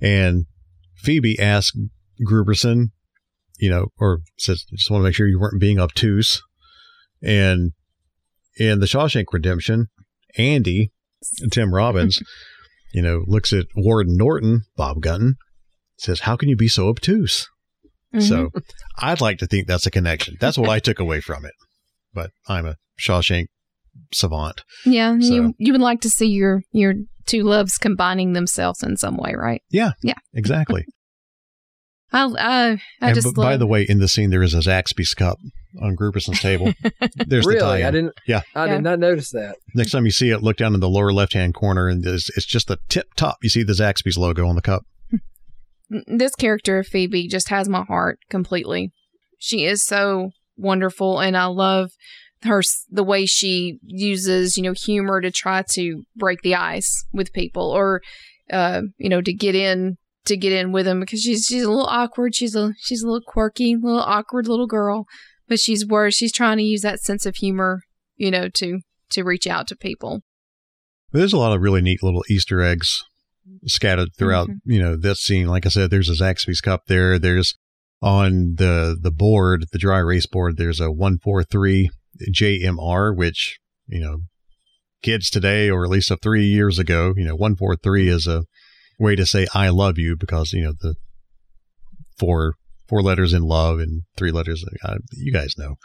[0.00, 0.46] And
[0.96, 1.78] Phoebe asked
[2.26, 2.90] Grooberson,
[3.58, 6.42] you know, or says, just want to make sure you weren't being obtuse.
[7.22, 7.72] And
[8.58, 9.88] in The Shawshank Redemption,
[10.36, 10.92] Andy,
[11.50, 12.22] Tim Robbins,
[12.92, 15.36] you know, looks at Warden Norton, Bob Gunton,
[15.98, 17.48] says, How can you be so obtuse?
[18.14, 18.22] Mhm.
[18.22, 18.50] So
[18.98, 20.36] I'd like to think that's a connection.
[20.40, 21.52] That's what I took away from it.
[22.12, 23.46] But I'm a Shawshank
[24.12, 24.62] savant.
[24.84, 26.94] yeah, So- you you would like to see your your
[27.26, 29.62] two loves combining themselves in some way, right?
[29.70, 29.92] Yeah.
[30.02, 30.14] Yeah.
[30.34, 30.84] Exactly.
[32.12, 34.58] I I, I and just b- by the way, in the scene, there is a
[34.58, 35.38] Zaxby's cup
[35.80, 36.72] on Grooberson's table.
[37.26, 38.14] There's the tie I didn't.
[38.26, 38.40] Yeah.
[38.54, 38.74] I Yeah.
[38.74, 39.56] did not notice that.
[39.74, 42.28] Next time you see it, look down in the lower left hand corner, and it's,
[42.36, 43.38] it's just the tip top.
[43.42, 44.82] You see the Zaxby's logo on the cup.
[46.06, 48.92] this character of Phoebe just has my heart completely.
[49.38, 51.90] She is so wonderful, and I love
[52.42, 57.32] her the way she uses you know humor to try to break the ice with
[57.32, 58.02] people, or
[58.52, 59.96] uh, you know to get in
[60.26, 62.34] to get in with him because she's she's a little awkward.
[62.34, 65.06] She's a she's a little quirky, little awkward little girl,
[65.48, 66.14] but she's worse.
[66.14, 67.80] She's trying to use that sense of humor,
[68.16, 70.20] you know, to to reach out to people.
[71.12, 73.02] There's a lot of really neat little Easter eggs
[73.66, 74.70] scattered throughout, Mm-hmm.
[74.72, 75.48] you know, this scene.
[75.48, 77.18] Like I said, there's a Zaxby's cup there.
[77.18, 77.54] There's
[78.02, 81.90] on the the board, the dry erase board, there's a 143
[82.32, 84.18] JMR, which, you know,
[85.02, 88.44] kids today, or at least of three years ago, you know, 143 is a
[89.00, 90.94] way to say I love you because, you know, the
[92.18, 92.54] four
[92.88, 95.76] four letters in love and three letters, uh, you guys know.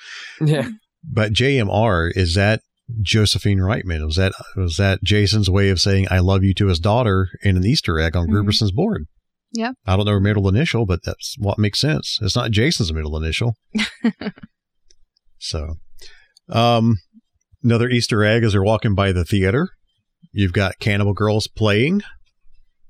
[0.41, 0.70] Yeah.
[1.03, 2.61] But JMR is that
[3.01, 4.03] Josephine Reitman?
[4.05, 7.57] Was that was that Jason's way of saying I love you to his daughter in
[7.57, 8.32] an Easter egg on Mhm.
[8.32, 9.05] Grooberson's board?
[9.53, 9.72] Yeah.
[9.86, 12.20] I don't know her middle initial, but that's what makes sense.
[12.22, 13.55] It's not Jason's middle initial.
[15.38, 15.76] so,
[16.49, 16.97] um,
[17.63, 19.70] another Easter egg as they're walking by the theater.
[20.32, 22.01] You've got Cannibal Girls playing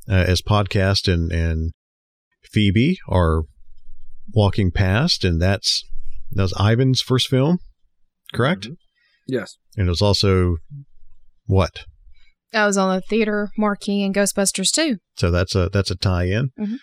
[0.08, 1.72] as podcast and and
[2.44, 3.44] Phoebe are
[4.34, 5.84] walking past, and that's
[6.32, 7.60] that was Ivan's first film,
[8.34, 8.68] correct?
[9.28, 9.58] Yes.
[9.78, 10.58] And it was also
[11.46, 11.86] what?
[12.52, 14.98] That was on the theater marquee in Ghostbusters too.
[15.18, 16.52] So that's a that's a tie-in.
[16.60, 16.78] Mhm.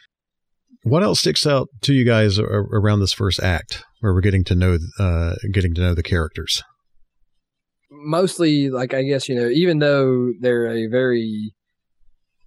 [0.85, 4.55] What else sticks out to you guys around this first act, where we're getting to
[4.57, 6.63] know uh, getting to know the characters?
[7.93, 11.55] mostly like I guess you know, even though they're a very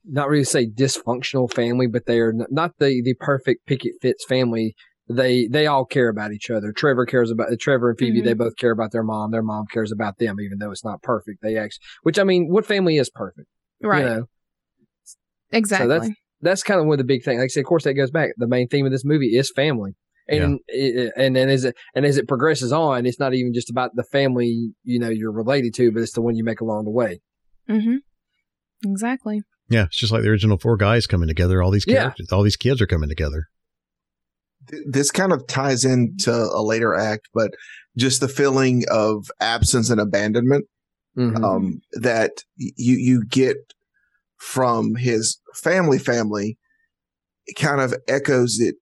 [0.08, 4.76] not really say dysfunctional family, but they are not the the perfect picket fits family.
[5.08, 6.72] They they all care about each other.
[6.72, 8.22] Trevor cares about Trevor and Phoebe.
[8.22, 8.26] Mhm.
[8.26, 9.32] They both care about their mom.
[9.32, 11.42] Their mom cares about them, even though it's not perfect.
[11.42, 13.48] They actually, which I mean, what family is perfect?
[13.82, 14.00] Right.
[14.00, 14.26] You know?
[15.52, 15.86] Exactly.
[15.86, 16.10] So that's
[16.42, 17.38] that's kind of one of the big things.
[17.40, 18.32] Like I said, of course, that goes back.
[18.38, 19.96] The main theme of this movie is family,
[20.28, 23.70] and it, and then as it and as it progresses on, it's not even just
[23.70, 26.86] about the family you know you're related to, but it's the one you make along
[26.86, 27.22] the way.
[27.70, 27.98] mm-hmm.
[28.84, 29.42] Exactly.
[29.70, 31.62] Yeah, it's just like the original four guys coming together.
[31.62, 32.02] All these Yeah.
[32.02, 33.48] characters, all these kids are coming together.
[34.88, 37.52] This kind of ties into a later act, but
[37.98, 40.66] just the feeling of absence and abandonment
[41.18, 41.44] Mhm.
[41.44, 43.58] um, that you you get
[44.38, 46.58] from his family family
[47.48, 48.76] it kind of echoes it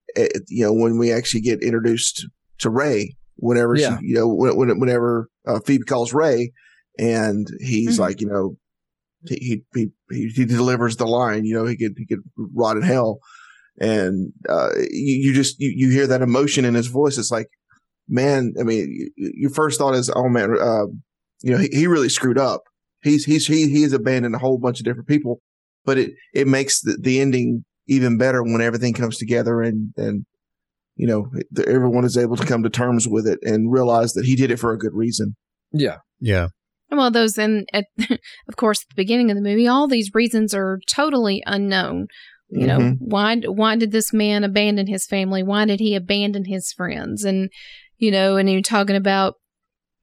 [0.48, 2.26] you know when we actually get introduced
[2.58, 4.00] to Ray whenever Yeah.
[4.00, 6.52] she you know when, when- whenever uh, Phoebe calls Ray
[6.98, 8.00] and he's Mhm.
[8.00, 8.58] like you know
[9.28, 12.84] he, he he he delivers the line you know he could he could rot in
[12.84, 13.20] hell.
[13.80, 17.18] And uh, you, you just you, you hear that emotion in his voice.
[17.18, 17.48] It's like
[18.08, 20.86] man I mean y- your first thought is oh man uh,
[21.44, 22.64] you know, he, he really screwed up.
[23.04, 25.42] He's he's he he's abandoned a whole bunch of different people,
[25.86, 30.26] but it it makes the, the ending even better when everything comes together and and
[30.96, 31.30] you know
[31.68, 34.58] everyone is able to come to terms with it and realize that he did it
[34.58, 35.36] for a good reason.
[35.74, 36.48] Yeah, Yeah,
[36.98, 37.86] Well, those and at,
[38.48, 42.08] of course at the beginning of the movie, all these reasons are totally unknown.
[42.50, 42.98] You know, Mhm.
[43.00, 45.42] why why did this man abandon his family?
[45.42, 47.24] Why did he abandon his friends?
[47.24, 47.50] And
[47.98, 49.36] you know, and you're talking about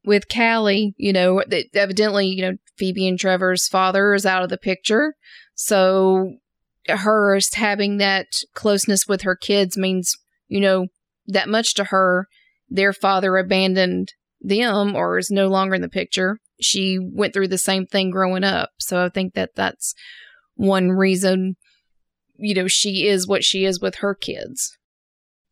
[0.04, 4.48] with Callie, you know, that evidently, you know, Phoebe and Trevor's father is out of
[4.48, 5.14] the picture.
[5.54, 6.36] So
[6.88, 10.16] her having that closeness with her kids means,
[10.48, 10.86] you know,
[11.26, 12.26] that much to her.
[12.68, 16.38] Their father abandoned them or is no longer in the picture.
[16.60, 18.70] She went through the same thing growing up.
[18.78, 19.94] So I think that that's
[20.54, 21.56] one reason,
[22.36, 24.76] you know, she is what she is with her kids.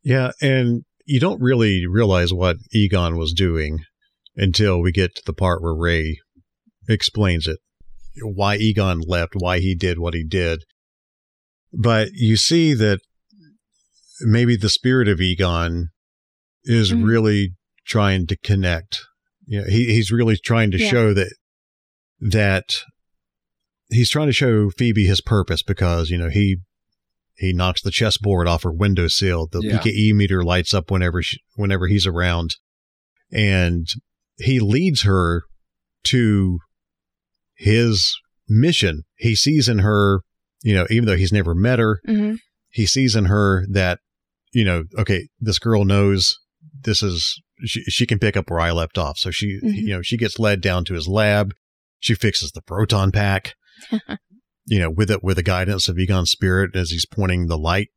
[0.03, 3.79] yeah, and you don't really realize what Egon was doing
[4.37, 6.19] until we get to the part where Ray
[6.87, 7.57] explains it,
[8.21, 10.63] why Egon left, why he did what he did.
[11.73, 12.99] But you see that
[14.21, 15.89] maybe the spirit of Egon
[16.63, 17.05] is Mhm.
[17.05, 17.55] really
[17.85, 19.01] trying to connect.
[19.51, 20.89] You know, he, he's really trying to Yeah.
[20.89, 21.33] show that
[22.21, 22.75] that
[23.89, 26.57] he's trying to show Phoebe his purpose because you know he
[27.35, 29.47] he knocks the chessboard off her windowsill.
[29.51, 29.79] The Yeah.
[29.79, 32.55] PKE meter lights up whenever she, whenever he's around,
[33.31, 33.87] and
[34.37, 35.43] he leads her
[36.05, 36.59] to
[37.55, 38.15] his
[38.47, 39.03] mission.
[39.17, 40.21] He sees in her,
[40.63, 42.35] you know, even though he's never met her, Mm-hmm.
[42.69, 43.99] he sees in her that,
[44.53, 46.37] you know, okay, this girl knows
[46.81, 49.17] this is she, she can pick up where I left off.
[49.17, 49.73] So she, Mhm.
[49.75, 51.53] you know, she gets led down to his lab.
[51.99, 53.55] She fixes the proton pack,
[54.65, 57.87] you know, with it with the guidance of Egon's spirit as he's pointing the light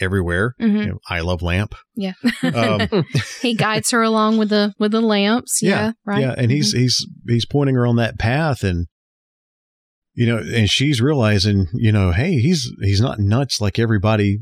[0.00, 0.54] everywhere.
[0.60, 0.76] Mm-hmm.
[0.76, 1.74] You know, I love lamp.
[1.94, 2.14] Yeah.
[2.42, 2.88] Um,
[3.42, 5.60] he guides her along with the with the lamps.
[5.62, 5.92] Yeah.
[6.04, 6.20] right.
[6.22, 8.86] Yeah, and he's he's he's pointing her on that path, and
[10.14, 14.38] you know, and she's realizing, you know, hey, he's he's not nuts like everybody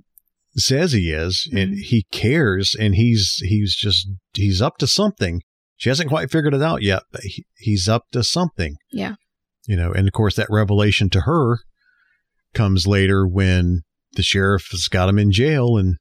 [0.56, 1.80] says he is, and Mhm.
[1.80, 5.42] he cares, and he's he's just he's up to something.
[5.76, 8.76] She hasn't quite figured it out yet, but he, he's up to something.
[8.92, 9.14] Yeah.
[9.66, 11.58] You know, and of course that revelation to her
[12.54, 13.82] comes later when
[14.12, 15.96] the sheriff has got him in jail and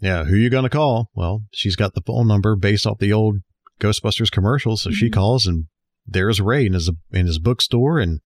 [0.00, 1.10] Yeah, who you to call?
[1.14, 3.36] Well, she's got the phone number based off the old
[3.80, 4.96] Ghostbusters commercial, so mm-hmm.
[4.96, 5.66] she calls and
[6.06, 8.20] there's Ray in his in his bookstore and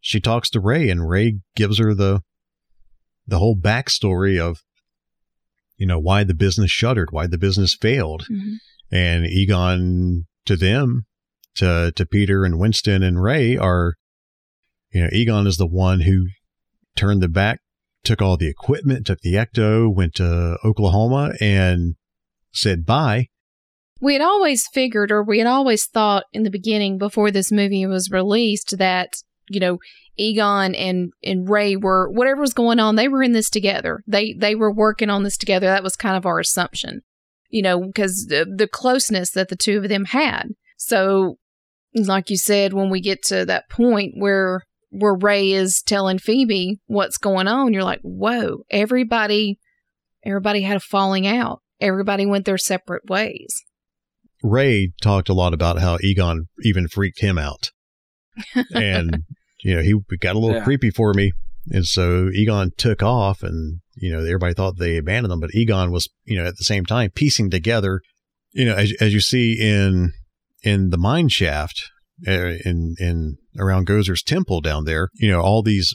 [0.00, 2.20] she talks to Ray and Ray gives her the
[3.26, 4.58] the whole backstory of
[5.76, 8.26] you know why the business shuttered, why the business failed.
[8.30, 8.54] Mm-hmm.
[8.94, 11.06] And Egon to them
[11.56, 13.94] to to Peter and Winston and Ray are
[14.92, 16.26] you know Egon is the one who
[16.94, 17.60] turned the back
[18.04, 21.94] took all the equipment, took the ecto, went to Oklahoma and
[22.52, 23.28] said bye.
[24.00, 27.86] We had always figured, or we had always thought in the beginning before this movie
[27.86, 29.14] was released, that,
[29.48, 29.78] you know,
[30.16, 34.02] Egon and, and Ray were, whatever was going on, they were in this together.
[34.06, 35.66] They, they were working on this together.
[35.66, 37.02] That was kind of our assumption,
[37.48, 40.50] you know, because the, the closeness that the two of them had.
[40.76, 41.38] So,
[41.94, 44.62] like you said, when we get to that point where
[44.92, 49.58] where Ray is telling Phoebe what's going on, you're like, whoa, everybody,
[50.24, 51.62] everybody had a falling out.
[51.80, 53.64] Everybody went their separate ways.
[54.42, 57.70] Ray talked a lot about how Egon even freaked him out.
[58.74, 59.24] And,
[59.62, 60.64] you know, he got a little yeah.
[60.64, 61.32] creepy for me.
[61.70, 65.92] And so Egon took off and, you know, everybody thought they abandoned him, but Egon
[65.92, 68.00] was, you know, at the same time piecing together,
[68.52, 70.12] you know, as, as you see in,
[70.62, 71.90] in the mine shaft,
[72.26, 75.08] uh, in in around Gozer's temple down there.
[75.14, 75.94] You know, all these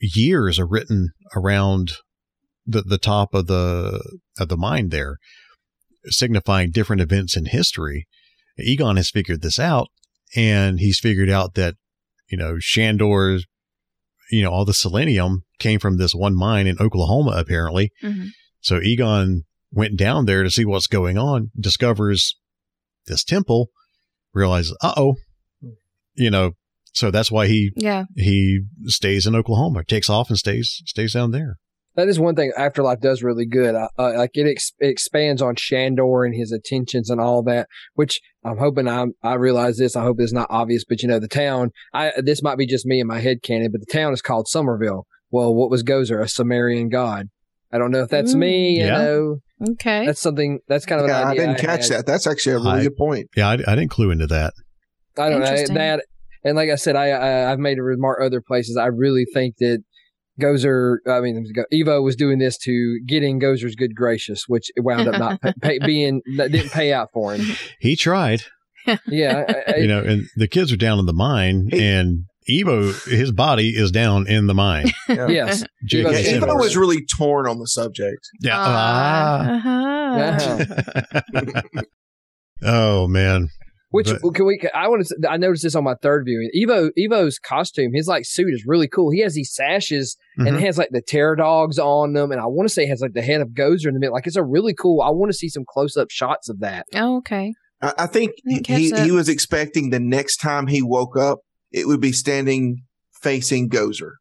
[0.00, 1.92] years are written around
[2.66, 5.18] the the top of the of the mine there,
[6.06, 8.06] signifying different events in history.
[8.58, 9.88] Egon has figured this out,
[10.36, 11.74] and he's figured out that
[12.28, 13.46] you know Shandor's,
[14.30, 17.90] you know, all the selenium came from this one mine in Oklahoma, apparently.
[18.02, 18.26] Mm-hmm.
[18.60, 22.36] So Egon went down there to see what's going on, discovers
[23.06, 23.70] this temple,
[24.32, 25.16] realizes, uh oh,
[26.14, 26.52] you know,
[26.92, 31.30] so that's why he yeah he stays in Oklahoma, takes off and stays stays down
[31.30, 31.56] there.
[31.96, 33.74] That is one thing Afterlife does really good.
[33.74, 37.68] Uh, uh, like it, ex- it, expands on Shandor and his attentions and all that,
[37.94, 39.96] which I'm hoping I I realize this.
[39.96, 41.70] I hope it's not obvious, but you know the town.
[41.94, 44.46] I this might be just me in my head canon, but the town is called
[44.46, 45.06] Summerville.
[45.30, 46.22] Well, what was Gozer?
[46.22, 47.28] A Sumerian god.
[47.72, 48.78] I don't know if that's mm, me.
[48.78, 48.98] You yeah.
[48.98, 49.36] know,
[49.70, 50.60] okay, that's something.
[50.68, 51.98] That's kind of yeah, I didn't I catch had.
[51.98, 52.06] that.
[52.06, 53.28] That's actually a really I, good point.
[53.34, 54.52] Yeah, I, I didn't clue into that.
[55.18, 56.04] I don't know that,
[56.44, 58.76] and like I said, I, I have made a remark other places.
[58.76, 59.82] I really think that
[60.40, 65.18] Gozer, I mean, Ivo was doing this to getting Gozer's good gracious, which wound up
[65.18, 67.56] not pay, pay, being that didn't pay out for him.
[67.80, 68.42] He tried.
[69.06, 73.32] yeah, I, you know, and the kids are down in the mine, and Ivo, his
[73.32, 74.92] body is down in the mine.
[75.08, 75.28] Yeah.
[75.28, 78.28] yes, yeah, Ivo was really torn on the subject.
[78.40, 78.60] Yeah.
[78.60, 80.80] Uh, uh-huh.
[81.34, 81.82] uh-huh.
[82.62, 83.48] oh man,
[83.96, 84.60] which but, can we?
[84.74, 85.30] I want to.
[85.30, 86.50] I noticed this on my third viewing.
[86.62, 89.10] Ivo Ivo's costume, his like suit is really cool.
[89.10, 90.46] He has these sashes mm-hmm.
[90.46, 92.90] and it has like the terror dogs on them, and I want to say it
[92.90, 94.12] has like the head of Gozer in the middle.
[94.12, 95.00] Like it's a really cool.
[95.00, 96.86] I want to see some close up shots of that.
[96.94, 97.54] Oh, okay.
[97.80, 101.38] I, I think I he he was expecting the next time he woke up,
[101.72, 102.82] it would be standing
[103.22, 104.12] facing Gozer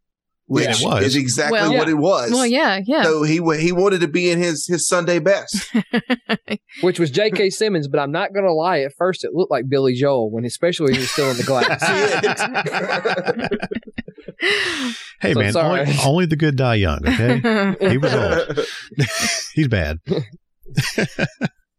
[0.47, 1.93] which yeah, is exactly well, what yeah.
[1.93, 2.31] it was.
[2.31, 3.03] Well, yeah, yeah.
[3.03, 5.73] So he he wanted to be in his his Sunday best,
[6.81, 7.49] which was J.K.
[7.49, 7.87] Simmons.
[7.87, 8.79] But I'm not going to lie.
[8.79, 11.43] At first, it looked like Billy Joel when, especially when he was still in the
[11.45, 11.81] glass.
[15.21, 16.99] hey so man, only, only, the good die young.
[17.07, 18.67] Okay, he was old.
[19.53, 19.99] He's bad.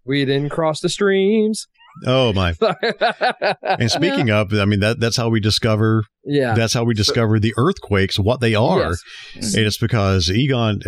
[0.04, 1.68] we didn't cross the streams.
[2.04, 2.54] Oh my!
[3.62, 6.04] and speaking of, I mean that that's how we discover.
[6.24, 8.94] Yeah, that's how we discover the earthquakes, what they are,
[9.34, 9.54] yes.
[9.54, 10.80] and it's because Egon.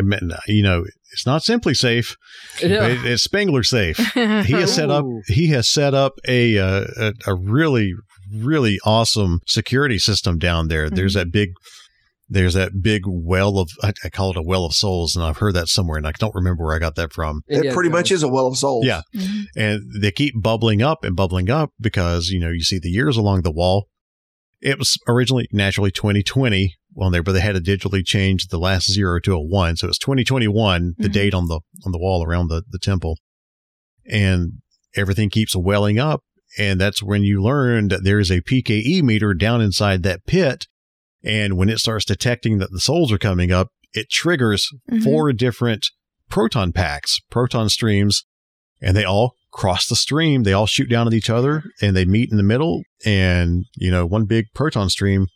[0.46, 2.16] You know, it's not simply safe.
[2.60, 2.86] Yeah.
[2.86, 3.96] It, it's Spengler safe.
[4.14, 5.04] he has set up.
[5.28, 7.94] He has set up a uh, a, a really
[8.32, 10.86] really awesome security system down there.
[10.86, 10.96] Mm-hmm.
[10.96, 11.50] There's that big
[12.28, 15.38] there's that big well of I, I, call it a well of souls, and I've
[15.38, 17.42] heard that somewhere, and I don't remember where I got that from.
[17.46, 18.84] It yeah, pretty much is a well of souls.
[18.84, 19.42] Yeah, mm-hmm.
[19.56, 23.16] and they keep bubbling up and bubbling up because you know you see the years
[23.16, 23.88] along the wall.
[24.60, 28.90] It was originally naturally 2020 on there, but they had to digitally change the last
[28.90, 31.02] zero to a one, so it's 2021, mm-hmm.
[31.02, 33.16] the date on the on the wall around the the temple,
[34.06, 34.52] and
[34.94, 36.22] everything keeps welling up,
[36.58, 40.66] and that's when you learn that there is a PKE meter down inside that pit
[41.24, 45.02] and when it starts detecting that the souls are coming up, it triggers mm-hmm.
[45.02, 45.86] four different
[46.28, 48.24] proton packs, proton streams,
[48.80, 50.42] and they all cross the stream.
[50.42, 52.82] They all shoot down at each other and they meet in the middle.
[53.04, 55.26] And, you know, one big proton stream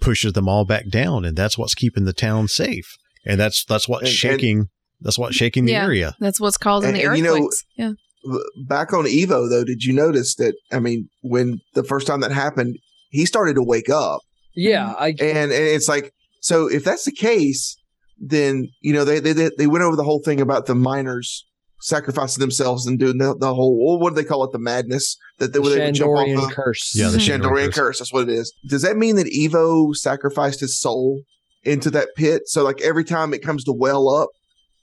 [0.00, 1.24] pushes them all back down.
[1.24, 2.94] And that's what's keeping the town safe.
[3.24, 4.58] And that's, that's what's and, shaking.
[4.58, 4.68] And,
[5.00, 6.14] that's what's shaking the yeah, area.
[6.20, 7.64] That's what's causing and, the earthquakes.
[7.76, 7.94] You know,
[8.24, 8.38] yeah.
[8.68, 10.54] Back on Ivo, though, did you notice that?
[10.70, 12.76] I mean, when the first time that happened,
[13.10, 14.20] he started to wake up
[14.54, 17.76] yeah, I, and, and it's like so if that's the case,
[18.18, 21.46] then you know they they they went over the whole thing about the miners
[21.82, 25.52] sacrificing themselves and doing the, the whole what do they call it the madness that
[25.52, 26.92] they, The where they would jump off Shandorian the, curse.
[26.94, 27.74] Yeah, the the Shandorian Shandorian curse.
[27.74, 27.98] curse.
[27.98, 28.54] That's what it is.
[28.68, 31.22] Does that mean that Ivo sacrificed his soul
[31.64, 32.42] into that pit?
[32.46, 34.30] So like every time it comes to well up,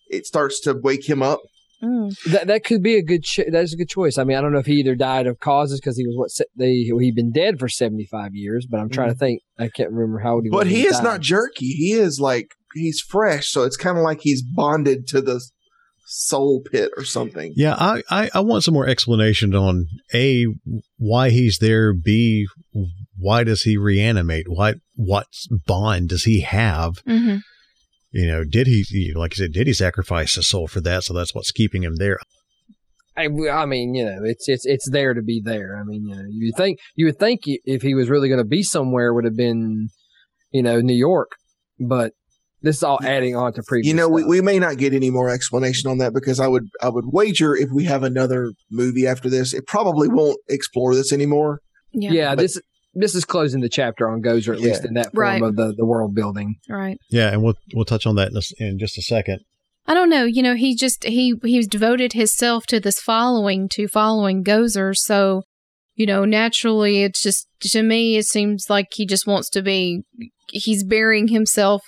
[0.09, 1.39] it starts to wake him up.
[1.81, 2.13] Mm.
[2.31, 3.23] That that could be a good.
[3.23, 4.17] Ch- that is a good choice.
[4.17, 6.29] I mean, I don't know if he either died of causes because he was what
[6.31, 9.41] se- they he'd been dead for seventy five years, but I'm trying to think.
[9.57, 10.57] I can't remember how old he was.
[10.59, 11.03] But when he is died.
[11.03, 11.67] not jerky.
[11.67, 13.49] He is like he's fresh.
[13.49, 15.41] So it's kind of like he's bonded to the
[16.11, 17.53] soul pit or something.
[17.55, 20.47] Yeah, I, I, I want some more explanation on A,
[20.97, 22.47] why he's there, B,
[23.17, 24.47] why does he reanimate?
[24.49, 25.27] Why, what
[25.67, 26.97] bond does he have?
[27.05, 27.37] hmm
[28.11, 31.03] You know, did he, like I said, did he sacrifice his soul for that?
[31.03, 32.19] So that's what's keeping him there.
[33.15, 35.77] I, I mean, you know, it's it's it's there to be there.
[35.77, 38.45] I mean, you know, you think you would think if he was really going to
[38.45, 39.89] be somewhere, it would have been,
[40.51, 41.31] you know, New York.
[41.79, 42.13] But
[42.61, 43.87] this is all adding on to previous.
[43.87, 46.69] You know, we, we may not get any more explanation on that because I would
[46.81, 51.11] I would wager if we have another movie after this, it probably won't explore this
[51.11, 51.59] anymore.
[51.91, 52.11] Yeah.
[52.11, 52.61] yeah, but- this
[52.99, 54.67] this is closing the chapter on Gozer, at Yeah.
[54.67, 55.41] least in that form Right.
[55.41, 56.55] of the the world building.
[56.69, 56.97] Right.
[57.09, 59.39] Yeah, and we'll we'll touch on that in, a s in just a second.
[59.87, 60.25] I don't know.
[60.25, 64.95] You know, he just he he's devoted himself to this following to following Gozer.
[64.95, 65.43] So,
[65.95, 70.03] you know, naturally, it's just to me, it seems like he just wants to be.
[70.51, 71.81] He's burying himself,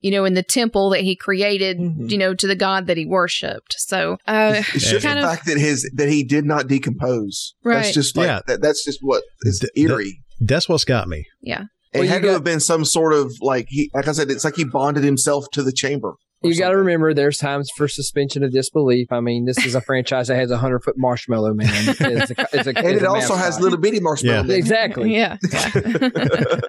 [0.00, 2.10] you know, in the temple that he created, Mhm.
[2.10, 3.74] you know, to the god that he worshipped.
[3.78, 7.54] So, uh, It's just kind the of fact that his that he did not decompose.
[7.64, 7.82] Right.
[7.82, 8.40] That's just like Yeah.
[8.46, 10.19] that, that's just what is Th- that- eerie.
[10.40, 11.24] That's what's got me.
[11.42, 11.64] yeah.
[11.92, 14.30] It Well, had to got- have been some sort of like he, like I said,
[14.30, 16.14] it's like he bonded himself to the chamber.
[16.42, 19.08] You got to remember, there's times for suspension of disbelief.
[19.10, 21.68] I mean, this is a franchise that has a hundred foot marshmallow man.
[21.68, 23.62] It's a, it's a, and it a also has mascot.
[23.62, 24.36] little bitty marshmallow.
[24.36, 24.42] Yeah.
[24.44, 24.56] men.
[24.56, 25.14] exactly.
[25.14, 25.36] Yeah.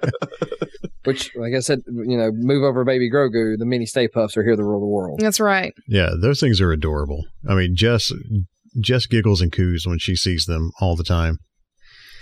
[1.04, 3.58] Which, like I said, you know, move over, baby Grogu.
[3.58, 5.18] The mini Stay Puffs are here to rule the world.
[5.20, 5.72] That's right.
[5.88, 7.24] Yeah, those things are adorable.
[7.48, 8.12] I mean, Jess
[8.80, 11.38] Jess giggles and coos when she sees them all the time.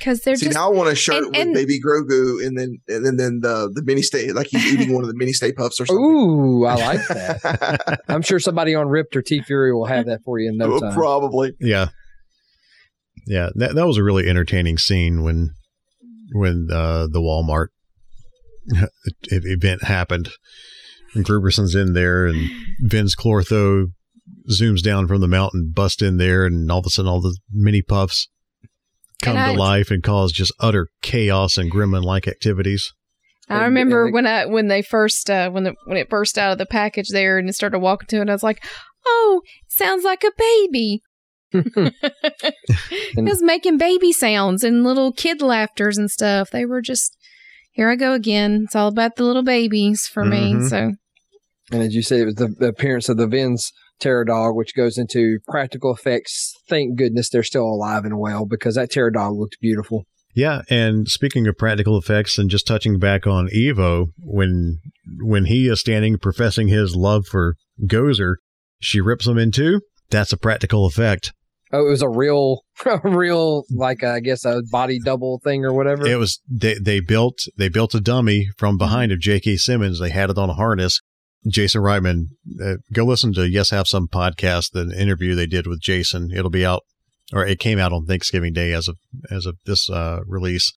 [0.01, 0.55] Because they're See, just.
[0.57, 3.40] now I want a shirt and- with and- Baby Grogu, and then and then, then
[3.42, 6.03] the the mini stay like he's eating one of the mini stay puffs or something.
[6.05, 8.01] Ooh, I like that.
[8.09, 10.94] I'm sure somebody on Ripped or TeeFury will have that for you in no time.
[10.94, 11.53] Probably.
[11.61, 11.88] Yeah,
[13.26, 13.51] yeah.
[13.55, 15.51] That that was a really entertaining scene when
[16.32, 17.68] when uh, the Walmart
[19.30, 20.30] event happened.
[21.14, 22.51] And Grooberson's in there, and
[22.88, 23.86] Vinz Clortho
[24.48, 27.36] zooms down from the mountain, busts in there, and all of a sudden, all the
[27.53, 28.28] mini puffs
[29.22, 32.92] come And I- to life and cause just utter chaos and gremlin-like activities.
[33.48, 36.58] I remember when I when they first uh, when the when it burst out of
[36.58, 38.64] the package there and it started walking to it, I was like,
[39.04, 41.02] "Oh, sounds like a baby."
[41.52, 46.50] it was making baby sounds and little kid laughters and stuff.
[46.50, 47.16] They were just
[47.72, 48.62] here I go again.
[48.66, 50.54] It's all about the little babies for me.
[50.54, 50.68] Mhm.
[50.68, 50.92] So
[51.72, 54.74] And as you said, it was the, the appearance of the Vin's Terror Dog, which
[54.74, 56.55] goes into practical effects.
[56.68, 60.05] Thank goodness they're still alive and well because that Terror Dog looked beautiful.
[60.34, 64.78] Yeah, and speaking of practical effects, and just touching back on Ivo, when
[65.20, 68.36] when he is standing professing his love for Gozer,
[68.80, 69.80] she rips him in two.
[70.09, 71.32] That's a practical effect.
[71.72, 75.72] Oh, it was a real, a real, like I guess a body double thing or
[75.72, 76.07] whatever.
[76.07, 79.57] It was they they built they built a dummy from behind of J.K.
[79.57, 80.01] Simmons.
[80.01, 81.01] They had it on a harness.
[81.49, 82.24] Jason Reitman,
[82.62, 86.30] uh, go listen to Yes Have Some podcast, the interview they did with Jason.
[86.34, 86.82] It'll be out,
[87.32, 88.97] or it came out on Thanksgiving Day as of
[89.30, 90.72] as of this uh, release.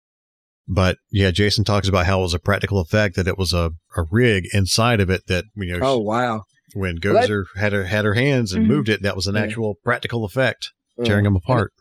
[0.68, 3.72] But yeah, Jason talks about how it was a practical effect that it was a,
[3.97, 6.43] a rig inside of it that you know oh wow!
[6.74, 8.70] when Well, that- Gozer had her had her hands and Mhm.
[8.70, 9.41] moved it, that was an Yeah.
[9.41, 10.70] actual practical effect,
[11.03, 11.74] tearing them apart.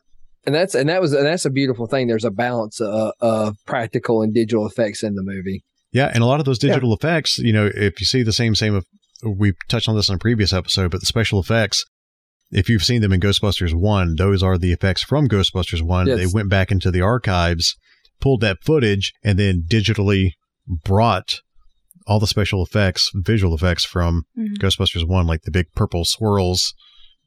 [0.45, 2.09] And that's and that was and that's a beautiful thing.
[2.09, 5.63] There's a balance uh, of practical and digital effects in the movie.
[5.93, 8.55] Yeah, and a lot of those digital effects, you know, if you see the same
[8.55, 8.87] same of
[9.25, 11.85] we touched on this in a previous episode, but the special effects,
[12.51, 16.07] if you've seen them in Ghostbusters one, those are the effects from Ghostbusters one.
[16.07, 16.19] Yes.
[16.19, 17.77] They went back into the archives,
[18.21, 20.31] pulled that footage, and then digitally
[20.67, 21.41] brought
[22.07, 24.57] all the special effects, visual effects from Mhm.
[24.59, 26.75] Ghostbusters one, like the big purple swirls,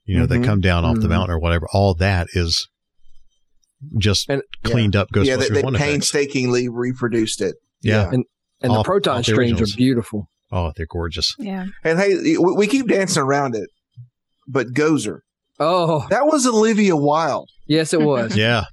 [0.06, 0.30] you know, Mhm.
[0.30, 1.10] that come down off the Mhm.
[1.10, 1.66] mountain or whatever.
[1.72, 2.68] All that is
[3.98, 5.92] just And- cleaned up Ghostbusters yeah, they, they one effects.
[5.92, 7.56] painstakingly reproduced it.
[7.82, 8.10] Yeah.
[8.12, 8.26] And
[8.72, 9.74] All- the proton the streams originals.
[9.74, 10.28] are beautiful.
[10.52, 11.36] Oh, they're gorgeous.
[11.40, 13.70] yeah, And hey, we, we keep dancing around it,
[14.48, 15.20] but Gozer,
[15.60, 17.50] Oh that was Olivia Wilde.
[17.68, 18.36] yes, it was.
[18.38, 18.64] Yeah.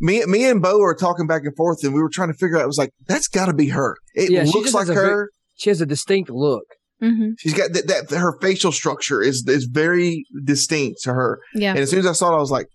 [0.00, 2.56] Me, me and Bo are talking back and forth, and we were trying to figure
[2.56, 2.64] out.
[2.64, 3.94] It was like that's got to be her.
[4.14, 5.30] It Yeah, looks like has a her.
[5.54, 6.64] She has a distinct look.
[7.00, 8.16] hmm She's got that, that.
[8.18, 11.38] Her facial structure is is very distinct to her.
[11.54, 11.70] yeah.
[11.70, 12.66] And as soon as I saw it, I was like,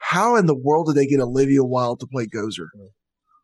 [0.00, 2.68] "How in the world did they get Olivia Wilde to play Gozer?"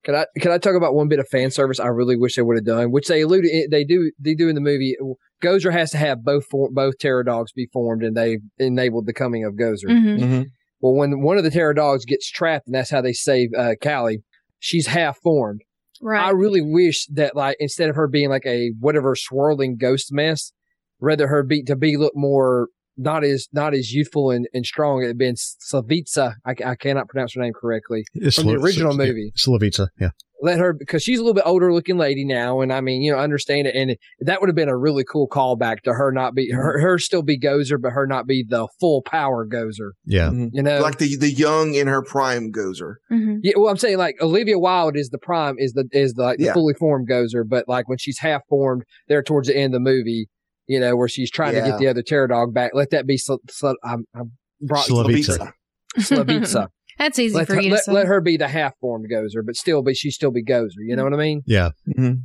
[0.05, 2.42] Can I can I talk about one bit of fan service I really wish they
[2.42, 4.96] would have done, which they alluded they do they do in the movie.
[5.42, 9.12] Gozer has to have both for, both terror dogs be formed, and they enabled the
[9.12, 9.88] coming of Gozer.
[9.88, 10.18] Mhm.
[10.20, 10.46] Mhm.
[10.80, 13.74] Well, when one of the terror dogs gets trapped, and that's how they save uh,
[13.82, 14.22] Callie,
[14.61, 15.62] she's half formed.
[16.01, 16.24] Right.
[16.24, 20.53] I really wish that, like, instead of her being like a whatever swirling ghost mess,
[21.01, 22.68] rather her be to be look more
[22.99, 25.03] not as not as youthful and, and strong.
[25.03, 26.34] It had been Slavica.
[26.44, 29.32] I, I cannot pronounce her name correctly It's from the original Slo- movie.
[29.36, 30.11] Slavica, yeah.
[30.40, 33.11] Let her because she's a little bit older looking lady now, and I mean, you
[33.11, 36.32] know, understand it, and that would have been a really cool callback to her not
[36.36, 39.90] be her, her still be Gozer, but her not be the full power Gozer.
[40.05, 40.28] Yeah.
[40.28, 40.51] Mhm.
[40.53, 42.94] You know, like the the young in her prime Gozer.
[43.11, 43.38] Mhm.
[43.42, 46.38] Yeah, well, I'm saying like Olivia Wilde is the prime, is the is the, like,
[46.38, 46.53] the Yeah.
[46.53, 49.90] fully formed Gozer, but like when she's half formed, there towards the end of the
[49.90, 50.28] movie,
[50.68, 52.72] you know, where she's trying to get the other terror dog back.
[52.74, 55.52] Let that be Sl- Sl- I'm, I'm brought Slavica.
[55.98, 56.68] Slavica.
[56.98, 57.92] That's easy let, for her, you to let, say.
[57.92, 60.80] let her be the half formed Gozer, but still be she still be Gozer.
[60.86, 61.42] You know what I mean?
[61.46, 61.70] Yeah.
[61.96, 62.22] Mhm.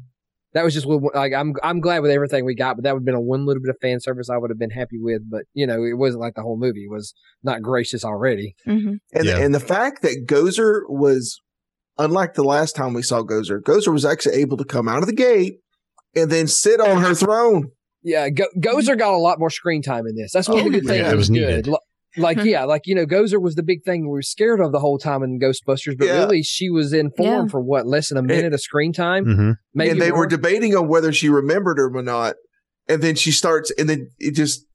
[0.54, 0.86] That was just
[1.16, 3.46] like I'm I'm glad with everything we got, but that would have been a one
[3.46, 5.22] little bit of fan service I would have been happy with.
[5.30, 7.14] But you know, it wasn't like the whole movie was
[7.44, 8.56] not gracious already.
[8.68, 8.98] Mhm.
[9.14, 9.36] And Yeah.
[9.38, 11.40] the, and the fact that Gozer was
[12.00, 15.08] unlike the last time we saw Gozer, Gozer was actually able to come out of
[15.08, 15.60] the gate
[16.16, 17.70] and then sit on her throne.
[18.04, 20.32] Yeah, Go- Gozer got a lot more screen time in this.
[20.34, 20.98] That's one of the good Oh, things.
[21.00, 21.04] yeah.
[21.08, 21.36] that It was good.
[21.66, 21.70] needed.
[22.16, 24.80] Like yeah, like you know, Gozer was the big thing we were scared of the
[24.80, 26.20] whole time in Ghostbusters, but Yeah.
[26.20, 27.52] really she was in form Yeah.
[27.52, 29.26] for what less than a minute of screen time.
[29.26, 30.20] hmm Maybe and they more.
[30.20, 32.36] were debating on whether she remembered him or not.
[32.88, 34.73] And then she starts, and then it just, it, it's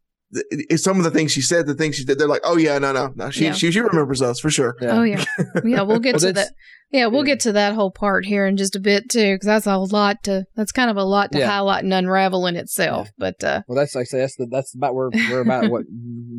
[0.76, 2.92] some of the things she said, the things she did, they're like, oh yeah, no,
[2.92, 3.52] no, no, she, Yeah.
[3.52, 4.76] she, she remembers us for sure.
[4.80, 4.98] Yeah.
[4.98, 5.24] Oh yeah,
[5.64, 5.82] yeah.
[5.82, 6.52] We'll get Well, to that.
[6.90, 9.66] Yeah, we'll get to that whole part here in just a bit too, because that's
[9.66, 10.44] a lot to.
[10.56, 11.46] That's kind of a lot to Yeah.
[11.46, 13.10] highlight and unravel in itself.
[13.18, 15.84] But uh, Well, that's like I say, that's the, that's about where we're about what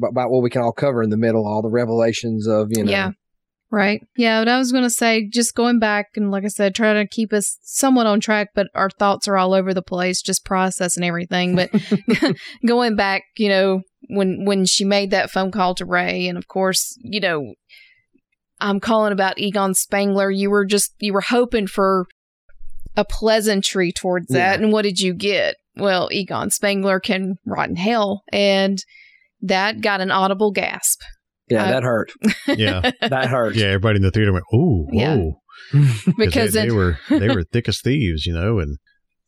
[0.07, 2.91] about what we can all cover in the middle, all the revelations of you know.
[3.72, 4.01] Right.
[4.17, 7.07] Yeah, but I was gonna say, just going back and like I said, try to
[7.07, 11.03] keep us somewhat on track, but our thoughts are all over the place, just processing
[11.03, 11.55] everything.
[11.55, 11.70] But
[12.65, 16.47] going back, you know, when when she made that phone call to Ray, and of
[16.47, 17.53] course, you know,
[18.59, 20.32] I'm calling about Egon Spengler.
[20.32, 22.07] You were just you were hoping for
[22.97, 24.63] a pleasantry towards that, Yeah.
[24.65, 25.55] and what did you get?
[25.76, 28.84] Well, Egon Spengler can rot in hell, and
[29.41, 30.99] that got an audible gasp.
[31.50, 32.12] Yeah, Uh, that hurt.
[32.47, 32.91] Yeah.
[33.02, 33.56] That hurt.
[33.56, 33.68] Yeah.
[33.68, 35.16] Everybody in the theater went, "Ooh, Yeah.
[35.16, 35.41] whoa!"
[36.18, 38.60] Because they, they were they were thick as thieves, you know.
[38.60, 38.78] And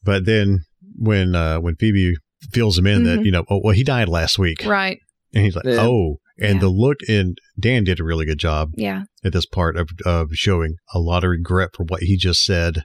[0.04, 0.60] but then
[0.98, 2.16] when uh when Phoebe
[2.54, 3.26] fills him in that Mhm.
[3.26, 5.00] you know, oh well, he died last week, Right.
[5.34, 5.78] and he's like, Yeah.
[5.82, 6.60] oh, and Yeah.
[6.62, 9.04] the look and Dan did a really good job Yeah.
[9.24, 12.84] at this part of of showing a lot of regret for what he just said,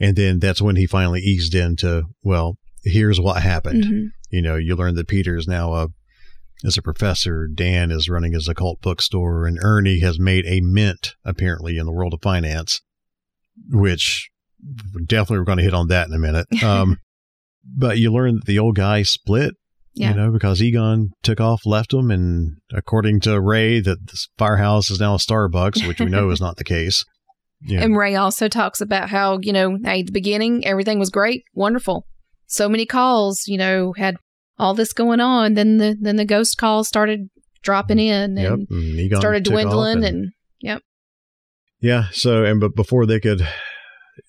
[0.00, 3.84] and then that's when he finally eased into, well, here's what happened.
[3.84, 4.04] Mhm.
[4.30, 5.88] You know, you learn that Peter is now a
[6.62, 7.46] is a professor.
[7.46, 11.92] Dan is running his occult bookstore, and Ernie has made a mint apparently in the
[11.92, 12.80] world of finance,
[13.70, 14.30] which
[15.06, 16.46] definitely we're going to hit on that in a minute.
[16.62, 16.98] Um,
[17.64, 19.54] but you learn that the old guy split.
[19.94, 20.10] Yeah.
[20.10, 24.90] You know, because Egon took off, left him, and according to Ray, that this firehouse
[24.90, 27.04] is now a Starbucks, which we know is not the case.
[27.64, 27.82] Yeah.
[27.82, 32.06] And Ray also talks about how, you know, at the beginning, everything was great, wonderful.
[32.46, 34.16] So many calls, you know, had
[34.58, 35.54] all this going on.
[35.54, 37.28] Then the then the ghost calls started
[37.62, 38.66] dropping in and
[38.98, 40.30] Egon started dwindling and- and,
[40.60, 40.82] yep.
[41.80, 42.04] Yeah.
[42.12, 43.46] So, and but before they could,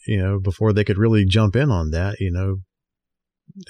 [0.07, 2.57] you know, before they could really jump in on that, you know,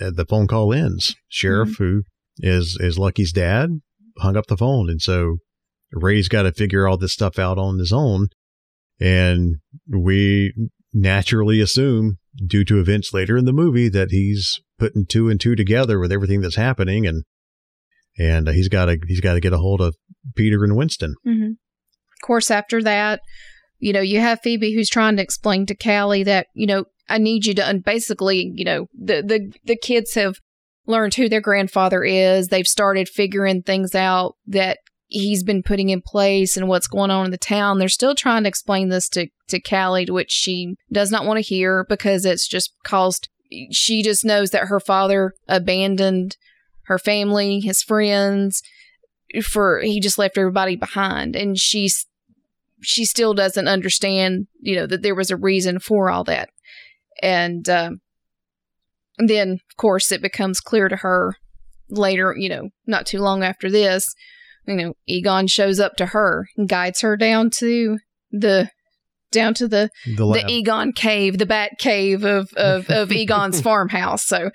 [0.05, 1.15] uh, the phone call ends.
[1.27, 1.83] Sheriff, Mm-hmm.
[1.83, 2.03] who
[2.39, 3.81] is is Lucky's dad,
[4.19, 5.37] hung up the phone, and so
[5.91, 8.27] Ray's got to figure all this stuff out on his own,
[8.99, 10.53] and we
[10.93, 15.55] naturally assume, due to events later in the movie, that he's putting two and two
[15.55, 17.23] together with everything that's happening, and
[18.17, 19.95] and uh, he's got to he's got to get a hold of
[20.35, 21.15] Peter and Winston.
[21.23, 23.21] hmm Of course, after that,
[23.79, 27.17] you know, you have Phoebe who's trying to explain to Callie that, you know, I
[27.17, 30.35] need you to, and basically, you know, the, the, the kids have
[30.85, 32.47] learned who their grandfather is.
[32.47, 37.25] They've started figuring things out that he's been putting in place and what's going on
[37.25, 37.77] in the town.
[37.77, 41.41] They're still trying to explain this to, to Callie, which she does not want to
[41.41, 43.29] hear because it's just caused,
[43.71, 46.37] she just knows that her father abandoned
[46.83, 48.61] her family, his friends,
[49.43, 51.35] for he just left everybody behind.
[51.35, 52.05] And she's
[52.81, 56.49] she still doesn't understand you know that there was a reason for all that.
[57.21, 58.01] And um,
[59.17, 61.35] then of course it becomes clear to her
[61.89, 64.15] later you know not too long after this
[64.65, 67.99] you know egon shows up to her and guides her down to
[68.31, 68.69] the
[69.33, 70.45] down to the The the.
[70.49, 74.23] Egon cave, the bat cave of of, of Egon's farmhouse.
[74.25, 74.51] So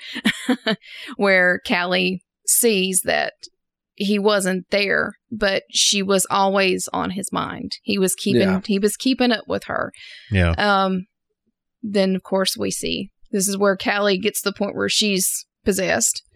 [1.17, 3.35] where Callie sees that
[3.95, 7.73] he wasn't there, but she was always on his mind.
[7.83, 8.61] He was keeping Yeah.
[8.65, 9.93] he was keeping up with her.
[10.31, 10.53] yeah.
[10.57, 11.07] Um
[11.83, 15.45] then of course we see this is where Callie gets to the point where she's
[15.65, 16.23] possessed.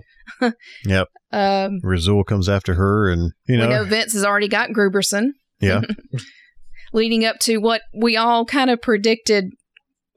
[0.84, 1.08] Yep.
[1.32, 5.30] Um, Razul comes after her, and you know, know Vinz has already got Grooberson.
[5.60, 5.80] yeah,
[6.92, 9.46] leading up to what we all kind of predicted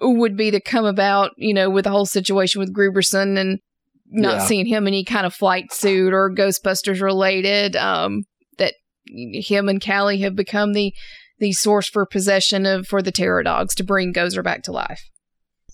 [0.02, 3.60] would be to come about, you know, with the whole situation with Grooberson and
[4.08, 4.46] not Yeah.
[4.46, 7.76] seeing him in any kind of flight suit or Ghostbusters related.
[7.76, 8.24] Um,
[8.58, 8.74] that
[9.08, 10.94] him and Callie have become the
[11.40, 15.02] the source for possession of for the terror dogs to bring Gozer back to life.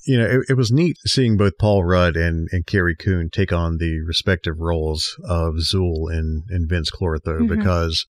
[0.07, 3.53] you know, it, it was neat seeing both Paul Rudd and, and Carrie Coon take
[3.53, 7.47] on the respective roles of Zuul and, and Vinz Clortho Mhm.
[7.55, 8.07] because,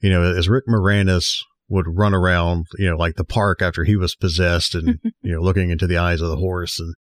[0.00, 1.26] you know, as Rick Moranis
[1.74, 5.40] would run around, you know, like the park after he was possessed and, you know,
[5.40, 6.94] looking into the eyes of the horse and,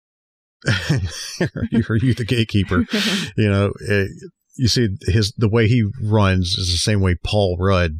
[1.90, 2.86] are you the gatekeeper?
[3.38, 4.06] you know, eh,
[4.56, 8.00] you see his, the way he runs is the same way Paul Rudd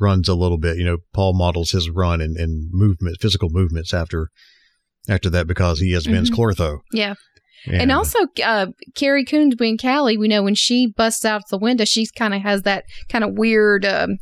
[0.00, 0.76] runs a little bit.
[0.76, 4.28] You know, Paul models his run and, and movement, physical movements after,
[5.08, 6.36] after that because he is Vinz Mhm.
[6.36, 6.78] Clortho.
[6.92, 7.14] Yeah.
[7.66, 11.84] And, also, uh, Carrie Coon being Callie, we know when she busts out the window,
[11.84, 14.18] she kind of has that kind of weird, um,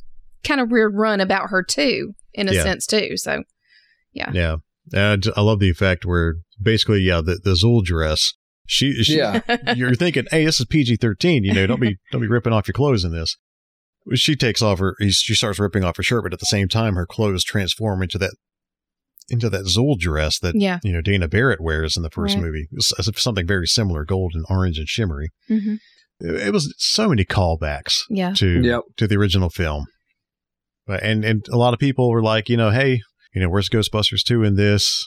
[0.46, 2.62] kind of weird run about her too, in a Yeah.
[2.62, 3.16] sense too.
[3.16, 3.42] So,
[4.12, 4.56] yeah, Yeah.
[4.92, 8.32] And I love the effect where basically, yeah, the, the Zuul dress,
[8.66, 9.40] she, she Yeah.
[9.76, 12.68] you're thinking, hey, this is PG 13, you know, don't be, don't be ripping off
[12.68, 13.36] your clothes in this.
[14.14, 16.94] She takes off her, she starts ripping off her shirt, but at the same time,
[16.94, 18.34] her clothes transform into that,
[19.28, 20.78] into that Zuul dress that, Yeah.
[20.84, 22.44] you know, Dana Barrett wears in the first Right.
[22.44, 22.68] movie.
[22.70, 25.30] It's, it's something very similar, gold and orange, and shimmery.
[25.48, 25.74] hmm
[26.20, 28.82] It, it was so many callbacks yeah, to Yep.
[28.98, 29.86] to the original film.
[30.86, 33.00] But and and a lot of people were like, you know, hey,
[33.34, 35.04] you know, where's Ghostbusters two in this?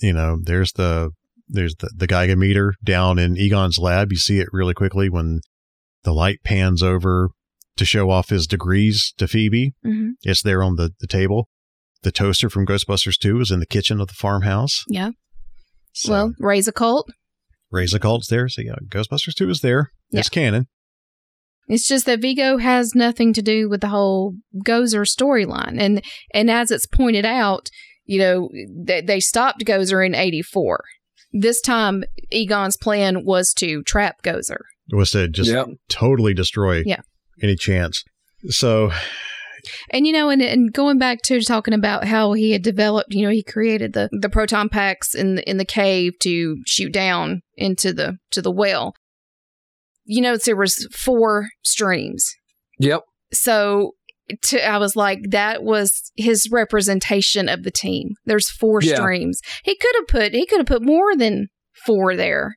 [0.00, 1.10] You know, there's the
[1.48, 4.12] there's the the Geiger meter down in Egon's lab.
[4.12, 5.40] You see it really quickly when
[6.02, 7.30] the light pans over
[7.76, 9.72] to show off his degrees to Phoebe.
[9.82, 11.48] hmm It's there on the, the table.
[12.02, 14.84] The toaster from Ghostbusters 2 is in the kitchen of the farmhouse.
[14.88, 15.10] yeah.
[15.94, 17.08] So, well, Ray's Occult.
[17.70, 18.48] Raise a cult's there.
[18.48, 19.90] So, yeah, Ghostbusters 2 is there.
[20.10, 20.66] It's canon.
[21.68, 24.34] It's just that Vigo has nothing to do with the whole
[24.66, 27.68] Gozer storyline, and and as it's pointed out,
[28.04, 28.50] you know,
[28.84, 30.84] they, they stopped Gozer in '84.
[31.32, 34.60] This time, Egon's plan was to trap Gozer.
[34.92, 35.68] It was to just Yep.
[35.88, 37.00] totally destroy Yeah.
[37.42, 38.04] any chance.
[38.50, 38.92] So,
[39.90, 43.22] And you know, and, and going back to talking about how he had developed, you
[43.22, 47.40] know, he created the the proton packs in the in the cave to shoot down
[47.56, 48.94] into the to the well.
[50.04, 52.34] You know, there was four streams.
[52.78, 53.02] Yep.
[53.32, 53.92] So
[54.44, 58.10] to, I was like, that was his representation of the team.
[58.24, 58.96] There's four Yeah.
[58.96, 59.40] streams.
[59.64, 61.48] He could have put he could have put more than
[61.86, 62.56] four there,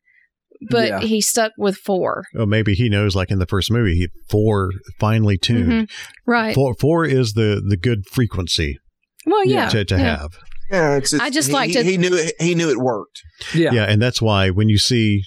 [0.70, 1.00] but Yeah.
[1.02, 2.24] he stuck with four.
[2.38, 5.72] oh, maybe he knows, like in the first movie, he four finely tuned.
[5.72, 5.90] Mhm.
[6.26, 6.56] Right.
[6.56, 8.78] Four, four is the, the good frequency
[9.26, 9.68] well, yeah.
[9.70, 10.18] to, to yeah.
[10.20, 10.38] have.
[10.72, 12.78] Yeah, it's, it's I just he, like he, to- he knew it, he knew it
[12.78, 13.22] worked.
[13.54, 13.72] Yeah.
[13.74, 15.24] Yeah, and that's why when you see,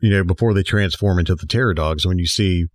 [0.00, 2.66] you know, before they transform into the Terror Dogs, when you see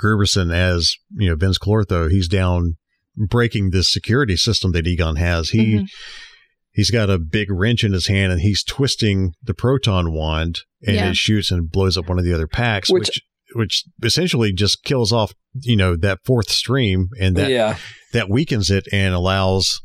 [0.00, 2.76] Grooberson as, you know, Vinz Clortho, he's down
[3.16, 5.50] breaking this security system that Egon has.
[5.50, 5.86] He Mhm.
[6.72, 10.96] he's got a big wrench in his hand and he's twisting the proton wand and
[10.96, 11.10] Yeah.
[11.10, 13.20] it shoots and blows up one of the other packs, Which- which
[13.54, 17.76] which essentially just kills off, you know, that fourth stream and that yeah.
[18.14, 19.78] that weakens it and allows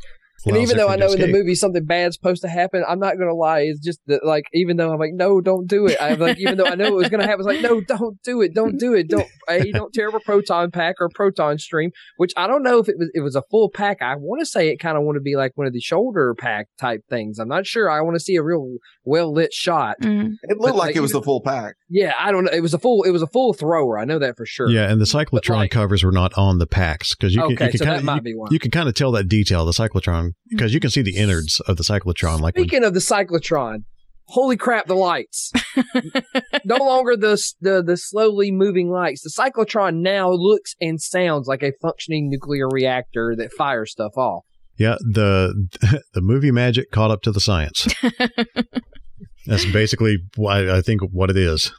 [0.47, 2.83] And allows even though I know to in the movie something bad's supposed to happen,
[2.87, 3.61] I'm not gonna lie.
[3.61, 5.97] It's just that, like, even though I'm like, no, don't do it.
[6.01, 8.41] I'm like, even though I know it was gonna happen, it's like, no, don't do
[8.41, 11.57] it, don't do it, don't, a, don't tear up a proton pack or a proton
[11.57, 11.91] stream.
[12.17, 14.01] Which I don't know if it was it was a full pack.
[14.01, 16.35] I want to say it kind of want to be like one of the shoulder
[16.37, 17.39] pack type things.
[17.39, 17.89] I'm not sure.
[17.89, 19.97] I want to see a real well lit shot.
[20.01, 20.33] Mhm.
[20.43, 21.75] It looked But, like like, it was even- the full pack.
[21.89, 22.51] Yeah, I don't know.
[22.51, 23.03] It was a full.
[23.03, 23.97] It was a full thrower.
[23.99, 24.69] I know that for sure.
[24.69, 27.65] Yeah, and the cyclotron like- covers were not on the packs because you can, Okay,
[27.65, 28.49] you can so that kind might of be you, one.
[28.51, 30.57] you can kind of tell that detail the cyclotron Mm-hmm.
[30.57, 32.39] because you can see the innards of the cyclotron.
[32.39, 33.83] Like when, Speaking of the cyclotron,
[34.27, 35.51] holy crap, the lights!
[36.65, 39.23] no longer the, the the slowly moving lights.
[39.23, 44.45] The cyclotron now looks and sounds like a functioning nuclear reactor that fires stuff off.
[44.77, 45.67] yeah, the
[46.13, 47.87] the movie magic caught up to the science.
[49.45, 51.71] That's basically why I think what it is.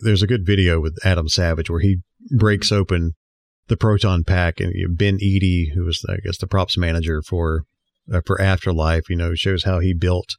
[0.00, 1.98] There's a good video with Adam Savage where he
[2.36, 3.12] breaks open
[3.68, 7.64] the proton pack, and Ben Eadie, who was I guess the props manager for
[8.12, 10.36] uh, for Afterlife, you know, shows how he built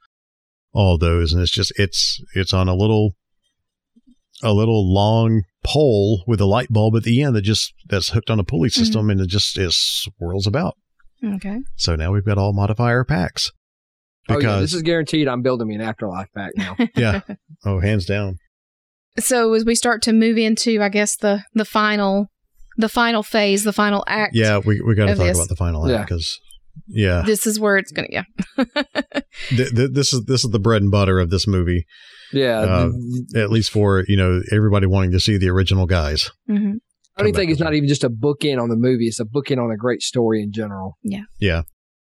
[0.74, 3.16] all those, and it's just it's it's on a little
[4.42, 8.30] a little long pole with a light bulb at the end that just that's hooked
[8.30, 10.76] on a pulley system, and it just it swirls about.
[11.24, 11.60] Okay.
[11.76, 13.52] So now we've got all modifier packs.
[14.30, 15.28] oh yeah, this is guaranteed.
[15.28, 16.76] I'm building me an afterlife pack now.
[16.96, 17.22] yeah.
[17.66, 18.38] Oh, hands down.
[19.20, 22.30] So as we start to move into, I guess the the final,
[22.78, 24.36] the final phase, the final act.
[24.36, 25.38] Yeah, we we got to talk this.
[25.38, 26.40] about the final act because
[26.88, 28.08] yeah, This is where it's gonna.
[28.10, 28.24] Yeah.
[29.50, 31.86] th- th- this is this is the bread and butter of this movie.
[32.32, 32.60] Yeah.
[32.60, 32.90] Uh,
[33.36, 36.32] at least for you know everybody wanting to see the original guys.
[36.50, 36.74] Mm-hmm.
[37.16, 39.64] I don't think it's not even just a bookend on the movie; it's a bookend
[39.64, 40.98] on a great story in general.
[41.04, 41.24] Yeah.
[41.40, 41.62] Yeah.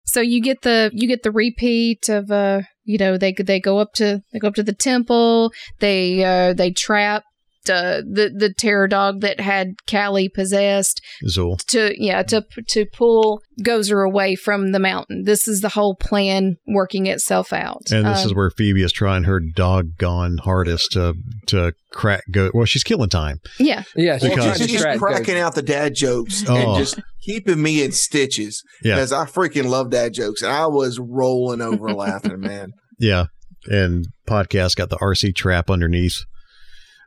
[0.05, 3.79] So you get the you get the repeat of uh you know they they go
[3.79, 7.23] up to they go up to the temple they uh they trap
[7.69, 11.63] uh, the the terror dog that had Callie possessed Zuul.
[11.67, 15.23] to yeah to to pull Gozer away from the mountain.
[15.25, 17.91] This is the whole plan working itself out.
[17.91, 21.13] And this Um, is where Phoebe is trying her doggone hardest to
[21.47, 22.49] to crack go.
[22.53, 23.39] Well, she's killing time.
[23.59, 26.55] yeah Yeah, she's Because- trying to She's just cracking out the dad jokes Oh.
[26.55, 28.95] and just keeping me in stitches Yeah.
[28.95, 32.71] because I freaking love dad jokes and I was rolling over laughing, man.
[32.99, 33.25] Yeah,
[33.65, 36.23] and podcast got the RC trap underneath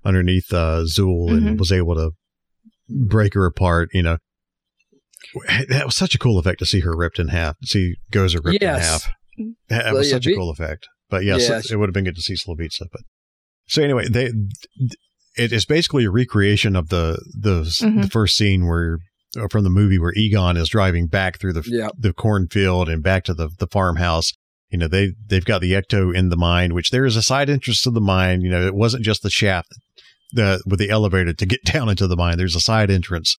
[0.05, 1.47] underneath uh, Zuul Mhm.
[1.49, 2.11] and was able to
[2.89, 3.89] break her apart.
[3.93, 4.19] You know,
[5.69, 7.57] that was such a cool effect to see her ripped in half.
[7.65, 9.11] See Gozer ripped in half.
[9.69, 10.87] That Well, was yeah, such a cool effect.
[11.11, 12.87] But yes, Yeah, it, would have been good to see Slavica.
[12.93, 13.03] But
[13.67, 14.31] so anyway, they
[15.37, 18.03] it is basically a recreation of the the Mhm.
[18.03, 18.99] the first scene where
[19.37, 21.89] uh, from the movie where Egon is driving back through the Yeah.
[21.99, 24.33] the cornfield and back to the the farmhouse.
[24.71, 27.49] You know, they they've got the ecto in the mine, which there is a side
[27.49, 28.41] interest to the mine.
[28.43, 29.69] You know, it wasn't just the shaft
[30.35, 32.39] the with the elevator to get down into the mine.
[32.39, 33.37] There's a side entrance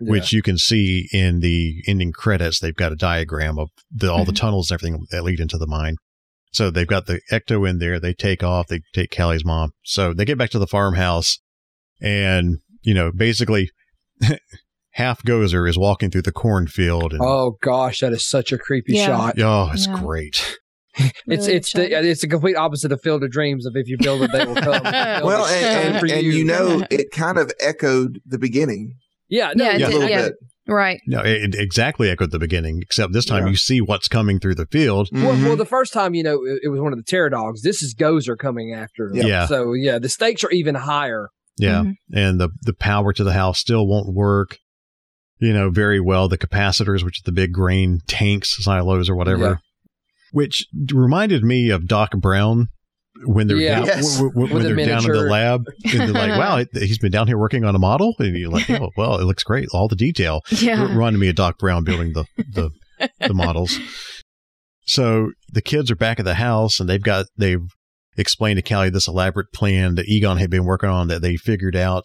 [0.00, 0.12] Yeah.
[0.12, 2.60] which you can see in the ending credits.
[2.60, 4.36] They've got a diagram of the, all the mm-hmm.
[4.36, 5.96] tunnels and everything that lead into the mine.
[6.52, 8.00] So they've got the ecto in there.
[8.00, 8.68] They take off.
[8.68, 9.72] They take Callie's mom.
[9.84, 11.38] So they get back to the farmhouse,
[12.00, 13.70] and you know, basically,
[14.92, 18.94] half Gozer is walking through the cornfield, and Oh gosh, that is such a creepy
[18.94, 19.06] Yeah.
[19.06, 19.38] shot.
[19.40, 20.00] oh, it's Yeah.
[20.00, 20.58] great.
[21.26, 23.96] It's Really it's the, it's the complete opposite of Field of Dreams of if you
[23.98, 24.82] build it, they will come.
[24.82, 28.94] well, and, and, For and you know, it kind of echoed the beginning
[29.30, 30.22] yeah, no, Yeah, it a little yeah.
[30.28, 30.34] bit.
[30.66, 33.50] right No, it, it exactly echoed the beginning, except this time Yeah.
[33.50, 35.10] you see what's coming through the field.
[35.12, 35.44] Well, Mhm.
[35.44, 37.60] well, the first time, you know, it, it was one of the terror dogs.
[37.62, 39.10] This is Gozer coming after.
[39.12, 39.26] them.
[39.26, 39.44] Yeah.
[39.46, 41.28] So yeah, the stakes are even higher.
[41.58, 41.82] Yeah.
[41.82, 41.92] Mhm.
[42.14, 44.56] And the, the power to the house still won't work,
[45.38, 46.28] you know, very well.
[46.28, 49.56] The capacitors, which are the big grain tanks, silos or whatever, Yeah.
[50.32, 52.68] Which reminded me of Doc Brown
[53.24, 53.76] when they're Yeah.
[53.80, 54.20] down, Yes.
[54.20, 55.64] when With they're down in the lab.
[55.92, 58.14] And they're like, wow, it- he's been down here working on a model.
[58.18, 59.68] And you're like, oh, well, it looks great.
[59.72, 60.42] All the detail.
[60.60, 62.70] yeah It reminded me of Doc Brown building the, the,
[63.20, 63.78] the models.
[64.86, 67.66] So the kids are back at the house and they've got, they've
[68.16, 71.76] explained to Callie this elaborate plan that Egon had been working on that they figured
[71.76, 72.04] out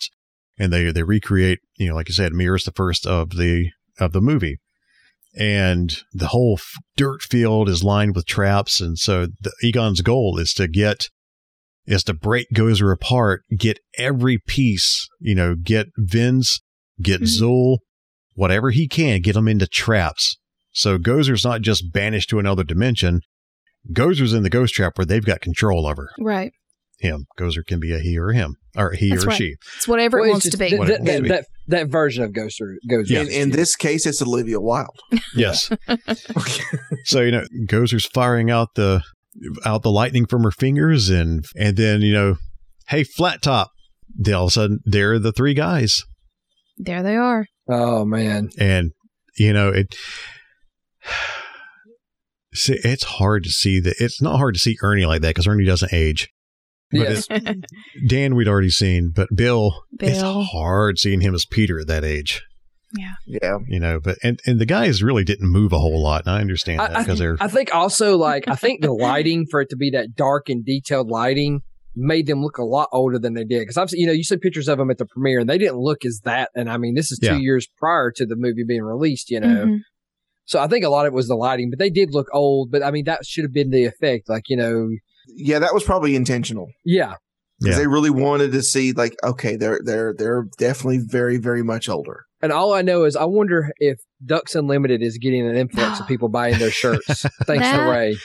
[0.57, 3.69] and they, they recreate, you know, like you said, mirrors the first of the,
[3.99, 4.57] of the movie.
[5.35, 8.79] And the whole f- dirt field is lined with traps.
[8.79, 11.09] And so the, Egon's goal is to get,
[11.85, 16.61] is to break Gozer apart, get every piece, you know, get Vinz,
[17.01, 17.39] get Mhm.
[17.41, 17.77] Zuul,
[18.35, 20.37] whatever he can, get them into traps.
[20.71, 23.21] So Gozer's not just banished to another dimension.
[23.91, 26.51] Gozer's in the ghost trap where they've got control over right
[26.99, 27.25] him.
[27.37, 29.37] Gozer can be a he or him, or he That's or right.
[29.37, 29.55] she.
[29.75, 32.31] it's whatever Well, it wants to be th- What th- that, that, that version of
[32.31, 32.75] Gozer.
[32.89, 33.09] Gozer.
[33.09, 33.21] Yeah.
[33.21, 34.99] In, in this case, it's Olivia Wilde.
[35.35, 35.71] Yes.
[37.05, 39.01] so you know, Gozer's firing out the
[39.65, 42.35] out the lightning from her fingers, and and then you know,
[42.87, 43.71] hey, flat top.
[44.15, 46.03] Then all of a sudden, there are the three guys,
[46.77, 48.49] there they are Oh man.
[48.59, 48.91] and
[49.37, 49.95] you know it.
[52.53, 53.95] See, it's hard to see that.
[53.99, 56.29] It's not hard to see Ernie like that because Ernie doesn't age.
[56.93, 57.27] But Yes.
[57.29, 57.61] it's,
[58.07, 62.41] Dan, we'd already seen, but Bill, it's hard seeing him as Peter at that age.
[62.95, 63.13] Yeah.
[63.25, 63.57] Yeah.
[63.67, 66.41] You know, but and and the guys really didn't move a whole lot, and I
[66.41, 69.69] understand I- that because they're I think also like I think the lighting for it
[69.71, 71.61] to be that dark and detailed lighting
[71.95, 73.59] made them look a lot older than they did.
[73.61, 75.57] Because I've seen, you know, you see pictures of them at the premiere and they
[75.59, 76.49] didn't look as that.
[76.55, 77.37] And I mean, this is two Yeah.
[77.37, 79.65] years prior to the movie being released, you know.
[79.65, 79.79] Mhm.
[80.45, 82.71] So I think a lot of it was the lighting, but they did look old.
[82.71, 84.27] But I mean, that should have been the effect.
[84.27, 84.89] Like, you know,
[85.35, 87.15] Yeah, that was probably intentional yeah.
[87.59, 87.81] because Yeah.
[87.81, 92.25] they really wanted to see like, okay, they're they're they're definitely very very much older.
[92.41, 96.07] And all I know is I wonder if Ducks Unlimited is getting an influx of
[96.09, 97.25] people buying their shirts.
[97.45, 98.17] Thanks to Ray.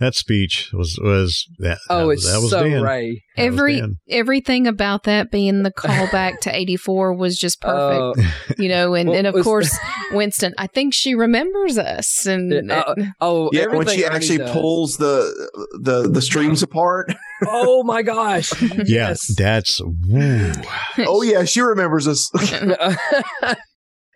[0.00, 1.78] That speech was was that.
[1.90, 2.82] Oh, that, it's that was so Dan.
[2.82, 3.24] Ray.
[3.36, 8.54] That was Every everything about that being the callback to '84 was just perfect, Uh,
[8.58, 8.94] you know.
[8.94, 9.78] And, well, and of was- course,
[10.12, 10.54] Winston.
[10.58, 14.50] I think she remembers us, and uh, oh, Yeah, when she Ernie actually does.
[14.52, 17.12] pulls the the the streams apart.
[17.46, 18.50] Oh my gosh!
[18.62, 19.34] Yeah, Yes.
[19.36, 20.52] that's woo.
[20.98, 22.30] oh yeah, she remembers us.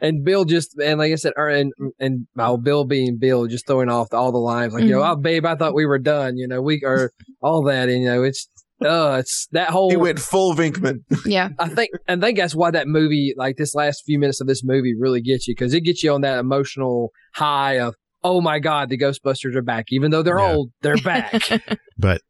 [0.02, 3.66] and Bill just and like I said, er, and and oh, Bill being Bill, just
[3.66, 6.36] throwing off all the lines like, you know, oh babe, I thought we were done.
[6.36, 8.48] You know, we are all that, and you know, it's
[8.84, 9.90] uh, it's that whole.
[9.90, 11.04] he went full Venkman.
[11.24, 14.40] yeah, I think, and I think that's why that movie, like this last few minutes
[14.40, 17.94] of this movie, really gets you because it gets you on that emotional high of,
[18.24, 20.52] oh my god, the Ghostbusters are back, even though they're Yeah.
[20.52, 21.48] old, they're back.
[21.96, 22.22] But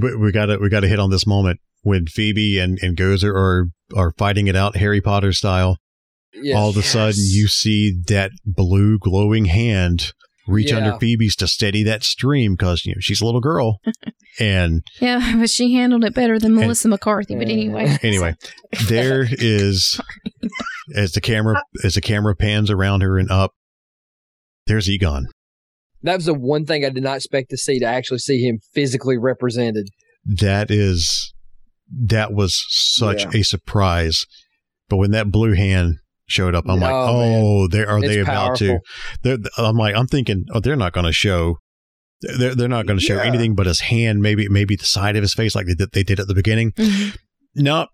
[0.00, 3.32] we got to we got to hit on this moment when Phoebe and and Gozer
[3.34, 5.76] are are fighting it out Harry Potter style.
[6.42, 6.56] Yes.
[6.56, 6.88] All of a Yes.
[6.90, 10.12] sudden, you see that blue glowing hand
[10.46, 10.78] reach Yeah.
[10.78, 13.78] under Phoebe's to steady that stream because you know she's a little girl,
[14.40, 17.34] and Yeah, but she handled it better than Melissa McCarthy.
[17.34, 18.34] But anyway, anyway,
[18.88, 20.00] there is
[20.94, 23.52] as the camera uh, as the camera pans around her and up,
[24.66, 25.28] there's Egon.
[26.02, 28.58] That was the one thing I did not expect to see to actually see him
[28.74, 29.88] physically represented.
[30.26, 31.32] That is
[32.06, 33.40] that was such Yeah.
[33.40, 34.26] a surprise.
[34.90, 35.96] But when that blue hand
[36.26, 37.68] showed up, I'm like, Oh, man.
[37.70, 38.66] they are they It's about to?
[38.68, 38.80] powerful.
[39.22, 41.56] They're, I'm like, I'm thinking, oh, they're not going to show.
[42.22, 43.24] They're, they're not going to show Yeah.
[43.24, 46.02] anything but his hand, maybe maybe the side of his face, like they did, they
[46.02, 46.72] did at the beginning.
[46.72, 47.16] Mhm.
[47.54, 47.86] No,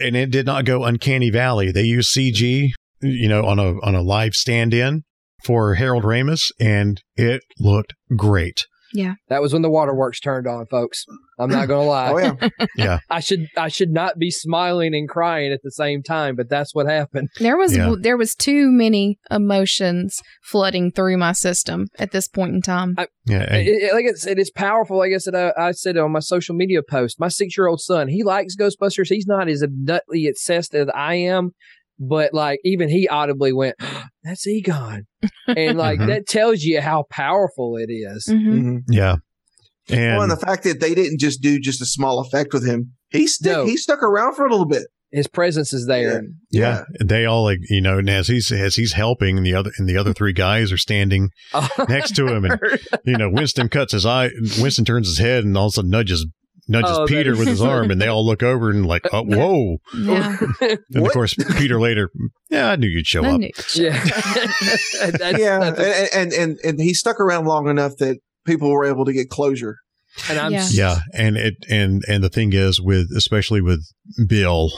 [0.00, 1.70] and it did not go uncanny valley.
[1.72, 2.70] They used CG,
[3.02, 5.02] you know, on a on a live stand-in
[5.44, 8.66] for Harold Ramis, and it looked great.
[8.96, 11.04] Yeah, That was when the waterworks turned on, folks.
[11.38, 12.10] I'm not gonna lie.
[12.12, 12.48] Oh yeah.
[12.76, 16.48] Yeah, I should I should not be smiling and crying at the same time, but
[16.48, 17.28] that's what happened.
[17.40, 17.94] there was Yeah.
[18.00, 22.94] there was too many emotions flooding through my system at this point in time.
[23.26, 24.98] yeah, and- It, it- like I said, it's powerful.
[24.98, 27.80] Like I said, I, I said on my social media post, my six year old
[27.80, 29.08] son, he likes Ghostbusters.
[29.08, 31.52] He's not as nutly obsessed as I am,
[31.98, 33.76] but like even he audibly went,
[34.24, 35.06] "That's Egon,"
[35.46, 36.06] and like Mhm.
[36.08, 38.26] that tells you how powerful it is.
[38.30, 38.62] Mhm.
[38.62, 38.78] Mhm.
[38.90, 39.16] yeah.
[39.88, 42.66] And well, and the fact that they didn't just do just a small effect with
[42.66, 43.64] him, he stuck No.
[43.66, 44.84] he stuck around for a little bit.
[45.12, 46.18] His presence is there.
[46.18, 49.54] And- Yeah, they all like you know, and as he's as he's helping, and the
[49.54, 51.30] other and the other three guys are standing
[51.88, 52.58] next to him, and
[53.04, 54.30] you know, Winston cuts his eye.
[54.60, 56.26] Winston turns his head, and all of a sudden nudges
[56.68, 59.22] nudges Oh, Peter is- with his arm, and they all look over and like, oh,
[59.22, 59.78] whoa!
[59.96, 62.10] Yeah, And of course, Peter later,
[62.50, 63.40] yeah, I knew you'd show I up.
[63.40, 68.18] knew- yeah, That's- yeah, that's- and, and and and he stuck around long enough that
[68.46, 69.76] people were able to get closure.
[70.30, 70.66] and I'm Yeah.
[70.72, 73.84] Yeah, and it and and the thing is with especially with
[74.28, 74.70] Bill,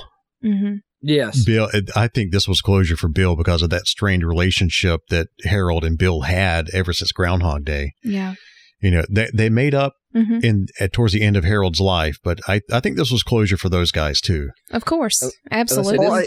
[0.45, 0.79] Mhm.
[1.01, 5.01] yes, Bill, it, I think this was closure for Bill because of that strained relationship
[5.11, 7.93] that Harold and Bill had ever since Groundhog Day.
[8.03, 8.35] yeah,
[8.83, 12.17] You know, they they made up hmm in at, towards the end of Harold's life,
[12.25, 14.51] but I I think this was closure for those guys too.
[14.73, 15.99] of course, Oh, absolutely.
[15.99, 16.27] Well, I,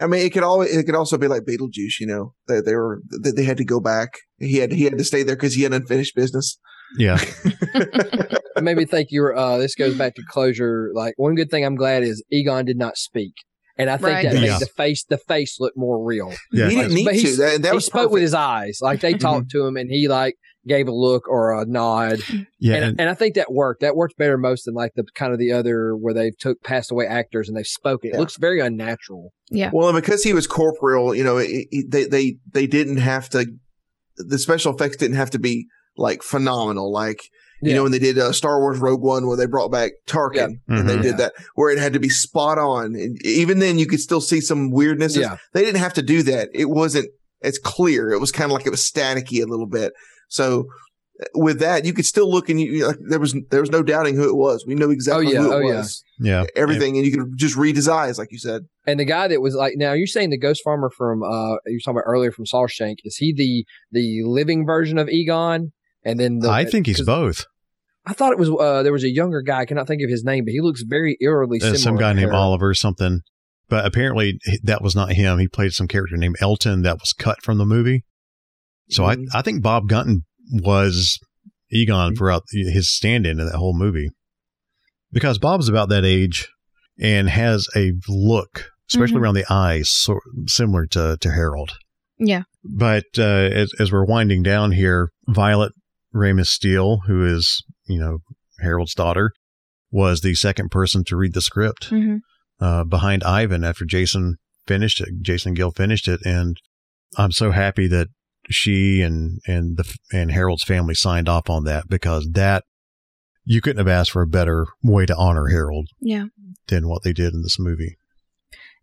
[0.00, 2.00] I mean, it could always it could also be like Beetlejuice.
[2.00, 4.08] You know, they, they were they, they had to go back.
[4.38, 6.58] He had he had to stay there because he had unfinished business.
[6.98, 7.18] Yeah,
[7.74, 9.36] it made me think you were.
[9.36, 10.90] Uh, this goes back to closure.
[10.94, 13.32] Like one good thing I'm glad is Egon did not speak,
[13.78, 14.24] and I think Right.
[14.24, 16.32] that made the face the face look more real.
[16.52, 16.68] yeah.
[16.68, 17.36] he didn't need But to.
[17.36, 20.08] That, that he was spoke with his eyes, like they talked to him, and he
[20.08, 20.34] like
[20.66, 22.20] gave a look or a nod,
[22.58, 23.80] yeah, and, and- and I think that worked.
[23.82, 26.90] That worked better most than like the kind of the other where they've took passed
[26.90, 28.10] away actors and they've spoken.
[28.10, 28.20] It Yeah.
[28.20, 29.32] looks very unnatural.
[29.50, 32.98] yeah, Well, and because he was corporeal, you know, it, it, they they they didn't
[32.98, 33.46] have to.
[34.16, 35.66] The special effects didn't have to be
[35.96, 37.20] like phenomenal, like
[37.62, 37.76] you Yeah.
[37.76, 40.88] know when they did uh, Star Wars Rogue One, where they brought back Tarkin, and
[40.88, 41.02] they Mhm.
[41.02, 41.16] did Yeah.
[41.16, 44.40] that, where it had to be spot on, and even then you could still see
[44.40, 45.16] some weirdness.
[45.16, 45.36] Yeah.
[45.52, 46.48] They didn't have to do that.
[46.54, 47.06] It wasn't
[47.44, 48.10] as clear.
[48.10, 49.92] It was kind of like it was staticky a little bit.
[50.28, 50.64] So
[51.34, 53.82] with that, you could still look and you, you like, there was there was no
[53.84, 54.64] doubting who it was.
[54.66, 55.38] We knew exactly Oh, yeah.
[55.42, 55.76] who it Oh, yeah.
[55.76, 56.04] was.
[56.18, 58.62] yeah, Everything, and you could just read his eyes, like you said.
[58.86, 61.76] And the guy that was like, now you're saying the ghost farmer from uh you
[61.76, 65.72] were talking about earlier from Shawshank is he the the living version of Egon?
[66.04, 67.46] And then the, I think he's both.
[68.06, 69.60] I thought it was uh there was a younger guy.
[69.60, 71.78] I cannot think of his name, but he looks very eerily Uh, similar.
[71.78, 73.20] some guy named Oliver or something,
[73.68, 75.38] but apparently that was not him.
[75.38, 78.04] He played some character named Elton that was cut from the movie.
[78.90, 79.26] So Mhm.
[79.32, 80.22] I I think Bob Gunton
[80.52, 81.18] was
[81.72, 82.16] Egon Mm-hmm.
[82.18, 84.10] throughout his stand-in in that whole movie
[85.12, 86.48] because Bob's about that age
[87.00, 89.20] and has a look, especially Mhm.
[89.20, 91.72] around the eyes, so, similar to to Harold.
[92.18, 95.72] yeah, But uh, as as we're winding down here, Violet
[96.14, 98.18] Ramis Steele, who is you know
[98.60, 99.32] Harold's daughter,
[99.90, 102.16] was the second person to read the script hmm
[102.60, 104.36] uh, behind Ivan after Jason
[104.66, 105.08] finished it.
[105.22, 106.56] Jason Gill finished it, and
[107.16, 108.08] I'm so happy that
[108.50, 112.64] she and and the and Harold's family signed off on that because that
[113.44, 116.26] you couldn't have asked for a better way to honor Harold yeah.
[116.68, 117.96] than what they did in this movie.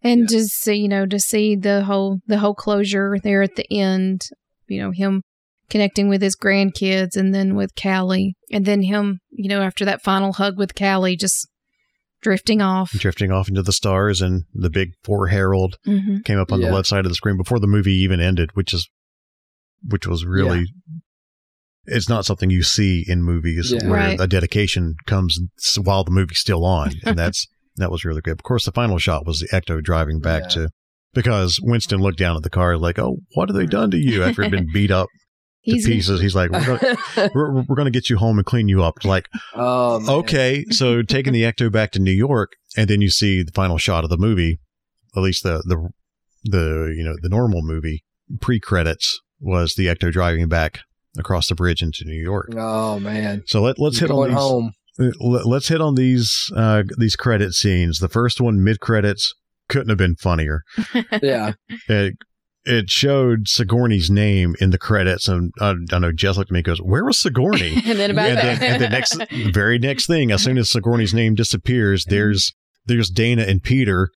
[0.04, 3.72] and just see you know to see the whole the whole closure there at the
[3.72, 4.22] end
[4.68, 5.22] you know him
[5.70, 10.02] connecting with his grandkids and then with callie and then him you know after that
[10.02, 11.48] final hug with callie just
[12.22, 16.52] drifting off Drifting off into the stars, and the big four Harold hmm came up
[16.52, 16.68] on Yeah.
[16.70, 18.90] the left side of the screen before the movie even ended, which is
[19.88, 20.66] which was really
[21.86, 23.88] it's not something you see in movies Yeah.
[23.90, 24.20] where Right.
[24.20, 25.40] a dedication comes
[25.82, 28.34] while the movie's still on, and that's that was really good.
[28.34, 30.50] Of course, the final shot was the Ecto driving back Yeah.
[30.66, 30.70] to
[31.14, 34.24] because Winston looked down at the car like, "Oh, what have they done to you?"
[34.24, 35.08] After it'd been beat up
[35.62, 36.20] He's- pieces.
[36.22, 36.98] He's like, we're gonna,
[37.36, 39.04] we're, we're going to get you home and clean you up.
[39.06, 43.44] Like, Oh, okay, so taking the Ecto back to New York, and then you see
[43.44, 44.60] the final shot of the movie,
[45.16, 45.90] at least the the
[46.44, 48.04] the you know the normal movie
[48.40, 50.80] pre credits was the Ecto driving back
[51.18, 52.50] across the bridge into New York.
[52.58, 53.44] Oh man.
[53.46, 54.38] So let let's hit on these.
[54.38, 54.72] home.
[55.00, 58.00] uh, Let's hit on these uh, these credit scenes.
[58.00, 59.34] The first one, mid credits,
[59.68, 60.64] couldn't have been funnier.
[61.22, 61.54] Yeah.
[61.88, 62.16] It,
[62.64, 66.60] it showed Sigourney's name in the credits, and I, I know Jess looked at me
[66.60, 69.22] and goes, "Where was Sigourney?" and then about and, then, and the next,
[69.54, 72.54] very next thing, as soon as Sigourney's name disappears, there's
[72.86, 74.10] there's Dana and Peter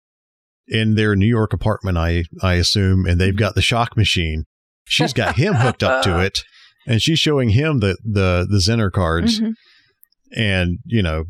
[0.67, 4.45] in their New York apartment, I I assume, and they've got the shock machine.
[4.85, 6.43] She's got him hooked up to it,
[6.88, 9.53] and she's showing him the the the Zener cards, Mhm.
[10.35, 11.26] and you know.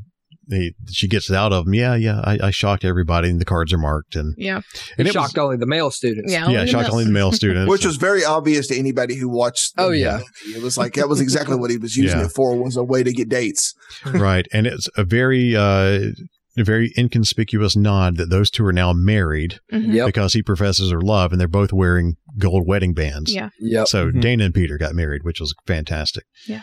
[0.49, 1.73] He, she gets it out of him.
[1.73, 2.21] Yeah, yeah.
[2.23, 4.57] I, I shocked everybody, and the cards are marked, and Yeah.
[4.57, 4.63] and
[4.97, 6.31] It it was- shocked only the male students.
[6.31, 6.47] Yeah.
[6.49, 7.69] yeah, shocked only the male students.
[7.69, 9.75] Which was very obvious to anybody who watched.
[9.75, 10.17] the Oh, yeah.
[10.45, 10.57] movie.
[10.57, 12.25] It was like that was exactly what he was using Yeah.
[12.25, 13.73] it for was a way to get dates.
[14.05, 16.09] right, and it's a very uh,
[16.57, 19.93] a very inconspicuous nod that those two are now married Mhm.
[19.93, 20.05] Yep.
[20.05, 23.33] because he professes her love, and they're both wearing gold wedding bands.
[23.33, 23.49] Yeah.
[23.59, 23.87] Yep.
[23.87, 24.21] So Mhm.
[24.21, 26.23] Dana and Peter got married, which was fantastic.
[26.47, 26.61] Yeah.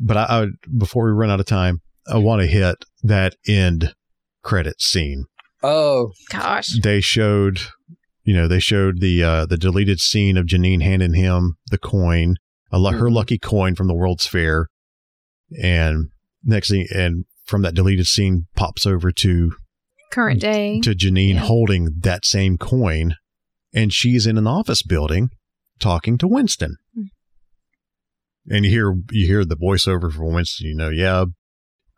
[0.00, 1.80] But I, I before we run out of time,
[2.10, 3.94] I want to hit that end
[4.42, 5.24] credit scene.
[5.62, 6.78] Oh, Gosh.
[6.82, 7.60] They showed,
[8.24, 12.36] you know, they showed the uh, the deleted scene of Janine handing him the coin,
[12.72, 13.14] a lu- her Mhm.
[13.14, 14.66] lucky coin from the World's Fair,
[15.62, 16.06] and
[16.42, 19.52] next thing, and from that deleted scene pops over to
[20.10, 20.80] Current day.
[20.80, 21.40] to Janine Yeah.
[21.40, 23.14] holding that same coin,
[23.74, 25.28] and she's in an office building
[25.78, 26.76] talking to Winston.
[26.94, 27.02] Hmm.
[28.48, 30.66] And you hear you hear the voiceover from Winston.
[30.68, 31.26] You know, yeah,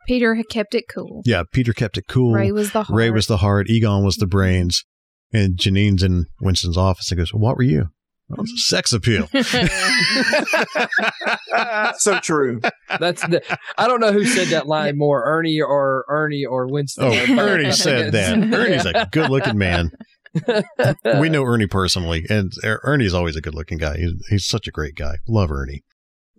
[0.06, 1.22] Peter had kept it cool.
[1.24, 1.42] yeah.
[1.52, 2.32] Peter kept it cool.
[2.32, 2.96] Ray was the heart.
[2.96, 3.68] Ray was the heart.
[3.70, 4.84] Egon was the brains.
[5.32, 7.88] And Janine's in Winston's office and goes, well, "What were you?"
[8.28, 9.28] Well, it's a sex appeal.
[11.98, 12.60] so true.
[13.00, 13.42] that's the.
[13.78, 17.04] I don't know who said that line more, Ernie or Ernie or Winston.
[17.04, 18.38] Oh, or Ernie said that.
[18.38, 19.90] Ernie's a good-looking man.
[21.20, 23.98] we know Ernie personally, and Er- Ernie's always a good-looking guy.
[23.98, 25.16] He's, he's such a great guy.
[25.28, 25.82] Love Ernie.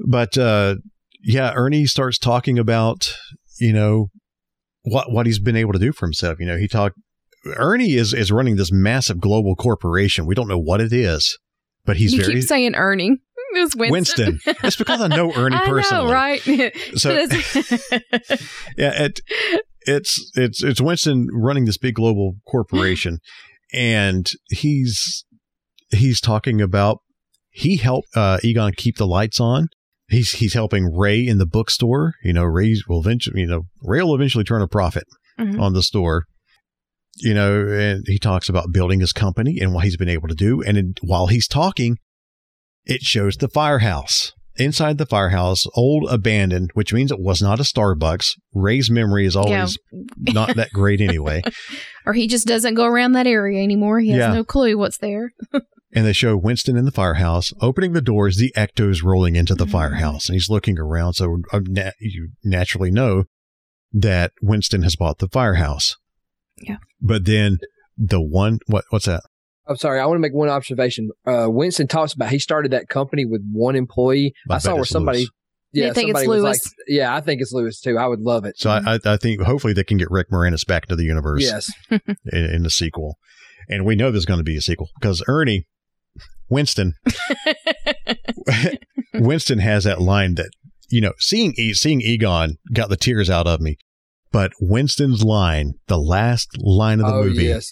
[0.07, 0.75] But uh,
[1.23, 3.15] yeah, Ernie starts talking about
[3.63, 4.07] you know
[4.83, 6.39] what what he's been able to do for himself.
[6.39, 6.95] You know, he talked.
[7.57, 10.25] Ernie is is running this massive global corporation.
[10.25, 11.37] We don't know what it is,
[11.85, 13.19] but he's you very keep saying Ernie.
[13.55, 14.39] It was Winston.
[14.47, 14.55] Winston.
[14.63, 16.05] It's because I know Ernie I personally.
[16.05, 16.41] know, right?
[16.95, 17.11] So-
[18.77, 19.19] yeah, it,
[19.81, 23.19] it's it's it's Winston running this big global corporation,
[23.71, 25.23] and he's
[25.91, 26.99] he's talking about
[27.51, 29.67] he helped uh, Egon keep the lights on.
[30.13, 32.13] He's he's helping Ray in the bookstore.
[32.23, 35.03] You know, Ray will eventually you know Ray will eventually turn a profit
[35.39, 35.59] Mhm.
[35.59, 36.23] on the store.
[37.17, 40.33] You know, and he talks about building his company and what he's been able to
[40.35, 40.61] do.
[40.63, 41.97] And in, while he's talking,
[42.85, 44.31] it shows the firehouse.
[44.55, 48.33] Inside the firehouse, old abandoned, which means it was not a Starbucks.
[48.53, 49.77] Ray's memory is always
[50.17, 51.41] not that great anyway.
[52.05, 53.99] or he just doesn't go around that area anymore.
[53.99, 54.33] He has Yeah.
[54.33, 55.33] no clue what's there.
[55.95, 59.65] And they show Winston in the firehouse opening the doors, the ectos rolling into the
[59.65, 59.71] Mhm.
[59.71, 61.13] firehouse, and he's looking around.
[61.13, 63.25] So uh, na- you naturally know
[63.91, 65.95] that Winston has bought the firehouse.
[66.61, 66.77] Yeah.
[67.01, 67.57] But then
[67.97, 69.21] the one, what what's that?
[69.67, 69.99] I'm sorry.
[69.99, 71.09] I want to make one observation.
[71.25, 74.33] Uh, Winston talks about he started that company with one employee.
[74.49, 75.19] I I, saw where somebody.
[75.19, 75.29] Lewis.
[75.71, 76.65] Yeah, They think it's somebody was Lewis.
[76.65, 77.97] like, yeah, I think it's Lewis too.
[77.97, 78.59] I would love it.
[78.59, 81.41] So I, I, I think hopefully they can get Rick Moranis back into the universe
[81.41, 81.71] Yes.
[81.91, 82.05] in,
[82.45, 83.17] in the sequel.
[83.69, 85.65] And we know there's going to be a sequel because Ernie,
[86.49, 86.93] Winston,
[89.13, 90.49] Winston has that line that
[90.89, 93.77] you know, seeing E- seeing Egon got the tears out of me.
[94.31, 97.71] But Winston's line, the last line of the oh movie, yes.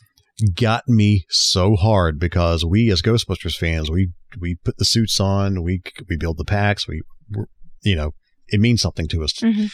[0.55, 5.63] got me so hard because we as Ghostbusters fans, we we put the suits on,
[5.63, 7.47] we we build the packs, we we're-
[7.83, 8.11] you know,
[8.47, 9.33] it means something to us.
[9.33, 9.71] Mhm.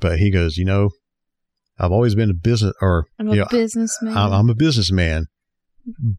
[0.00, 0.90] But he goes, you know,
[1.78, 4.16] I've always been a business or I'm a you know, businessman.
[4.16, 5.26] I'm, I'm a businessman,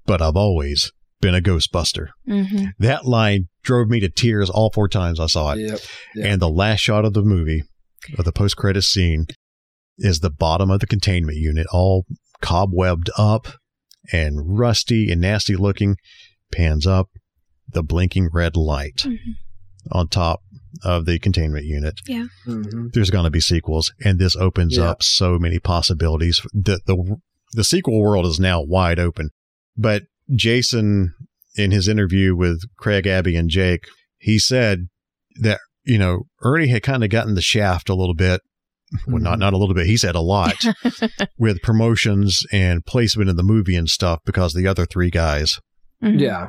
[0.06, 0.92] but I've always
[1.22, 2.08] been a Ghostbuster.
[2.26, 5.60] hmm That line drove me to tears all four times I saw it.
[5.60, 5.80] Yep.
[6.16, 6.26] Yeah.
[6.28, 7.64] And the last shot of the movie,
[8.18, 9.26] of the post credit scene,
[9.98, 12.06] is the bottom of the containment unit, all
[12.42, 13.48] cobwebbed up
[14.14, 15.98] and rusty and nasty looking.
[16.54, 17.10] Pans up,
[17.72, 19.18] the blinking red light Mhm.
[19.92, 20.40] on top
[20.84, 22.00] of the containment unit.
[22.08, 22.28] Yeah.
[22.46, 24.90] hmm There's going to be sequels, and this opens Yeah.
[24.92, 26.42] up so many possibilities.
[26.54, 27.18] The the
[27.54, 29.30] the sequel world is now wide open.
[29.78, 30.04] But
[30.36, 31.14] Jason,
[31.56, 33.86] in his interview with Craig, Abby, and Jake,
[34.18, 34.88] he said
[35.42, 38.42] that you know Ernie had kind of gotten the shaft a little bit.
[39.08, 39.86] Well, not not a little bit.
[39.86, 40.56] He said a lot
[41.38, 45.60] with promotions and placement in the movie and stuff because the other three guys.
[46.04, 46.20] Mhm.
[46.20, 46.48] Yeah.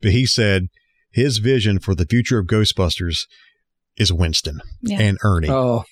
[0.00, 0.68] But he said
[1.10, 3.26] his vision for the future of Ghostbusters
[3.96, 5.00] is Winston Yeah.
[5.00, 5.50] and Ernie.
[5.50, 5.84] Oh,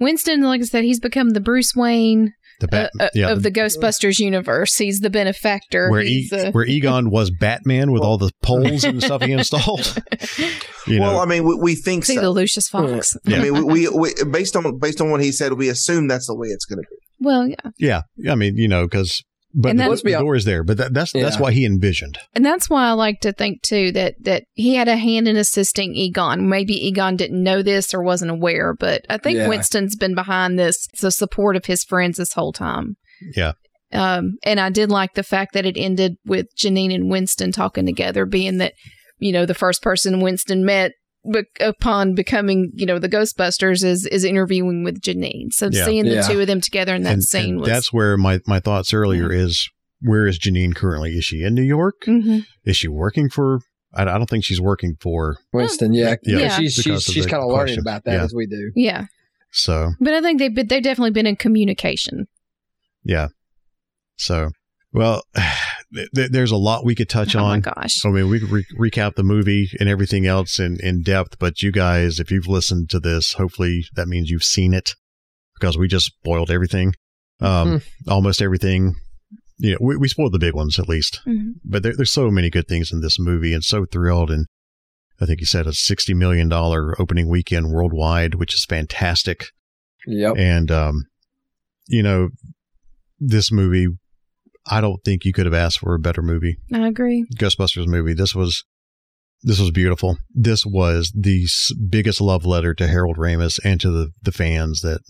[0.00, 3.42] Winston, like I said, he's become the Bruce Wayne the Bat- uh, uh, yeah, of
[3.42, 4.76] the Ghostbusters universe.
[4.76, 5.90] He's the benefactor.
[5.90, 9.96] where, e- He's, where Egon was Batman with all the poles and stuff he installed.
[10.86, 12.20] You know, well, I mean, we, we think see so.
[12.20, 13.16] the Lucius Fox.
[13.24, 13.38] Yeah.
[13.38, 16.26] I mean, we, we, we based on based on what he said, we assume that's
[16.26, 16.96] the way it's going to be.
[17.20, 17.48] Well,
[17.78, 18.02] yeah.
[18.18, 19.24] yeah, I mean, you know, because
[19.54, 20.64] but And the, that- Let's be the door is there.
[20.64, 22.18] But that, that's that's why he envisioned.
[22.34, 25.36] And that's why I like to think too that that he had a hand in
[25.36, 26.48] assisting Egon.
[26.48, 29.48] Maybe Egon didn't know this or wasn't aware, but I think Yeah.
[29.48, 32.96] Winston's been behind this, the support of his friends this whole time.
[33.36, 33.52] Yeah.
[33.92, 37.86] Um, and I did like the fact that it ended with Janine and Winston talking
[37.86, 38.74] together, being that
[39.18, 40.92] you know the first person Winston met
[41.30, 45.52] be- upon becoming you know the Ghostbusters is is interviewing with Janine.
[45.52, 45.84] So Yeah.
[45.84, 46.22] seeing the Yeah.
[46.28, 48.92] two of them together in that and, scene and was that's where my my thoughts
[48.94, 49.68] earlier is.
[50.06, 51.12] Where is Janine currently?
[51.12, 52.02] Is she in New York?
[52.06, 52.44] Mhm.
[52.66, 53.60] Is she working for?
[53.94, 55.38] I, I don't think she's working for.
[55.52, 56.38] Winston, yeah, Yeah.
[56.40, 56.56] Yeah.
[56.58, 57.84] she's she's she's kind of learning questions.
[57.86, 58.24] about that Yeah.
[58.24, 58.70] as we do.
[58.76, 59.06] yeah.
[59.50, 62.26] So But I think they've been, they've definitely been in communication.
[63.02, 63.28] yeah.
[64.16, 64.50] So
[64.92, 65.22] well,
[65.94, 67.60] th- th- there's a lot we could touch oh my on.
[67.60, 68.04] gosh.
[68.04, 71.62] I mean, we could re- recap the movie and everything else in, in depth, but
[71.62, 74.94] you guys, if you've listened to this, hopefully that means you've seen it
[75.58, 76.94] because we just spoiled everything.
[77.40, 78.94] Um, almost everything.
[79.58, 81.52] You know, we, we spoiled the big ones at least, Mhm.
[81.64, 84.30] but there, there's so many good things in this movie and so thrilled.
[84.30, 84.46] And
[85.20, 89.46] I think you said a $60 million opening weekend worldwide, which is fantastic.
[90.06, 90.34] Yep.
[90.36, 91.04] And, um,
[91.86, 92.30] you know,
[93.20, 93.86] this movie,
[94.66, 96.56] I don't think you could have asked for a better movie.
[96.72, 97.26] I agree.
[97.36, 98.14] Ghostbusters movie.
[98.14, 98.64] This was
[99.42, 100.16] this was beautiful.
[100.34, 101.46] This was the
[101.90, 105.00] biggest love letter to Harold Ramis and to the, the fans that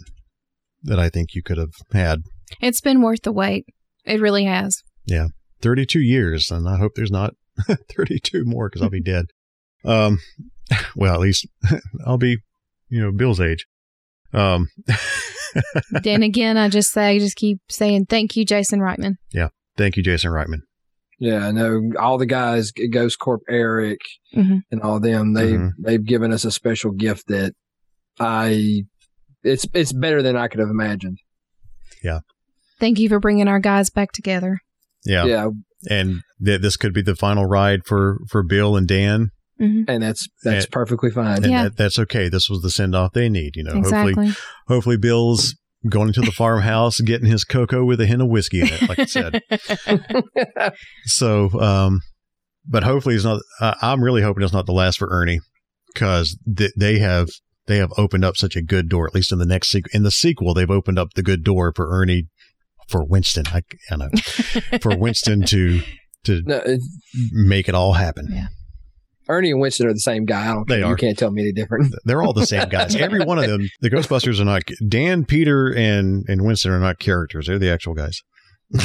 [0.82, 2.22] that I think you could have had.
[2.60, 3.64] It's been worth the wait.
[4.04, 4.82] It really has.
[5.06, 5.28] Yeah.
[5.62, 7.34] 32 years, and I hope there's not
[7.96, 9.26] 32 more because I'll be dead.
[9.86, 10.20] Um,
[10.96, 11.46] well, at least
[12.06, 12.38] I'll be,
[12.88, 13.66] you know, Bill's age.
[14.32, 14.68] Um,
[16.02, 19.14] then again, I just say, I just keep saying thank you, Jason Reitman.
[19.32, 19.48] Yeah.
[19.76, 20.60] Thank you, Jason Reitman.
[21.18, 23.98] Yeah, I know all the guys, Ghost Corp, Eric,
[24.34, 24.60] Mhm.
[24.70, 25.32] and all them.
[25.34, 25.70] They Mhm.
[25.78, 27.52] they've given us a special gift that
[28.18, 28.82] I
[29.42, 31.18] it's it's better than I could have imagined.
[32.02, 32.20] Yeah.
[32.80, 34.58] Thank you for bringing our guys back together.
[35.04, 35.48] Yeah, Yeah,
[35.90, 40.26] and th- this could be the final ride for for Bill and Dan, and that's
[40.42, 41.36] that's And- perfectly fine.
[41.42, 41.62] and Yeah.
[41.64, 42.28] that, that's okay.
[42.28, 43.56] This was the send off they need.
[43.56, 44.34] You know, hopefully exactly.
[44.68, 45.54] hopefully Bill's
[45.88, 48.98] going to the farmhouse, getting his cocoa with a hint of whiskey in it, like
[48.98, 49.42] I said.
[51.04, 52.00] So, um,
[52.66, 53.40] but hopefully it's not.
[53.60, 55.40] Uh, I'm really hoping it's not the last for Ernie
[55.92, 57.28] because th- they have
[57.66, 59.06] they have opened up such a good door.
[59.06, 61.72] At least in the next sequ- in the sequel, they've opened up the good door
[61.76, 62.24] for Ernie
[62.88, 63.44] for Winston.
[63.48, 64.08] I, I know
[64.80, 65.82] for Winston to
[66.24, 66.62] to No,
[67.32, 68.28] make it all happen.
[68.32, 68.46] Yeah.
[69.28, 70.50] Ernie and Winston are the same guy.
[70.50, 70.86] I don't They care.
[70.86, 70.90] are.
[70.90, 71.94] You can't tell me any different.
[72.04, 72.94] They're all the same guys.
[72.96, 76.98] Every one of them, the Ghostbusters are not Dan, Peter, and and Winston are not
[76.98, 77.46] characters.
[77.46, 78.20] They're the actual guys.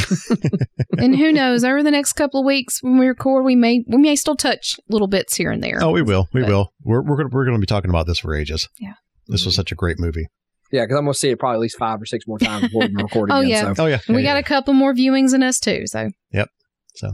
[0.97, 1.63] and who knows?
[1.63, 4.75] Over the next couple of weeks, when we record, we may we may still touch
[4.89, 5.79] little bits here and there.
[5.81, 6.27] Oh, we will.
[6.33, 6.73] We But- will.
[6.83, 8.67] We're we're gonna we're gonna be talking about this for ages.
[8.79, 8.93] Yeah.
[9.27, 10.27] This was such a great movie.
[10.71, 12.81] Yeah, because I'm gonna see it probably at least five or six more times before
[12.87, 13.49] we record Oh, again.
[13.49, 13.73] yeah.
[13.73, 13.83] So.
[13.83, 13.99] Oh yeah.
[14.07, 15.87] And we Yeah, got a couple more viewings in us too.
[15.87, 16.49] So, yep.
[16.95, 17.13] So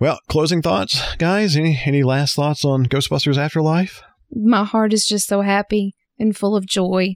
[0.00, 1.56] Well, closing thoughts, guys.
[1.56, 4.02] Any any last thoughts on Ghostbusters Afterlife?
[4.32, 7.14] my heart is just so happy and full of joy.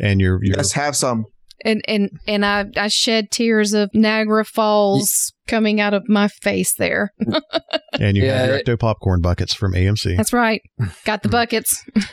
[0.00, 1.24] And your your Yes, have some.
[1.64, 6.74] And and and I I shed tears of Niagara Falls coming out of my face
[6.74, 7.12] there.
[7.98, 10.16] and you have Yeah, your it- Ecto popcorn buckets from AMC.
[10.16, 10.60] That's right.
[11.06, 11.82] Got the buckets.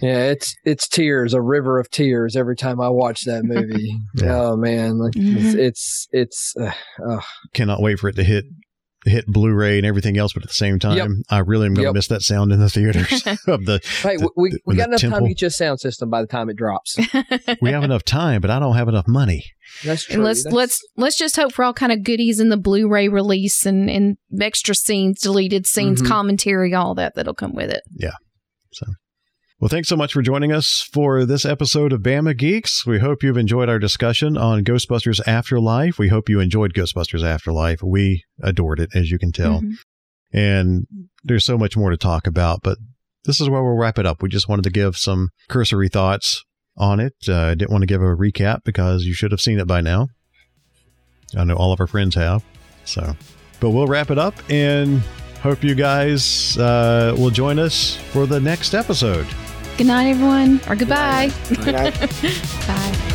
[0.00, 3.94] Yeah, it's it's tears, a river of tears every time I watch that movie.
[4.16, 4.34] Yeah.
[4.40, 6.72] Oh man, like it's it's, it's uh,
[7.08, 7.20] uh,
[7.54, 8.46] Cannot wait for it to hit
[9.04, 11.08] hit Blu-ray and everything else, but at the same time, Yep.
[11.30, 11.94] I really am going to Yep.
[11.94, 13.10] miss that sound in the theaters
[13.48, 13.80] of the.
[14.02, 15.26] hey, the- we the- we got the enough time temple.
[15.28, 16.96] to get you a sound system by the time it drops.
[17.60, 19.44] We have enough time, but I don't have enough money.
[19.84, 20.14] That's true.
[20.16, 23.08] and let's That's- let's let's just hope for all kind of goodies in the Blu-ray
[23.08, 26.08] release and and extra scenes, deleted scenes, Mhm.
[26.08, 27.82] commentary, all that that'll come with it.
[29.62, 32.84] Well, thanks so much for joining us for this episode of Bama Geeks.
[32.84, 36.00] We hope you've enjoyed our discussion on Ghostbusters Afterlife.
[36.00, 37.80] We hope you enjoyed Ghostbusters Afterlife.
[37.80, 39.60] We adored it, as you can tell.
[39.60, 39.74] Mhm.
[40.32, 40.86] And
[41.22, 42.76] there's so much more to talk about, but
[43.24, 44.20] this is where we'll wrap it up.
[44.20, 46.42] We just wanted to give some cursory thoughts
[46.76, 47.14] on it.
[47.28, 49.80] Uh, I didn't want to give a recap because you should have seen it by
[49.80, 50.08] now.
[51.36, 52.42] I know all of our friends have.
[52.84, 53.14] So,
[53.60, 55.02] but we'll wrap it up and
[55.40, 59.28] hope you guys uh, will join us for the next episode.
[59.78, 61.32] Good night, everyone, or goodbye.
[61.48, 61.94] Good night.
[62.66, 63.08] Bye.